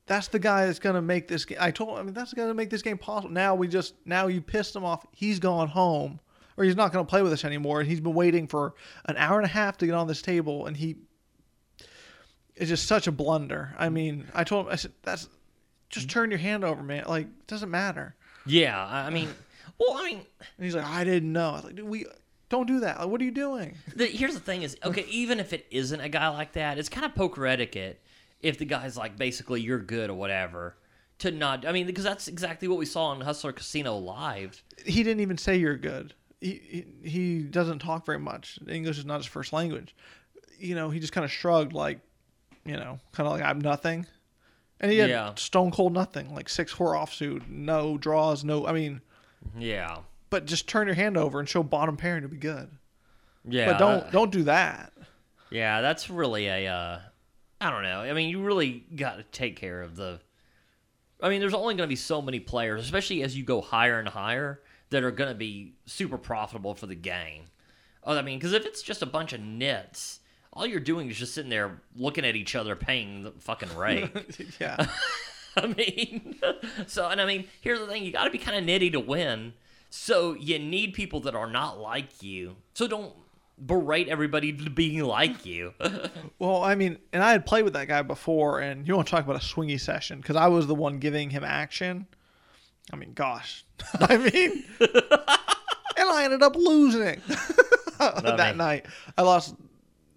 That's 0.06 0.26
the 0.26 0.40
guy 0.40 0.66
that's 0.66 0.80
going 0.80 0.96
to 0.96 1.00
make 1.00 1.28
this 1.28 1.44
game. 1.44 1.58
I 1.60 1.70
told 1.70 1.90
him, 1.90 1.96
I 1.98 2.02
mean, 2.02 2.14
that's 2.14 2.34
going 2.34 2.48
to 2.48 2.54
make 2.54 2.68
this 2.68 2.82
game 2.82 2.98
possible. 2.98 3.32
Now 3.32 3.54
we 3.54 3.68
just, 3.68 3.94
now 4.06 4.26
you 4.26 4.40
pissed 4.40 4.74
him 4.74 4.84
off. 4.84 5.06
He's 5.12 5.38
gone 5.38 5.68
home 5.68 6.18
or 6.56 6.64
he's 6.64 6.74
not 6.74 6.92
going 6.92 7.06
to 7.06 7.08
play 7.08 7.22
with 7.22 7.32
us 7.32 7.44
anymore. 7.44 7.78
And 7.78 7.88
he's 7.88 8.00
been 8.00 8.14
waiting 8.14 8.48
for 8.48 8.74
an 9.04 9.16
hour 9.18 9.38
and 9.38 9.46
a 9.46 9.52
half 9.52 9.78
to 9.78 9.86
get 9.86 9.94
on 9.94 10.08
this 10.08 10.20
table. 10.20 10.66
And 10.66 10.76
he, 10.76 10.96
it's 12.58 12.68
just 12.68 12.86
such 12.86 13.06
a 13.06 13.12
blunder. 13.12 13.74
I 13.78 13.88
mm. 13.88 13.92
mean, 13.92 14.28
I 14.34 14.44
told 14.44 14.66
him, 14.66 14.72
I 14.72 14.76
said, 14.76 14.92
that's 15.02 15.28
just 15.88 16.06
mm. 16.06 16.10
turn 16.10 16.30
your 16.30 16.38
hand 16.38 16.64
over, 16.64 16.82
man. 16.82 17.04
Like, 17.06 17.26
it 17.26 17.46
doesn't 17.46 17.70
matter. 17.70 18.14
Yeah. 18.46 18.84
I 18.84 19.10
mean, 19.10 19.28
well, 19.78 19.96
I 19.96 20.04
mean, 20.04 20.20
And 20.56 20.64
he's 20.64 20.74
like, 20.74 20.84
I 20.84 21.04
didn't 21.04 21.32
know. 21.32 21.50
I 21.50 21.54
was 21.54 21.64
like, 21.64 21.76
dude, 21.76 21.88
we 21.88 22.06
don't 22.48 22.66
do 22.66 22.80
that. 22.80 22.98
Like, 22.98 23.08
what 23.08 23.20
are 23.20 23.24
you 23.24 23.30
doing? 23.30 23.76
the, 23.94 24.06
here's 24.06 24.34
the 24.34 24.40
thing: 24.40 24.62
is 24.62 24.76
okay, 24.84 25.04
even 25.10 25.40
if 25.40 25.52
it 25.52 25.66
isn't 25.70 26.00
a 26.00 26.08
guy 26.08 26.28
like 26.28 26.52
that, 26.52 26.78
it's 26.78 26.88
kind 26.88 27.06
of 27.06 27.14
poker 27.14 27.46
etiquette. 27.46 28.02
If 28.40 28.58
the 28.58 28.64
guy's 28.64 28.96
like 28.96 29.16
basically 29.16 29.60
you're 29.60 29.80
good 29.80 30.10
or 30.10 30.14
whatever, 30.14 30.76
to 31.18 31.30
not. 31.30 31.66
I 31.66 31.72
mean, 31.72 31.86
because 31.86 32.04
that's 32.04 32.28
exactly 32.28 32.68
what 32.68 32.78
we 32.78 32.86
saw 32.86 33.12
in 33.12 33.20
Hustler 33.20 33.52
Casino 33.52 33.96
Live. 33.96 34.62
He 34.84 35.02
didn't 35.02 35.20
even 35.20 35.38
say 35.38 35.56
you're 35.56 35.76
good. 35.76 36.14
He, 36.40 36.84
he, 37.02 37.08
he 37.08 37.38
doesn't 37.42 37.80
talk 37.80 38.06
very 38.06 38.20
much. 38.20 38.60
English 38.68 38.98
is 38.98 39.04
not 39.04 39.16
his 39.18 39.26
first 39.26 39.52
language. 39.52 39.94
You 40.56 40.76
know, 40.76 40.88
he 40.88 41.00
just 41.00 41.12
kind 41.12 41.24
of 41.24 41.32
shrugged, 41.32 41.72
like, 41.72 41.98
you 42.68 42.76
know, 42.76 42.98
kind 43.12 43.26
of 43.26 43.32
like 43.32 43.42
I'm 43.42 43.60
nothing. 43.60 44.06
And 44.80 44.92
he 44.92 44.98
had 44.98 45.10
Yeah. 45.10 45.34
stone 45.34 45.70
cold 45.70 45.92
nothing, 45.92 46.34
like 46.34 46.48
six 46.48 46.70
four 46.72 46.94
offsuit, 46.94 47.48
no 47.48 47.98
draws, 47.98 48.44
no. 48.44 48.66
I 48.66 48.72
mean, 48.72 49.00
Yeah. 49.56 49.98
but 50.30 50.44
just 50.44 50.68
turn 50.68 50.86
your 50.86 50.94
hand 50.94 51.16
over 51.16 51.40
and 51.40 51.48
show 51.48 51.62
bottom 51.62 51.96
pair 51.96 52.16
and 52.16 52.24
it'll 52.24 52.32
be 52.34 52.38
good. 52.38 52.70
Yeah. 53.44 53.72
but 53.72 53.78
don't 53.78 54.04
uh, 54.04 54.10
don't 54.10 54.30
do 54.32 54.42
that. 54.44 54.92
Yeah, 55.50 55.80
that's 55.80 56.10
really 56.10 56.46
a. 56.46 56.66
Uh, 56.72 57.00
I 57.60 57.70
don't 57.70 57.82
know. 57.82 58.00
I 58.02 58.12
mean, 58.12 58.28
you 58.28 58.42
really 58.42 58.84
got 58.94 59.16
to 59.16 59.22
take 59.24 59.56
care 59.56 59.82
of 59.82 59.96
the. 59.96 60.20
I 61.20 61.28
mean, 61.28 61.40
there's 61.40 61.54
only 61.54 61.74
going 61.74 61.86
to 61.88 61.92
be 61.92 61.96
so 61.96 62.22
many 62.22 62.38
players, 62.38 62.84
especially 62.84 63.22
as 63.22 63.36
you 63.36 63.42
go 63.42 63.60
higher 63.60 63.98
and 63.98 64.08
higher, 64.08 64.60
that 64.90 65.02
are 65.02 65.10
going 65.10 65.30
to 65.30 65.34
be 65.34 65.74
super 65.86 66.18
profitable 66.18 66.74
for 66.74 66.86
the 66.86 66.94
game. 66.94 67.44
Oh, 68.04 68.16
I 68.16 68.22
mean, 68.22 68.38
because 68.38 68.52
if 68.52 68.64
it's 68.66 68.82
just 68.82 69.02
a 69.02 69.06
bunch 69.06 69.32
of 69.32 69.40
nits, 69.40 70.17
all 70.58 70.66
you're 70.66 70.80
doing 70.80 71.08
is 71.08 71.16
just 71.16 71.34
sitting 71.34 71.50
there 71.50 71.80
looking 71.94 72.24
at 72.24 72.34
each 72.34 72.56
other, 72.56 72.74
paying 72.74 73.22
the 73.22 73.30
fucking 73.38 73.76
rate. 73.76 74.10
yeah. 74.60 74.86
I 75.56 75.66
mean, 75.68 76.36
so 76.86 77.08
and 77.08 77.20
I 77.20 77.26
mean, 77.26 77.46
here's 77.60 77.78
the 77.78 77.86
thing: 77.86 78.04
you 78.04 78.12
got 78.12 78.24
to 78.24 78.30
be 78.30 78.38
kind 78.38 78.56
of 78.58 78.64
nitty 78.64 78.92
to 78.92 79.00
win. 79.00 79.54
So 79.90 80.34
you 80.34 80.58
need 80.58 80.94
people 80.94 81.20
that 81.20 81.34
are 81.34 81.48
not 81.48 81.78
like 81.78 82.22
you. 82.22 82.56
So 82.74 82.86
don't 82.88 83.12
berate 83.64 84.08
everybody 84.08 84.52
to 84.52 84.68
being 84.68 85.02
like 85.02 85.46
you. 85.46 85.72
Well, 86.38 86.62
I 86.62 86.74
mean, 86.74 86.98
and 87.12 87.22
I 87.22 87.30
had 87.30 87.46
played 87.46 87.64
with 87.64 87.72
that 87.72 87.88
guy 87.88 88.02
before, 88.02 88.60
and 88.60 88.86
you 88.86 88.94
want 88.94 89.06
to 89.06 89.10
talk 89.10 89.24
about 89.24 89.36
a 89.36 89.44
swingy 89.44 89.80
session 89.80 90.20
because 90.20 90.36
I 90.36 90.48
was 90.48 90.66
the 90.66 90.74
one 90.74 90.98
giving 90.98 91.30
him 91.30 91.42
action. 91.44 92.06
I 92.92 92.96
mean, 92.96 93.14
gosh, 93.14 93.64
I 94.00 94.16
mean, 94.18 94.64
and 94.80 96.08
I 96.10 96.24
ended 96.24 96.42
up 96.42 96.56
losing 96.56 97.20
that 97.98 98.38
mean- 98.38 98.56
night. 98.58 98.86
I 99.16 99.22
lost 99.22 99.54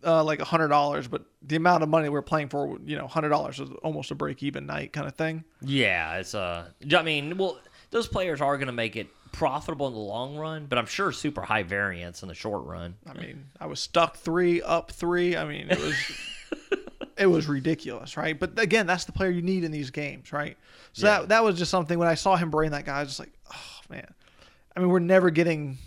uh, 0.05 0.23
like 0.23 0.39
a 0.39 0.45
hundred 0.45 0.69
dollars, 0.69 1.07
but 1.07 1.23
the 1.41 1.55
amount 1.55 1.83
of 1.83 1.89
money 1.89 2.09
we're 2.09 2.21
playing 2.21 2.49
for, 2.49 2.77
you 2.85 2.97
know, 2.97 3.07
hundred 3.07 3.29
dollars 3.29 3.59
is 3.59 3.69
almost 3.83 4.11
a 4.11 4.15
break 4.15 4.41
even 4.43 4.65
night 4.65 4.93
kind 4.93 5.07
of 5.07 5.15
thing. 5.15 5.43
yeah, 5.61 6.15
it's 6.17 6.33
uh, 6.35 6.65
I 6.95 7.01
mean, 7.03 7.37
well, 7.37 7.59
those 7.91 8.07
players 8.07 8.41
are 8.41 8.57
going 8.57 8.67
to 8.67 8.73
make 8.73 8.95
it 8.95 9.07
profitable 9.31 9.87
in 9.87 9.93
the 9.93 9.99
long 9.99 10.35
run, 10.35 10.65
but 10.67 10.77
I'm 10.77 10.85
sure 10.85 11.11
super 11.11 11.41
high 11.41 11.63
variance 11.63 12.21
in 12.21 12.27
the 12.29 12.35
short 12.35 12.65
run. 12.65 12.95
I 13.09 13.13
mean, 13.13 13.45
I 13.59 13.65
was 13.67 13.79
stuck 13.79 14.17
three, 14.17 14.61
up 14.61 14.91
three. 14.91 15.37
I 15.37 15.45
mean, 15.45 15.67
it 15.69 15.79
was 15.79 15.95
it 17.17 17.27
was 17.27 17.47
ridiculous, 17.47 18.17
right? 18.17 18.37
But 18.39 18.59
again, 18.59 18.87
that's 18.87 19.05
the 19.05 19.11
player 19.11 19.29
you 19.29 19.41
need 19.41 19.63
in 19.63 19.71
these 19.71 19.89
games, 19.91 20.33
right? 20.33 20.57
So 20.93 21.05
Yeah. 21.07 21.19
that 21.19 21.29
that 21.29 21.43
was 21.43 21.57
just 21.57 21.71
something 21.71 21.97
when 21.99 22.07
I 22.07 22.15
saw 22.15 22.35
him 22.35 22.49
brain 22.49 22.71
that 22.71 22.85
guy, 22.85 22.97
I 22.97 22.99
was 23.01 23.09
just 23.09 23.19
like, 23.19 23.31
oh 23.53 23.79
man. 23.89 24.13
I 24.75 24.79
mean, 24.79 24.89
we're 24.89 24.99
never 24.99 25.29
getting 25.29 25.77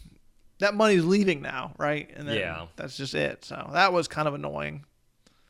that 0.58 0.74
money's 0.74 1.04
leaving 1.04 1.42
now, 1.42 1.74
right? 1.78 2.10
And 2.14 2.28
then 2.28 2.36
Yeah. 2.38 2.66
that's 2.76 2.96
just 2.96 3.14
it. 3.14 3.44
So 3.44 3.70
that 3.72 3.92
was 3.92 4.08
kind 4.08 4.28
of 4.28 4.34
annoying. 4.34 4.84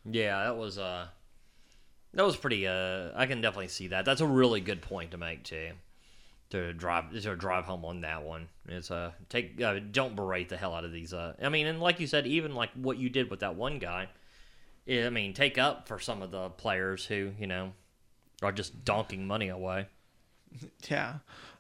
Yeah, 0.05 0.45
that 0.45 0.57
was 0.57 0.79
uh, 0.79 1.07
that 2.13 2.25
was 2.25 2.37
pretty 2.37 2.67
uh, 2.67 3.11
I 3.15 3.27
can 3.27 3.41
definitely 3.41 3.69
see 3.69 3.89
that. 3.89 4.05
That's 4.05 4.21
a 4.21 4.27
really 4.27 4.61
good 4.61 4.83
point 4.83 5.11
to 5.13 5.17
make 5.19 5.45
too. 5.45 5.71
To 6.51 6.73
drive 6.73 7.11
to 7.21 7.37
drive 7.37 7.65
home 7.65 7.85
on 7.85 8.03
that 8.03 8.23
one, 8.23 8.49
it's 8.69 8.91
uh 8.91 9.13
take 9.29 9.61
uh, 9.61 9.81
don't 9.91 10.15
berate 10.15 10.51
the 10.51 10.57
hell 10.57 10.75
out 10.75 10.85
of 10.85 10.93
these. 10.93 11.13
Uh, 11.13 11.35
I 11.43 11.49
mean, 11.49 11.67
and 11.67 11.81
like 11.81 11.99
you 12.01 12.07
said, 12.07 12.27
even 12.27 12.55
like 12.55 12.71
what 12.75 12.99
you 12.99 13.09
did 13.09 13.31
with 13.31 13.41
that 13.41 13.57
one 13.57 13.79
guy, 13.79 14.09
I 14.89 15.09
mean, 15.11 15.33
take 15.33 15.59
up 15.59 15.89
for 15.89 15.99
some 15.99 16.23
of 16.23 16.31
the 16.31 16.51
players 16.51 17.07
who 17.07 17.33
you 17.41 17.47
know 17.47 17.73
are 18.43 18.53
just 18.53 18.85
donking 18.85 19.21
money 19.25 19.49
away. 19.49 19.89
Yeah. 20.89 21.15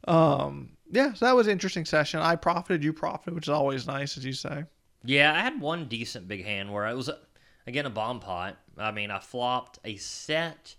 Um, 0.07 0.77
yeah, 0.95 1.13
so 1.13 1.27
that 1.27 1.35
was 1.35 1.49
an 1.49 1.53
interesting 1.53 1.85
session. 1.85 2.21
I 2.21 2.37
profited, 2.37 2.85
you 2.85 2.93
profited, 2.93 3.35
which 3.35 3.47
is 3.47 3.51
always 3.51 3.87
nice, 3.87 4.17
as 4.17 4.25
you 4.25 4.33
say. 4.33 4.65
Yeah, 5.05 5.35
I 5.35 5.41
had 5.41 5.61
one 5.61 5.87
decent 5.87 6.29
big 6.29 6.45
hand 6.45 6.73
where 6.73 6.87
it 6.87 6.97
was 6.97 7.11
again 7.67 7.85
a 7.85 7.91
bomb 7.91 8.21
pot. 8.21 8.57
I 8.79 8.93
mean, 8.93 9.11
I 9.11 9.19
flopped 9.19 9.79
a 9.85 9.97
set 9.97 10.77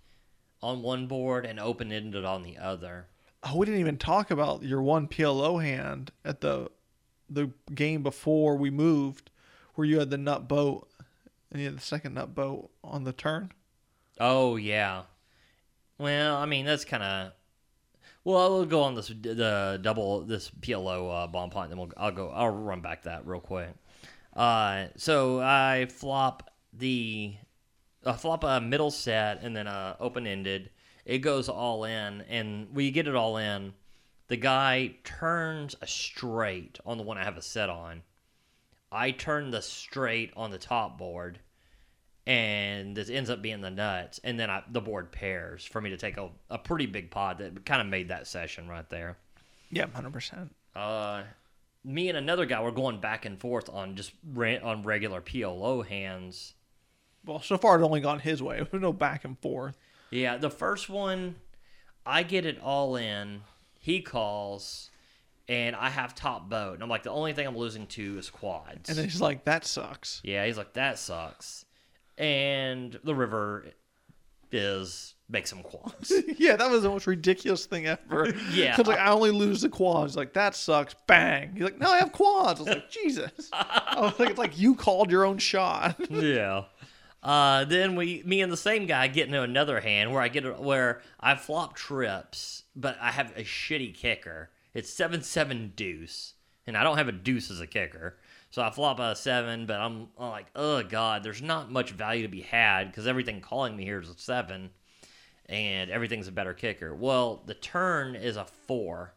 on 0.63 0.81
one 0.81 1.07
board 1.07 1.45
and 1.45 1.59
open 1.59 1.91
ended 1.91 2.15
it 2.15 2.25
on 2.25 2.43
the 2.43 2.57
other. 2.57 3.07
Oh, 3.43 3.57
we 3.57 3.65
didn't 3.65 3.81
even 3.81 3.97
talk 3.97 4.31
about 4.31 4.63
your 4.63 4.81
one 4.81 5.07
PLO 5.07 5.61
hand 5.61 6.11
at 6.23 6.41
the 6.41 6.69
the 7.29 7.51
game 7.73 8.01
before 8.01 8.55
we 8.55 8.69
moved, 8.69 9.31
where 9.73 9.85
you 9.85 9.99
had 9.99 10.09
the 10.09 10.17
nut 10.17 10.47
boat 10.47 10.87
and 11.51 11.59
you 11.59 11.67
had 11.67 11.77
the 11.77 11.81
second 11.81 12.13
nut 12.13 12.33
boat 12.33 12.69
on 12.83 13.03
the 13.03 13.13
turn. 13.13 13.51
Oh 14.19 14.55
yeah. 14.55 15.03
Well, 15.97 16.37
I 16.37 16.45
mean 16.45 16.65
that's 16.65 16.85
kind 16.85 17.03
of. 17.03 17.31
Well, 18.25 18.39
I'll 18.39 18.65
go 18.65 18.81
on 18.81 18.95
this 18.95 19.07
the 19.07 19.79
double 19.83 20.21
this 20.21 20.49
PLO 20.49 21.25
uh, 21.25 21.27
bomb 21.27 21.51
pot, 21.51 21.69
and 21.69 21.71
then 21.71 21.77
we'll 21.77 21.91
I'll 21.95 22.11
go 22.11 22.29
I'll 22.29 22.49
run 22.49 22.81
back 22.81 23.03
that 23.03 23.25
real 23.27 23.39
quick. 23.39 23.75
Uh, 24.35 24.87
so 24.97 25.39
I 25.39 25.85
flop 25.89 26.49
the 26.73 27.35
I 28.03 28.13
flop 28.13 28.43
a 28.43 28.59
middle 28.59 28.89
set 28.89 29.43
and 29.43 29.55
then 29.55 29.67
a 29.67 29.95
open 29.99 30.25
ended. 30.25 30.71
It 31.05 31.19
goes 31.19 31.49
all 31.49 31.83
in, 31.85 32.21
and 32.21 32.73
we 32.73 32.89
get 32.89 33.07
it 33.07 33.15
all 33.15 33.37
in. 33.37 33.73
The 34.27 34.37
guy 34.37 34.95
turns 35.03 35.75
a 35.79 35.85
straight 35.85 36.79
on 36.83 36.97
the 36.97 37.03
one 37.03 37.19
I 37.19 37.23
have 37.23 37.37
a 37.37 37.43
set 37.43 37.69
on. 37.69 38.01
I 38.91 39.11
turn 39.11 39.51
the 39.51 39.61
straight 39.61 40.33
on 40.35 40.49
the 40.49 40.57
top 40.57 40.97
board, 40.97 41.39
and 42.27 42.95
this 42.95 43.09
ends 43.09 43.29
up 43.29 43.41
being 43.41 43.61
the 43.61 43.69
nuts. 43.69 44.19
And 44.23 44.39
then 44.39 44.49
I, 44.49 44.63
the 44.69 44.81
board 44.81 45.11
pairs 45.11 45.63
for 45.63 45.79
me 45.81 45.91
to 45.91 45.97
take 45.97 46.17
a, 46.17 46.29
a 46.49 46.57
pretty 46.57 46.85
big 46.85 47.11
pot 47.11 47.37
that 47.37 47.65
kind 47.65 47.81
of 47.81 47.87
made 47.87 48.09
that 48.09 48.27
session 48.27 48.67
right 48.67 48.89
there. 48.89 49.17
Yeah, 49.69 49.85
hundred 49.93 50.13
percent. 50.13 50.55
Uh, 50.75 51.23
me 51.83 52.09
and 52.09 52.17
another 52.17 52.45
guy 52.45 52.61
were 52.61 52.71
going 52.71 52.99
back 52.99 53.25
and 53.25 53.39
forth 53.39 53.69
on 53.69 53.95
just 53.95 54.11
re- 54.33 54.59
on 54.59 54.83
regular 54.83 55.21
PLO 55.21 55.85
hands. 55.85 56.53
Well, 57.25 57.41
so 57.41 57.57
far 57.57 57.79
it 57.79 57.83
only 57.83 58.01
gone 58.01 58.19
his 58.19 58.41
way. 58.41 58.65
There's 58.71 58.81
no 58.81 58.93
back 58.93 59.25
and 59.25 59.37
forth. 59.39 59.77
Yeah, 60.11 60.37
the 60.37 60.49
first 60.49 60.89
one, 60.89 61.35
I 62.05 62.23
get 62.23 62.45
it 62.45 62.59
all 62.61 62.95
in. 62.95 63.41
He 63.79 64.01
calls, 64.01 64.89
and 65.47 65.75
I 65.75 65.89
have 65.89 66.15
top 66.15 66.49
boat. 66.49 66.75
And 66.75 66.83
I'm 66.83 66.89
like, 66.89 67.03
the 67.03 67.11
only 67.11 67.33
thing 67.33 67.45
I'm 67.45 67.57
losing 67.57 67.85
to 67.87 68.17
is 68.17 68.29
quads. 68.29 68.89
And 68.89 68.97
he's 68.97 69.21
like, 69.21 69.45
"That 69.45 69.65
sucks." 69.65 70.21
yeah, 70.23 70.45
he's 70.45 70.57
like, 70.57 70.73
that 70.73 70.97
sucks. 70.97 71.65
And 72.17 72.97
the 73.03 73.13
river 73.13 73.65
is 74.51 75.15
makes 75.27 75.49
some 75.49 75.63
quads. 75.63 76.13
yeah, 76.37 76.55
that 76.55 76.69
was 76.69 76.83
the 76.83 76.89
most 76.89 77.07
ridiculous 77.07 77.65
thing 77.65 77.87
ever. 77.87 78.33
Yeah. 78.53 78.75
because 78.75 78.87
like 78.87 78.99
I 78.99 79.11
only 79.11 79.31
lose 79.31 79.61
the 79.61 79.69
quads. 79.69 80.15
Like 80.15 80.33
that 80.33 80.55
sucks. 80.55 80.95
Bang. 81.07 81.53
He's 81.53 81.63
like, 81.63 81.79
no, 81.79 81.89
I 81.89 81.97
have 81.97 82.11
quads. 82.11 82.59
I 82.59 82.63
was 82.63 82.73
like, 82.73 82.89
Jesus. 82.91 83.49
I 83.51 83.97
was 83.99 84.19
like, 84.19 84.29
it's 84.29 84.39
like 84.39 84.57
you 84.57 84.75
called 84.75 85.11
your 85.11 85.25
own 85.25 85.37
shot. 85.37 85.95
yeah. 86.09 86.65
Uh, 87.23 87.65
then 87.65 87.95
we, 87.95 88.21
me 88.23 88.41
and 88.41 88.51
the 88.51 88.57
same 88.57 88.85
guy 88.85 89.07
get 89.07 89.25
into 89.25 89.41
another 89.41 89.79
hand 89.79 90.11
where 90.13 90.21
I 90.21 90.27
get 90.27 90.45
a, 90.45 90.53
where 90.53 91.01
I 91.19 91.35
flop 91.35 91.75
trips, 91.75 92.63
but 92.75 92.97
I 93.01 93.11
have 93.11 93.33
a 93.35 93.41
shitty 93.41 93.95
kicker. 93.95 94.51
It's 94.75 94.91
seven 94.91 95.23
seven 95.23 95.73
deuce, 95.75 96.35
and 96.67 96.77
I 96.77 96.83
don't 96.83 96.97
have 96.97 97.07
a 97.07 97.13
deuce 97.13 97.51
as 97.51 97.59
a 97.61 97.67
kicker. 97.67 98.17
So 98.49 98.61
I 98.61 98.69
flop 98.69 98.99
a 98.99 99.15
seven, 99.15 99.65
but 99.65 99.79
I'm, 99.79 100.07
I'm 100.17 100.29
like, 100.29 100.47
oh 100.55 100.83
god, 100.83 101.23
there's 101.23 101.41
not 101.41 101.71
much 101.71 101.91
value 101.91 102.23
to 102.23 102.29
be 102.29 102.41
had 102.41 102.85
because 102.85 103.07
everything 103.07 103.41
calling 103.41 103.75
me 103.75 103.83
here 103.83 103.99
is 103.99 104.09
a 104.09 104.17
seven, 104.17 104.69
and 105.47 105.89
everything's 105.91 106.27
a 106.27 106.31
better 106.31 106.53
kicker. 106.53 106.95
Well, 106.95 107.43
the 107.45 107.53
turn 107.53 108.15
is 108.15 108.37
a 108.37 108.45
four, 108.45 109.13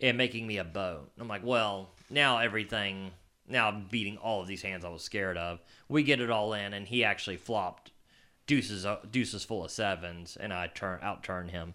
and 0.00 0.18
making 0.18 0.46
me 0.46 0.58
a 0.58 0.64
boat. 0.64 1.12
I'm 1.18 1.28
like, 1.28 1.44
well, 1.44 1.90
now 2.10 2.38
everything, 2.38 3.12
now 3.48 3.68
I'm 3.68 3.86
beating 3.90 4.16
all 4.16 4.40
of 4.40 4.48
these 4.48 4.62
hands 4.62 4.84
I 4.84 4.88
was 4.88 5.02
scared 5.02 5.36
of. 5.36 5.62
We 5.88 6.02
get 6.02 6.20
it 6.20 6.30
all 6.30 6.54
in, 6.54 6.72
and 6.72 6.86
he 6.86 7.04
actually 7.04 7.36
flopped 7.36 7.92
deuces, 8.46 8.84
uh, 8.84 8.98
deuces 9.10 9.44
full 9.44 9.64
of 9.64 9.70
sevens, 9.70 10.36
and 10.38 10.52
I 10.52 10.66
turn 10.66 10.98
out 11.02 11.22
turn 11.22 11.48
him. 11.48 11.74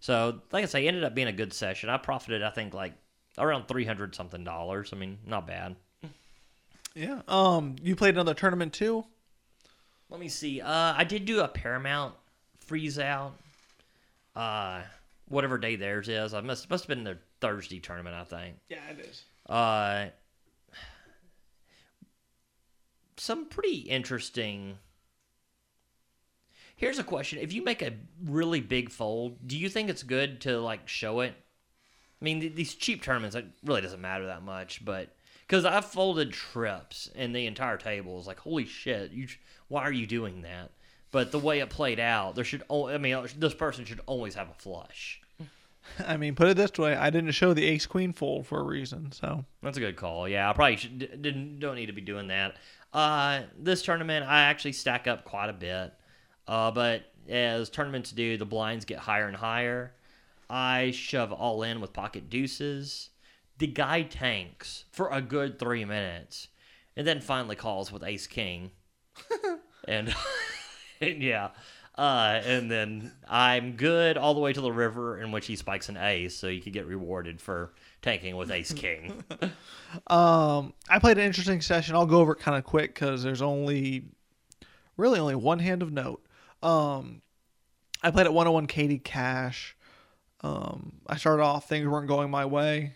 So, 0.00 0.40
like 0.52 0.64
I 0.64 0.66
say, 0.66 0.86
ended 0.86 1.04
up 1.04 1.14
being 1.14 1.28
a 1.28 1.32
good 1.32 1.52
session. 1.52 1.88
I 1.88 1.96
profited, 1.96 2.42
I 2.42 2.50
think, 2.50 2.74
like 2.74 2.94
around 3.38 3.68
three 3.68 3.84
hundred 3.84 4.14
something 4.14 4.44
dollars. 4.44 4.90
I 4.92 4.96
mean, 4.96 5.18
not 5.26 5.46
bad. 5.46 5.76
Yeah. 6.94 7.22
Um, 7.28 7.76
you 7.82 7.94
played 7.94 8.14
another 8.14 8.34
tournament 8.34 8.72
too. 8.72 9.04
Let 10.10 10.20
me 10.20 10.28
see. 10.28 10.60
Uh, 10.60 10.94
I 10.96 11.04
did 11.04 11.26
do 11.26 11.40
a 11.40 11.48
Paramount 11.48 12.14
freeze 12.60 12.98
out. 12.98 13.34
Uh, 14.34 14.82
whatever 15.28 15.58
day 15.58 15.76
theirs 15.76 16.08
is. 16.08 16.34
I 16.34 16.40
must 16.40 16.68
must 16.70 16.84
have 16.84 16.88
been 16.88 17.04
their 17.04 17.18
Thursday 17.40 17.80
tournament, 17.80 18.16
I 18.16 18.24
think. 18.24 18.56
Yeah, 18.68 18.78
it 18.90 19.00
is. 19.00 19.22
Uh, 19.46 20.06
some 23.16 23.46
pretty 23.46 23.78
interesting. 23.78 24.78
Here's 26.76 26.98
a 26.98 27.04
question: 27.04 27.38
If 27.38 27.52
you 27.52 27.62
make 27.62 27.82
a 27.82 27.92
really 28.24 28.60
big 28.60 28.90
fold, 28.90 29.46
do 29.46 29.58
you 29.58 29.68
think 29.68 29.90
it's 29.90 30.02
good 30.02 30.40
to 30.42 30.58
like 30.60 30.88
show 30.88 31.20
it? 31.20 31.34
I 32.20 32.24
mean, 32.24 32.40
th- 32.40 32.54
these 32.54 32.74
cheap 32.74 33.02
tournaments, 33.02 33.36
it 33.36 33.46
really 33.64 33.80
doesn't 33.80 34.00
matter 34.00 34.26
that 34.26 34.42
much, 34.42 34.84
but 34.84 35.14
because 35.46 35.64
I've 35.64 35.84
folded 35.84 36.32
trips 36.32 37.08
and 37.14 37.34
the 37.34 37.46
entire 37.46 37.76
table 37.76 38.18
is 38.20 38.26
like, 38.26 38.38
holy 38.40 38.64
shit, 38.66 39.12
you, 39.12 39.28
why 39.68 39.82
are 39.82 39.92
you 39.92 40.06
doing 40.06 40.42
that? 40.42 40.70
But 41.10 41.32
the 41.32 41.38
way 41.38 41.60
it 41.60 41.70
played 41.70 42.00
out, 42.00 42.34
there 42.34 42.44
should, 42.44 42.64
o- 42.68 42.88
I 42.88 42.98
mean, 42.98 43.26
this 43.38 43.54
person 43.54 43.84
should 43.84 44.00
always 44.06 44.34
have 44.34 44.50
a 44.50 44.54
flush. 44.54 45.20
I 46.06 46.18
mean, 46.18 46.34
put 46.34 46.48
it 46.48 46.56
this 46.58 46.72
way: 46.76 46.94
I 46.94 47.08
didn't 47.08 47.30
show 47.30 47.54
the 47.54 47.64
ace 47.64 47.86
queen 47.86 48.12
fold 48.12 48.46
for 48.46 48.60
a 48.60 48.62
reason. 48.62 49.10
So 49.12 49.46
That's 49.62 49.78
a 49.78 49.80
good 49.80 49.96
call. 49.96 50.28
Yeah, 50.28 50.50
I 50.50 50.52
probably 50.52 50.76
should, 50.76 50.98
d- 50.98 51.08
didn't 51.18 51.60
don't 51.60 51.76
need 51.76 51.86
to 51.86 51.94
be 51.94 52.02
doing 52.02 52.28
that. 52.28 52.56
Uh, 52.92 53.42
this 53.58 53.80
tournament, 53.82 54.26
I 54.26 54.42
actually 54.42 54.72
stack 54.72 55.06
up 55.06 55.24
quite 55.24 55.48
a 55.48 55.54
bit. 55.54 55.94
Uh, 56.46 56.70
but 56.72 57.04
as 57.26 57.70
tournaments 57.70 58.10
do, 58.12 58.36
the 58.36 58.44
blinds 58.44 58.84
get 58.84 58.98
higher 58.98 59.28
and 59.28 59.36
higher. 59.36 59.94
I 60.48 60.90
shove 60.92 61.32
all 61.32 61.62
in 61.62 61.80
with 61.80 61.92
pocket 61.92 62.30
deuces. 62.30 63.10
The 63.58 63.66
guy 63.66 64.02
tanks 64.02 64.84
for 64.92 65.08
a 65.10 65.20
good 65.20 65.58
three 65.58 65.84
minutes, 65.84 66.48
and 66.96 67.06
then 67.06 67.20
finally 67.20 67.56
calls 67.56 67.92
with 67.92 68.04
ace 68.04 68.26
king, 68.26 68.70
and, 69.88 70.14
and 71.00 71.22
yeah. 71.22 71.50
Uh, 71.98 72.40
and 72.44 72.70
then 72.70 73.10
I'm 73.28 73.72
good 73.72 74.16
all 74.16 74.32
the 74.32 74.38
way 74.38 74.52
to 74.52 74.60
the 74.60 74.70
river, 74.70 75.20
in 75.20 75.32
which 75.32 75.46
he 75.46 75.56
spikes 75.56 75.88
an 75.88 75.96
ace, 75.96 76.36
so 76.36 76.46
you 76.46 76.60
could 76.60 76.72
get 76.72 76.86
rewarded 76.86 77.40
for 77.40 77.72
tanking 78.02 78.36
with 78.36 78.50
ace 78.50 78.72
king. 78.72 79.24
Um, 80.06 80.74
I 80.90 80.98
played 80.98 81.16
an 81.16 81.24
interesting 81.24 81.62
session. 81.62 81.94
I'll 81.94 82.04
go 82.04 82.18
over 82.18 82.32
it 82.32 82.40
kind 82.40 82.58
of 82.58 82.64
quick 82.64 82.94
because 82.94 83.22
there's 83.22 83.40
only, 83.40 84.04
really 84.98 85.18
only 85.18 85.34
one 85.34 85.60
hand 85.60 85.82
of 85.82 85.90
note. 85.90 86.22
Um, 86.62 87.22
I 88.02 88.10
played 88.10 88.26
at 88.26 88.34
101 88.34 88.66
Katy 88.66 88.98
Cash. 88.98 89.77
Um, 90.42 91.00
I 91.06 91.16
started 91.16 91.42
off, 91.42 91.68
things 91.68 91.86
weren't 91.86 92.08
going 92.08 92.30
my 92.30 92.44
way. 92.44 92.94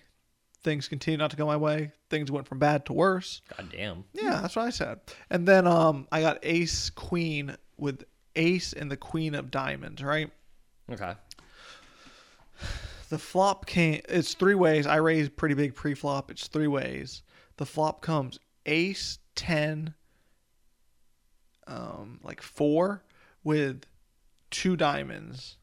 Things 0.62 0.86
continued 0.86 1.18
not 1.18 1.30
to 1.32 1.36
go 1.36 1.46
my 1.46 1.56
way. 1.56 1.90
Things 2.08 2.30
went 2.30 2.46
from 2.46 2.60
bad 2.60 2.86
to 2.86 2.92
worse. 2.92 3.42
God 3.56 3.68
damn. 3.72 4.04
Yeah, 4.12 4.38
that's 4.40 4.54
what 4.54 4.64
I 4.64 4.70
said. 4.70 5.00
And 5.28 5.46
then 5.46 5.66
um, 5.66 6.06
I 6.12 6.20
got 6.20 6.38
ace 6.44 6.88
queen 6.90 7.56
with 7.76 8.04
ace 8.36 8.72
and 8.72 8.88
the 8.88 8.96
queen 8.96 9.34
of 9.34 9.50
diamonds, 9.50 10.04
right? 10.04 10.30
Okay. 10.90 11.14
The 13.08 13.18
flop 13.18 13.66
came. 13.66 14.00
It's 14.08 14.34
three 14.34 14.54
ways. 14.54 14.86
I 14.86 14.96
raised 14.96 15.36
pretty 15.36 15.54
big 15.54 15.74
pre-flop. 15.74 16.30
It's 16.30 16.46
three 16.46 16.68
ways. 16.68 17.22
The 17.56 17.66
flop 17.66 18.00
comes 18.00 18.38
ace 18.64 19.18
ten, 19.34 19.94
um, 21.66 22.20
like 22.22 22.40
four, 22.40 23.02
with 23.42 23.82
two 24.50 24.76
diamonds. 24.76 25.56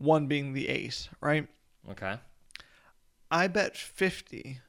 One 0.00 0.26
being 0.26 0.54
the 0.54 0.68
ace, 0.68 1.08
right? 1.20 1.46
Okay. 1.90 2.16
I 3.30 3.46
bet 3.46 3.76
fifty. 3.76 4.60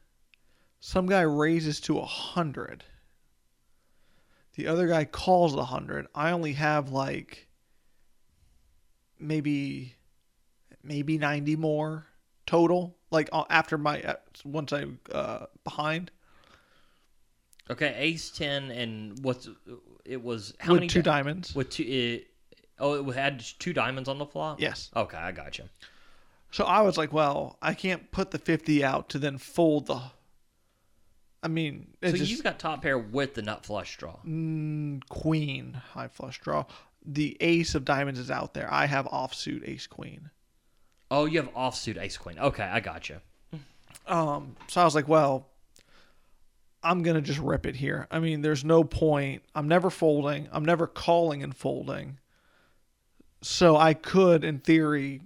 Some 0.80 1.08
guy 1.08 1.22
raises 1.22 1.80
to 1.82 2.00
a 2.00 2.06
hundred. 2.06 2.84
The 4.56 4.68
other 4.68 4.88
guy 4.88 5.06
calls 5.06 5.56
a 5.56 5.66
hundred. 5.66 6.08
I 6.14 6.32
only 6.32 6.54
have 6.54 6.90
like 6.92 7.48
maybe 9.20 9.96
maybe 10.84 11.18
90 11.18 11.56
more 11.58 12.08
total 12.48 12.98
like 13.12 13.30
uh, 13.32 13.44
after 13.52 13.78
my 13.78 14.02
uh, 14.02 14.16
once 14.44 14.74
i 14.74 14.84
uh 15.12 15.46
behind 15.64 16.10
Okay, 17.70 17.94
ace 17.98 18.32
ten 18.32 18.70
and 18.72 19.18
what's 19.24 19.48
it 20.04 20.22
was 20.22 20.54
how 20.60 20.74
with 20.74 20.80
many 20.82 20.88
two 20.88 21.02
di- 21.02 21.10
diamonds 21.10 21.56
with 21.56 21.70
two 21.70 21.84
it, 21.84 22.28
oh 22.82 23.10
it 23.10 23.16
had 23.16 23.40
two 23.60 23.72
diamonds 23.74 24.10
on 24.10 24.18
the 24.18 24.26
flop? 24.26 24.60
yes 24.60 24.90
Okay, 24.96 25.18
I 25.18 25.32
got 25.32 25.58
you. 25.58 25.66
so 26.52 26.66
i 26.66 26.82
was 26.82 26.98
like 26.98 27.14
well 27.14 27.58
i 27.62 27.74
can't 27.74 28.12
put 28.12 28.32
the 28.32 28.38
50 28.40 28.84
out 28.84 29.08
to 29.10 29.20
then 29.20 29.38
fold 29.38 29.88
the 29.88 30.02
i 31.44 31.48
mean 31.48 31.88
So 32.04 32.12
just 32.12 32.30
you've 32.30 32.44
got 32.44 32.60
top 32.60 32.82
pair 32.82 32.98
with 32.98 33.36
the 33.36 33.42
nut 33.42 33.66
flush 33.66 33.98
draw. 33.98 34.18
mm, 34.26 35.02
queen 35.10 35.74
high 35.94 36.10
flush 36.10 36.40
draw 36.42 36.66
the 37.06 37.38
ace 37.40 37.74
of 37.76 37.86
diamonds 37.86 38.20
is 38.20 38.30
out 38.30 38.54
there 38.54 38.68
i 38.72 38.86
have 38.86 39.06
offsuit 39.06 39.68
ace 39.68 39.88
queen 39.88 40.30
Oh, 41.14 41.26
you 41.26 41.40
have 41.42 41.54
offsuit 41.54 42.02
ace 42.02 42.16
queen. 42.16 42.40
Okay, 42.40 42.64
I 42.64 42.80
got 42.80 43.10
you. 43.10 43.20
Um, 44.08 44.56
so 44.70 44.80
I 44.80 44.86
was 44.86 44.96
like, 44.96 45.10
well, 45.10 45.50
I'm 46.82 47.04
gonna 47.04 47.20
just 47.20 47.40
rip 47.40 47.66
it 47.66 47.76
here. 47.76 48.08
I 48.10 48.20
mean, 48.20 48.42
there's 48.42 48.64
no 48.64 48.86
point. 48.86 49.44
I'm 49.54 49.68
never 49.68 49.90
folding. 49.90 50.48
I'm 50.54 50.64
never 50.64 50.88
calling 50.88 51.44
and 51.44 51.54
folding. 51.54 52.18
So 53.42 53.76
I 53.76 53.94
could, 53.96 54.44
in 54.44 54.60
theory, 54.60 55.22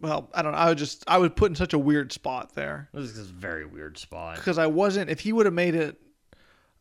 well, 0.00 0.30
I 0.34 0.42
don't 0.42 0.52
know. 0.52 0.58
I 0.58 0.68
would 0.68 0.78
just 0.78 1.02
I 1.08 1.18
would 1.18 1.34
put 1.34 1.50
in 1.50 1.56
such 1.56 1.72
a 1.72 1.78
weird 1.78 2.12
spot 2.12 2.54
there 2.54 2.88
This 2.92 3.10
is 3.16 3.30
a 3.30 3.32
very 3.32 3.66
weird 3.66 3.98
spot. 3.98 4.36
because 4.36 4.58
I 4.58 4.66
wasn't. 4.66 5.10
If 5.10 5.20
he 5.20 5.32
would 5.32 5.46
have 5.46 5.54
made 5.54 5.74
it 5.74 6.00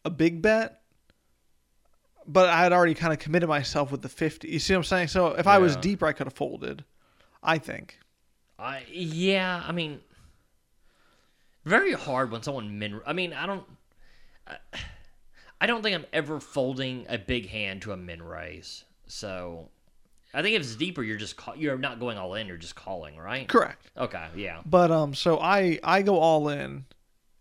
a 0.04 0.10
big 0.10 0.42
bet, 0.42 0.82
but 2.28 2.50
I 2.50 2.62
had 2.62 2.72
already 2.74 2.94
kind 2.94 3.14
of 3.14 3.20
committed 3.20 3.50
myself 3.50 3.92
with 3.92 4.02
the 4.04 4.10
fifty. 4.10 4.50
You 4.50 4.60
see 4.60 4.74
what 4.74 4.80
I'm 4.80 4.84
saying? 4.84 5.08
So 5.08 5.28
if 5.34 5.48
I 5.48 5.58
was 5.58 5.74
Yeah. 5.76 5.82
deeper, 5.82 6.06
I 6.06 6.14
could 6.14 6.28
have 6.28 6.34
folded. 6.34 6.84
I 7.42 7.58
think. 7.58 7.98
I 8.60 8.84
yeah, 8.92 9.64
I 9.66 9.72
mean, 9.72 10.02
very 11.64 11.94
hard 11.94 12.32
when 12.32 12.44
someone 12.44 12.78
min. 12.78 13.02
I 13.08 13.14
mean, 13.14 13.34
I 13.34 13.46
don't. 13.46 13.64
I 15.60 15.68
don't 15.68 15.82
think 15.82 15.96
I'm 15.96 16.06
ever 16.14 16.40
folding 16.40 17.06
a 17.10 17.18
big 17.18 17.50
hand 17.50 17.82
to 17.84 17.92
a 17.92 17.98
min 17.98 18.22
raise. 18.22 18.84
So 19.08 19.70
I 20.36 20.42
think 20.42 20.56
if 20.56 20.62
it's 20.62 20.76
deeper, 20.76 21.02
you're 21.02 21.18
just 21.18 21.38
call, 21.38 21.56
you're 21.56 21.78
not 21.78 22.00
going 22.00 22.18
all 22.18 22.34
in. 22.36 22.48
You're 22.48 22.58
just 22.58 22.76
calling, 22.76 23.16
right? 23.18 23.48
Correct. 23.48 23.90
Okay, 23.98 24.28
yeah. 24.36 24.62
But 24.66 24.92
um, 24.92 25.14
so 25.16 25.40
I 25.40 25.80
I 25.84 26.02
go 26.02 26.20
all 26.20 26.50
in. 26.50 26.86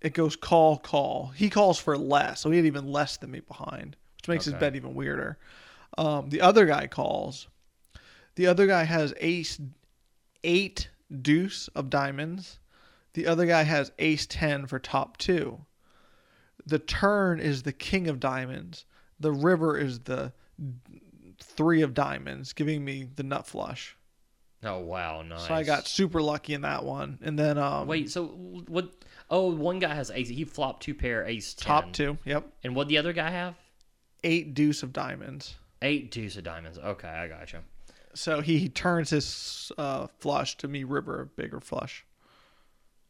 It 0.00 0.14
goes 0.14 0.36
call 0.36 0.78
call. 0.78 1.32
He 1.34 1.50
calls 1.50 1.78
for 1.78 1.98
less, 1.98 2.40
so 2.40 2.50
he 2.50 2.56
had 2.58 2.66
even 2.66 2.86
less 2.86 3.16
than 3.16 3.30
me 3.32 3.40
behind, 3.40 3.96
which 4.18 4.28
makes 4.28 4.44
his 4.44 4.54
Okay. 4.54 4.60
bet 4.60 4.76
even 4.76 4.94
weirder. 4.94 5.38
Um, 5.98 6.28
the 6.30 6.40
other 6.40 6.66
guy 6.66 6.86
calls. 6.86 7.48
The 8.36 8.46
other 8.46 8.66
guy 8.66 8.84
has 8.84 9.12
ace 9.20 9.60
eight 10.44 10.88
deuce 11.22 11.68
of 11.68 11.90
diamonds. 11.90 12.58
The 13.14 13.26
other 13.26 13.46
guy 13.46 13.62
has 13.62 13.92
ace 13.98 14.26
ten 14.26 14.66
for 14.66 14.78
top 14.78 15.16
two. 15.16 15.60
The 16.66 16.78
turn 16.78 17.40
is 17.40 17.62
the 17.62 17.72
king 17.72 18.08
of 18.08 18.20
diamonds. 18.20 18.86
The 19.20 19.32
river 19.32 19.78
is 19.78 20.00
the 20.00 20.32
three 21.40 21.82
of 21.82 21.94
diamonds, 21.94 22.52
giving 22.52 22.84
me 22.84 23.08
the 23.16 23.22
nut 23.22 23.46
flush. 23.46 23.96
Oh 24.62 24.80
wow, 24.80 25.22
nice. 25.22 25.46
So 25.46 25.54
I 25.54 25.62
got 25.62 25.86
super 25.86 26.22
lucky 26.22 26.54
in 26.54 26.62
that 26.62 26.84
one. 26.84 27.18
And 27.22 27.38
then 27.38 27.58
um, 27.58 27.86
Wait, 27.86 28.10
so 28.10 28.26
what? 28.26 28.90
Oh, 29.30 29.54
one 29.54 29.78
guy 29.78 29.94
has 29.94 30.10
ace. 30.10 30.28
He 30.28 30.44
flopped 30.44 30.82
two 30.82 30.94
pair 30.94 31.24
ace 31.24 31.54
ten. 31.54 31.66
top 31.66 31.92
two. 31.92 32.18
Yep. 32.24 32.46
And 32.62 32.74
what 32.74 32.88
the 32.88 32.98
other 32.98 33.12
guy 33.12 33.30
have? 33.30 33.54
eight 34.24 34.54
deuce 34.54 34.82
of 34.82 34.92
diamonds. 34.92 35.54
Eight 35.82 36.10
deuce 36.10 36.36
of 36.36 36.44
diamonds. 36.44 36.78
Okay, 36.78 37.08
I 37.08 37.28
got 37.28 37.52
you. 37.52 37.60
So 38.14 38.40
he 38.40 38.68
turns 38.68 39.10
his 39.10 39.70
uh, 39.76 40.06
flush 40.18 40.56
to 40.58 40.68
me 40.68 40.84
river 40.84 41.20
a 41.20 41.26
bigger 41.26 41.60
flush. 41.60 42.04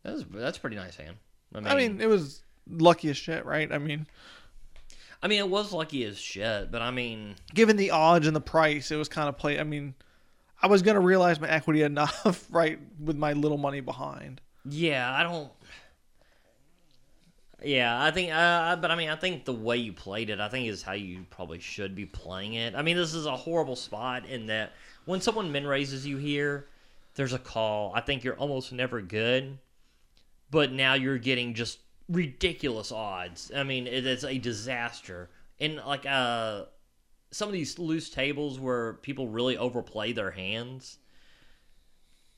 That's 0.02 0.24
that's 0.30 0.58
pretty 0.58 0.76
nice 0.76 0.96
hand. 0.96 1.16
I 1.54 1.60
mean, 1.60 1.68
I 1.68 1.74
mean, 1.76 2.00
it 2.00 2.08
was 2.08 2.42
lucky 2.68 3.08
as 3.10 3.16
shit, 3.16 3.46
right? 3.46 3.70
I 3.72 3.78
mean, 3.78 4.06
I 5.24 5.26
mean, 5.26 5.38
it 5.38 5.48
was 5.48 5.72
lucky 5.72 6.04
as 6.04 6.18
shit, 6.18 6.70
but 6.70 6.82
I 6.82 6.90
mean, 6.90 7.36
given 7.54 7.78
the 7.78 7.92
odds 7.92 8.26
and 8.26 8.36
the 8.36 8.42
price, 8.42 8.90
it 8.90 8.96
was 8.96 9.08
kind 9.08 9.26
of 9.26 9.38
play. 9.38 9.58
I 9.58 9.64
mean, 9.64 9.94
I 10.60 10.66
was 10.66 10.82
gonna 10.82 11.00
realize 11.00 11.40
my 11.40 11.48
equity 11.48 11.82
enough, 11.82 12.46
right, 12.50 12.78
with 13.02 13.16
my 13.16 13.32
little 13.32 13.56
money 13.56 13.80
behind. 13.80 14.42
yeah, 14.68 15.10
I 15.10 15.22
don't. 15.22 15.50
Yeah, 17.62 18.04
I 18.04 18.10
think, 18.10 18.30
uh, 18.34 18.76
but 18.76 18.90
I 18.90 18.96
mean, 18.96 19.08
I 19.08 19.16
think 19.16 19.46
the 19.46 19.54
way 19.54 19.78
you 19.78 19.94
played 19.94 20.28
it, 20.28 20.40
I 20.40 20.50
think 20.50 20.68
is 20.68 20.82
how 20.82 20.92
you 20.92 21.24
probably 21.30 21.58
should 21.58 21.94
be 21.94 22.04
playing 22.04 22.52
it. 22.54 22.74
I 22.74 22.82
mean, 22.82 22.98
this 22.98 23.14
is 23.14 23.24
a 23.24 23.34
horrible 23.34 23.76
spot 23.76 24.26
in 24.26 24.46
that 24.46 24.74
when 25.06 25.22
someone 25.22 25.50
min 25.50 25.66
raises 25.66 26.06
you 26.06 26.18
here, 26.18 26.66
there's 27.14 27.32
a 27.32 27.38
call. 27.38 27.92
I 27.94 28.02
think 28.02 28.24
you're 28.24 28.36
almost 28.36 28.74
never 28.74 29.00
good, 29.00 29.56
but 30.50 30.70
now 30.70 30.92
you're 30.92 31.16
getting 31.16 31.54
just 31.54 31.78
ridiculous 32.08 32.92
odds. 32.92 33.50
I 33.54 33.62
mean, 33.62 33.86
it, 33.86 34.06
it's 34.06 34.24
a 34.24 34.38
disaster. 34.38 35.30
And 35.60 35.76
like 35.76 36.06
uh, 36.06 36.64
some 37.30 37.48
of 37.48 37.52
these 37.52 37.78
loose 37.78 38.10
tables 38.10 38.58
where 38.60 38.94
people 38.94 39.28
really 39.28 39.56
overplay 39.56 40.12
their 40.12 40.30
hands. 40.30 40.98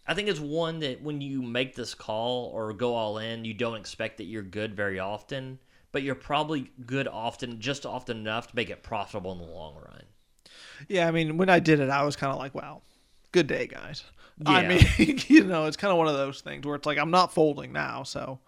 I 0.06 0.14
think 0.14 0.28
it's 0.28 0.40
one 0.40 0.78
that 0.80 1.02
when 1.02 1.20
you 1.20 1.42
make 1.42 1.74
this 1.74 1.94
call 1.94 2.46
or 2.54 2.72
go 2.72 2.94
all 2.94 3.18
in, 3.18 3.44
you 3.44 3.54
don't 3.54 3.76
expect 3.76 4.18
that 4.18 4.24
you're 4.24 4.42
good 4.42 4.74
very 4.74 5.00
often, 5.00 5.58
but 5.90 6.02
you're 6.02 6.14
probably 6.14 6.70
good 6.86 7.08
often, 7.08 7.60
just 7.60 7.84
often 7.84 8.18
enough 8.18 8.48
to 8.48 8.56
make 8.56 8.70
it 8.70 8.82
profitable 8.82 9.32
in 9.32 9.38
the 9.38 9.44
long 9.44 9.74
run. 9.74 10.02
Yeah, 10.88 11.08
I 11.08 11.10
mean, 11.10 11.36
when 11.36 11.50
I 11.50 11.58
did 11.58 11.80
it, 11.80 11.90
I 11.90 12.04
was 12.04 12.14
kind 12.14 12.32
of 12.32 12.38
like, 12.38 12.54
wow, 12.54 12.82
good 13.32 13.48
day, 13.48 13.66
guys. 13.66 14.04
I 14.44 14.66
mean, 14.66 14.86
you 15.28 15.44
know, 15.44 15.66
it's 15.66 15.76
kind 15.76 15.90
of 15.90 15.98
one 15.98 16.08
of 16.08 16.14
those 16.14 16.40
things 16.40 16.64
where 16.66 16.76
it's 16.76 16.86
like 16.86 16.98
I'm 16.98 17.10
not 17.10 17.34
folding 17.34 17.72
now, 17.72 18.02
so 18.02 18.38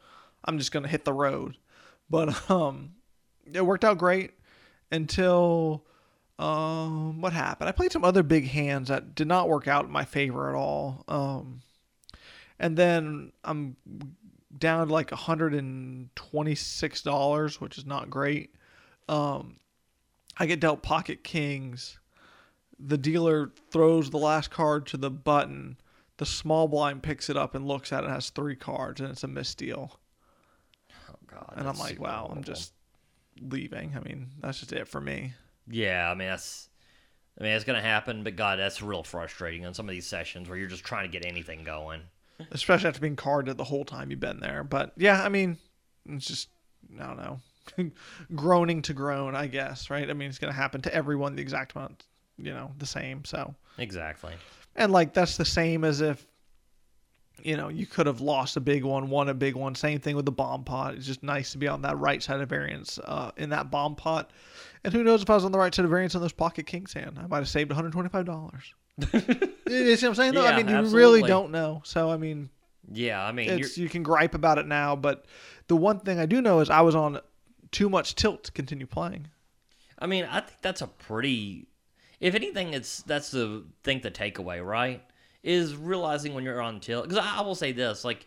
I'm 0.49 0.59
just 0.59 0.73
gonna 0.73 0.89
hit 0.89 1.05
the 1.05 1.13
road. 1.13 1.57
But 2.09 2.51
um, 2.59 2.95
it 3.53 3.65
worked 3.65 3.85
out 3.85 3.99
great 3.99 4.33
until 4.91 5.85
um, 6.39 7.21
what 7.21 7.35
happened? 7.35 7.69
I 7.69 7.73
played 7.73 7.93
some 7.93 8.05
other 8.05 8.23
big 8.23 8.49
hands 8.49 8.89
that 8.89 9.15
did 9.15 9.29
not 9.29 9.49
work 9.49 9.69
out 9.69 9.85
in 9.85 9.91
my 9.91 10.05
favor 10.05 10.49
at 10.49 10.55
all. 10.55 11.05
Um, 11.09 11.61
and 12.59 12.77
then 12.77 13.33
I'm 13.45 13.77
down 14.57 14.87
to 14.87 14.93
like 14.93 15.11
$126, 15.11 17.61
which 17.61 17.79
is 17.79 17.87
not 17.87 18.11
great. 18.11 18.55
Um, 19.09 19.57
I 20.37 20.47
get 20.47 20.61
dealt 20.61 20.83
pocket 20.83 21.25
kings. 21.25 21.99
The 22.79 22.99
dealer 22.99 23.53
throws 23.71 24.11
the 24.11 24.19
last 24.19 24.51
card 24.51 24.87
to 24.87 24.97
the 24.97 25.11
button. 25.11 25.79
The 26.19 26.27
small 26.27 26.69
blind 26.69 27.03
picks 27.03 27.29
it 27.29 27.37
up 27.37 27.55
and 27.55 27.67
looks 27.67 27.93
at 27.93 28.05
it. 28.05 28.11
has 28.11 28.31
three 28.31 28.57
cards, 28.57 29.01
and 29.01 29.11
it's 29.11 29.25
a 29.25 29.29
misdeal. 29.29 29.98
God! 31.47 31.55
And 31.57 31.69
I'm 31.69 31.79
like, 31.79 32.01
wow, 32.01 32.29
I'm 32.31 32.43
just 32.45 32.73
leaving. 33.41 33.95
I 33.97 34.01
mean, 34.01 34.29
that's 34.41 34.61
just 34.61 34.73
it 34.73 34.89
for 34.89 35.01
me. 35.01 35.33
yeah. 35.71 36.11
I 36.11 36.15
mean, 36.15 36.29
that's. 36.29 36.69
I 37.41 37.45
mean, 37.45 37.53
it's 37.53 37.65
gonna 37.65 37.81
happen, 37.81 38.25
but 38.25 38.35
God, 38.35 38.59
that's 38.59 38.83
real 38.83 39.05
frustrating 39.05 39.65
on 39.65 39.73
some 39.73 39.89
of 39.89 39.93
these 39.93 40.07
sessions 40.07 40.49
where 40.49 40.59
you're 40.59 40.67
just 40.69 40.85
trying 40.85 41.09
to 41.09 41.13
get 41.19 41.25
anything 41.25 41.63
going. 41.63 42.01
especially 42.51 42.89
after 42.89 43.01
being 43.01 43.15
carded 43.17 43.57
the 43.57 43.65
whole 43.65 43.85
time 43.85 44.11
you've 44.11 44.19
been 44.21 44.41
there. 44.41 44.65
But 44.65 44.93
yeah, 44.97 45.23
I 45.23 45.29
mean, 45.29 45.57
it's 46.09 46.27
just 46.27 46.49
I 47.01 47.07
don't 47.07 47.17
know, 47.17 47.91
groaning 48.35 48.83
to 48.83 48.93
groan, 48.93 49.37
I 49.37 49.47
guess, 49.47 49.89
right? 49.89 50.09
I 50.11 50.15
mean, 50.15 50.29
it's 50.29 50.39
gonna 50.39 50.53
happen 50.53 50.81
to 50.83 50.93
everyone 50.95 51.37
the 51.37 51.43
exact 51.43 51.77
amount, 51.77 52.07
you 52.39 52.53
know, 52.53 52.73
the 52.79 52.87
same. 52.87 53.25
So, 53.25 53.55
Exactly. 53.79 54.33
and 54.75 54.91
like 54.91 55.13
that's 55.15 55.37
the 55.37 55.45
same 55.45 55.85
as 55.85 56.01
if, 56.01 56.27
you 57.43 57.57
know, 57.57 57.69
you 57.69 57.87
could 57.87 58.07
have 58.07 58.21
lost 58.21 58.57
a 58.57 58.61
big 58.61 58.85
one, 58.85 59.11
won 59.11 59.29
a 59.29 59.35
big 59.35 59.55
one. 59.55 59.75
Same 59.75 59.99
thing 60.01 60.17
with 60.17 60.25
the 60.25 60.33
bomb 60.33 60.65
pot. 60.65 60.95
It's 60.95 61.07
just 61.07 61.23
nice 61.23 61.53
to 61.53 61.59
be 61.59 61.69
on 61.69 61.83
that 61.83 61.99
right 61.99 62.23
side 62.23 62.41
of 62.41 62.49
variance 62.49 62.99
uh, 62.99 63.31
in 63.37 63.51
that 63.51 63.71
bomb 63.71 63.95
pot. 63.97 64.31
And 64.85 64.93
who 64.93 65.03
knows 65.05 65.23
if 65.23 65.31
I 65.31 65.35
was 65.35 65.45
on 65.45 65.53
the 65.53 65.59
right 65.59 65.75
side 65.75 65.85
of 65.85 65.91
variance 65.91 66.15
on 66.15 66.21
those 66.21 66.33
pocket 66.33 66.67
kings 66.67 66.93
hand, 66.93 67.19
I 67.19 67.27
might 67.27 67.39
have 67.39 67.49
saved 67.49 67.71
125 67.71 68.25
dollars. 68.25 68.75
you 69.13 69.21
see 69.97 70.07
what 70.07 70.11
I'm 70.11 70.15
saying? 70.15 70.35
Though 70.35 70.45
I 70.45 70.51
Yeah, 70.51 70.57
mean, 70.57 70.69
you 70.69 70.75
absolutely. 70.75 70.99
really 70.99 71.23
don't 71.29 71.51
know. 71.53 71.83
So 71.85 72.11
I 72.11 72.17
mean, 72.17 72.49
Yeah, 72.93 73.23
I 73.25 73.33
mean, 73.33 73.65
you 73.75 73.89
can 73.89 74.03
gripe 74.03 74.35
about 74.35 74.59
it 74.59 74.67
now, 74.67 74.97
but 74.97 75.25
the 75.69 75.77
one 75.77 76.01
thing 76.01 76.19
I 76.19 76.27
do 76.27 76.41
know 76.41 76.61
is 76.61 76.71
I 76.71 76.81
was 76.81 76.95
on 76.95 77.21
too 77.71 77.89
much 77.89 78.15
tilt 78.15 78.45
to 78.45 78.53
continue 78.53 78.87
playing. 78.87 79.29
I 79.99 80.07
mean, 80.07 80.25
I 80.25 80.41
think 80.41 80.61
that's 80.63 80.81
a 80.81 80.87
pretty. 80.87 81.69
If 82.21 82.35
anything, 82.35 82.75
it's 82.75 83.03
that's 83.03 83.31
the 83.31 83.65
think 83.85 84.03
the 84.03 84.11
takeaway, 84.11 84.65
right? 84.65 85.03
Is 85.43 85.77
realizing 85.77 86.35
when 86.35 86.45
you're 86.45 86.61
on 86.61 86.81
tilt. 86.81 87.09
Because 87.09 87.25
I, 87.25 87.39
I 87.39 87.41
will 87.43 87.55
say 87.55 87.73
this, 87.73 88.05
like, 88.05 88.27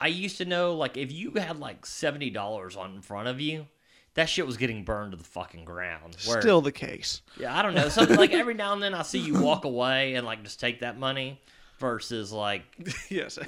I 0.00 0.08
used 0.08 0.38
to 0.38 0.44
know, 0.44 0.74
like, 0.74 0.96
if 0.96 1.12
you 1.12 1.32
had 1.32 1.58
like 1.58 1.84
seventy 1.86 2.30
dollars 2.30 2.76
on 2.76 2.94
in 2.94 3.02
front 3.02 3.28
of 3.28 3.40
you, 3.40 3.66
that 4.14 4.28
shit 4.28 4.46
was 4.46 4.56
getting 4.56 4.82
burned 4.82 5.12
to 5.12 5.18
the 5.18 5.24
fucking 5.24 5.64
ground. 5.64 6.16
Where, 6.26 6.40
Still 6.40 6.62
the 6.62 6.72
case. 6.72 7.20
yeah, 7.38 7.56
I 7.56 7.62
don't 7.62 7.74
know. 7.74 7.88
Something 7.90 8.16
like 8.16 8.32
every 8.32 8.54
now 8.54 8.72
and 8.72 8.82
then 8.82 8.94
I 8.94 9.02
see 9.02 9.18
you 9.18 9.40
walk 9.40 9.64
away 9.66 10.14
and 10.14 10.26
like 10.26 10.42
just 10.42 10.58
take 10.58 10.80
that 10.80 10.98
money 10.98 11.40
versus 11.78 12.32
like 12.32 12.62
yes. 13.10 13.38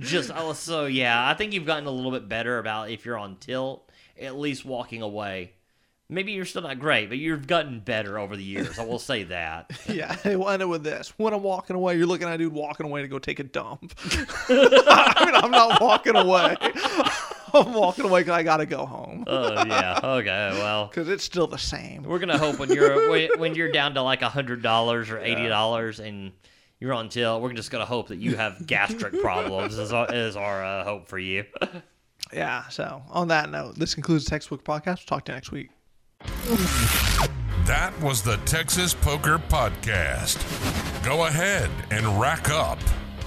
just 0.00 0.32
oh, 0.34 0.52
so 0.52 0.86
yeah. 0.86 1.28
I 1.28 1.34
think 1.34 1.52
you've 1.52 1.64
gotten 1.66 1.86
a 1.86 1.90
little 1.92 2.10
bit 2.10 2.28
better 2.28 2.58
about 2.58 2.90
if 2.90 3.04
you're 3.04 3.16
on 3.16 3.36
tilt, 3.36 3.88
at 4.20 4.36
least 4.36 4.64
walking 4.64 5.00
away. 5.00 5.52
Maybe 6.08 6.30
you're 6.32 6.44
still 6.44 6.62
not 6.62 6.78
great, 6.78 7.08
but 7.08 7.18
you've 7.18 7.48
gotten 7.48 7.80
better 7.80 8.16
over 8.16 8.36
the 8.36 8.44
years. 8.44 8.78
I 8.78 8.84
will 8.84 9.00
say 9.00 9.24
that. 9.24 9.72
yeah. 9.88 10.16
End 10.24 10.62
it 10.62 10.68
with 10.68 10.84
this. 10.84 11.12
When 11.16 11.34
I'm 11.34 11.42
walking 11.42 11.74
away, 11.74 11.96
you're 11.96 12.06
looking 12.06 12.28
at 12.28 12.34
a 12.34 12.38
dude 12.38 12.52
walking 12.52 12.86
away 12.86 13.02
to 13.02 13.08
go 13.08 13.18
take 13.18 13.40
a 13.40 13.44
dump. 13.44 13.92
I 14.48 15.22
mean, 15.26 15.34
I'm 15.34 15.50
not 15.50 15.80
walking 15.80 16.14
away. 16.14 16.56
I'm 17.54 17.72
walking 17.72 18.04
away 18.04 18.20
because 18.20 18.34
I 18.34 18.42
got 18.42 18.58
to 18.58 18.66
go 18.66 18.84
home 18.84 19.24
Oh 19.26 19.64
yeah. 19.64 19.98
Okay. 20.02 20.50
Well, 20.54 20.86
because 20.86 21.08
it's 21.08 21.24
still 21.24 21.46
the 21.46 21.56
same. 21.58 22.02
we're 22.02 22.18
gonna 22.18 22.36
hope 22.38 22.58
when 22.58 22.70
you're 22.70 23.08
when- 23.38 23.54
you're 23.54 23.72
down 23.72 23.94
to 23.94 24.02
like 24.02 24.22
a 24.22 24.28
hundred 24.28 24.62
dollars 24.62 25.10
or 25.10 25.18
eighty 25.20 25.46
dollars 25.48 25.98
and 26.00 26.32
you're 26.80 26.92
on 26.92 27.08
tilt, 27.08 27.40
we're 27.42 27.52
just 27.54 27.70
gonna 27.70 27.86
hope 27.86 28.08
that 28.08 28.18
you 28.18 28.36
have 28.36 28.66
gastric 28.66 29.18
problems. 29.20 29.78
Is 29.78 29.92
our, 29.92 30.12
is 30.14 30.36
our 30.36 30.62
uh, 30.64 30.84
hope 30.84 31.08
for 31.08 31.18
you? 31.18 31.44
Yeah. 32.32 32.68
So 32.68 33.02
on 33.08 33.28
that 33.28 33.50
note, 33.50 33.76
this 33.76 33.94
concludes 33.94 34.24
the 34.24 34.30
Texas 34.30 34.48
Poker 34.48 34.62
Podcast. 34.62 34.98
We'll 34.98 35.06
talk 35.18 35.24
to 35.26 35.32
you 35.32 35.36
next 35.36 35.50
week. 35.52 35.70
That 37.66 37.92
was 38.00 38.22
the 38.22 38.36
Texas 38.44 38.94
Poker 38.94 39.38
Podcast. 39.38 40.42
Go 41.04 41.26
ahead 41.26 41.70
and 41.90 42.20
rack 42.20 42.50
up, 42.50 42.78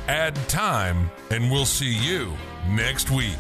add 0.08 0.36
time, 0.48 1.12
and 1.30 1.52
we'll 1.52 1.66
see 1.66 1.94
you 1.94 2.34
next 2.70 3.12
week. 3.12 3.38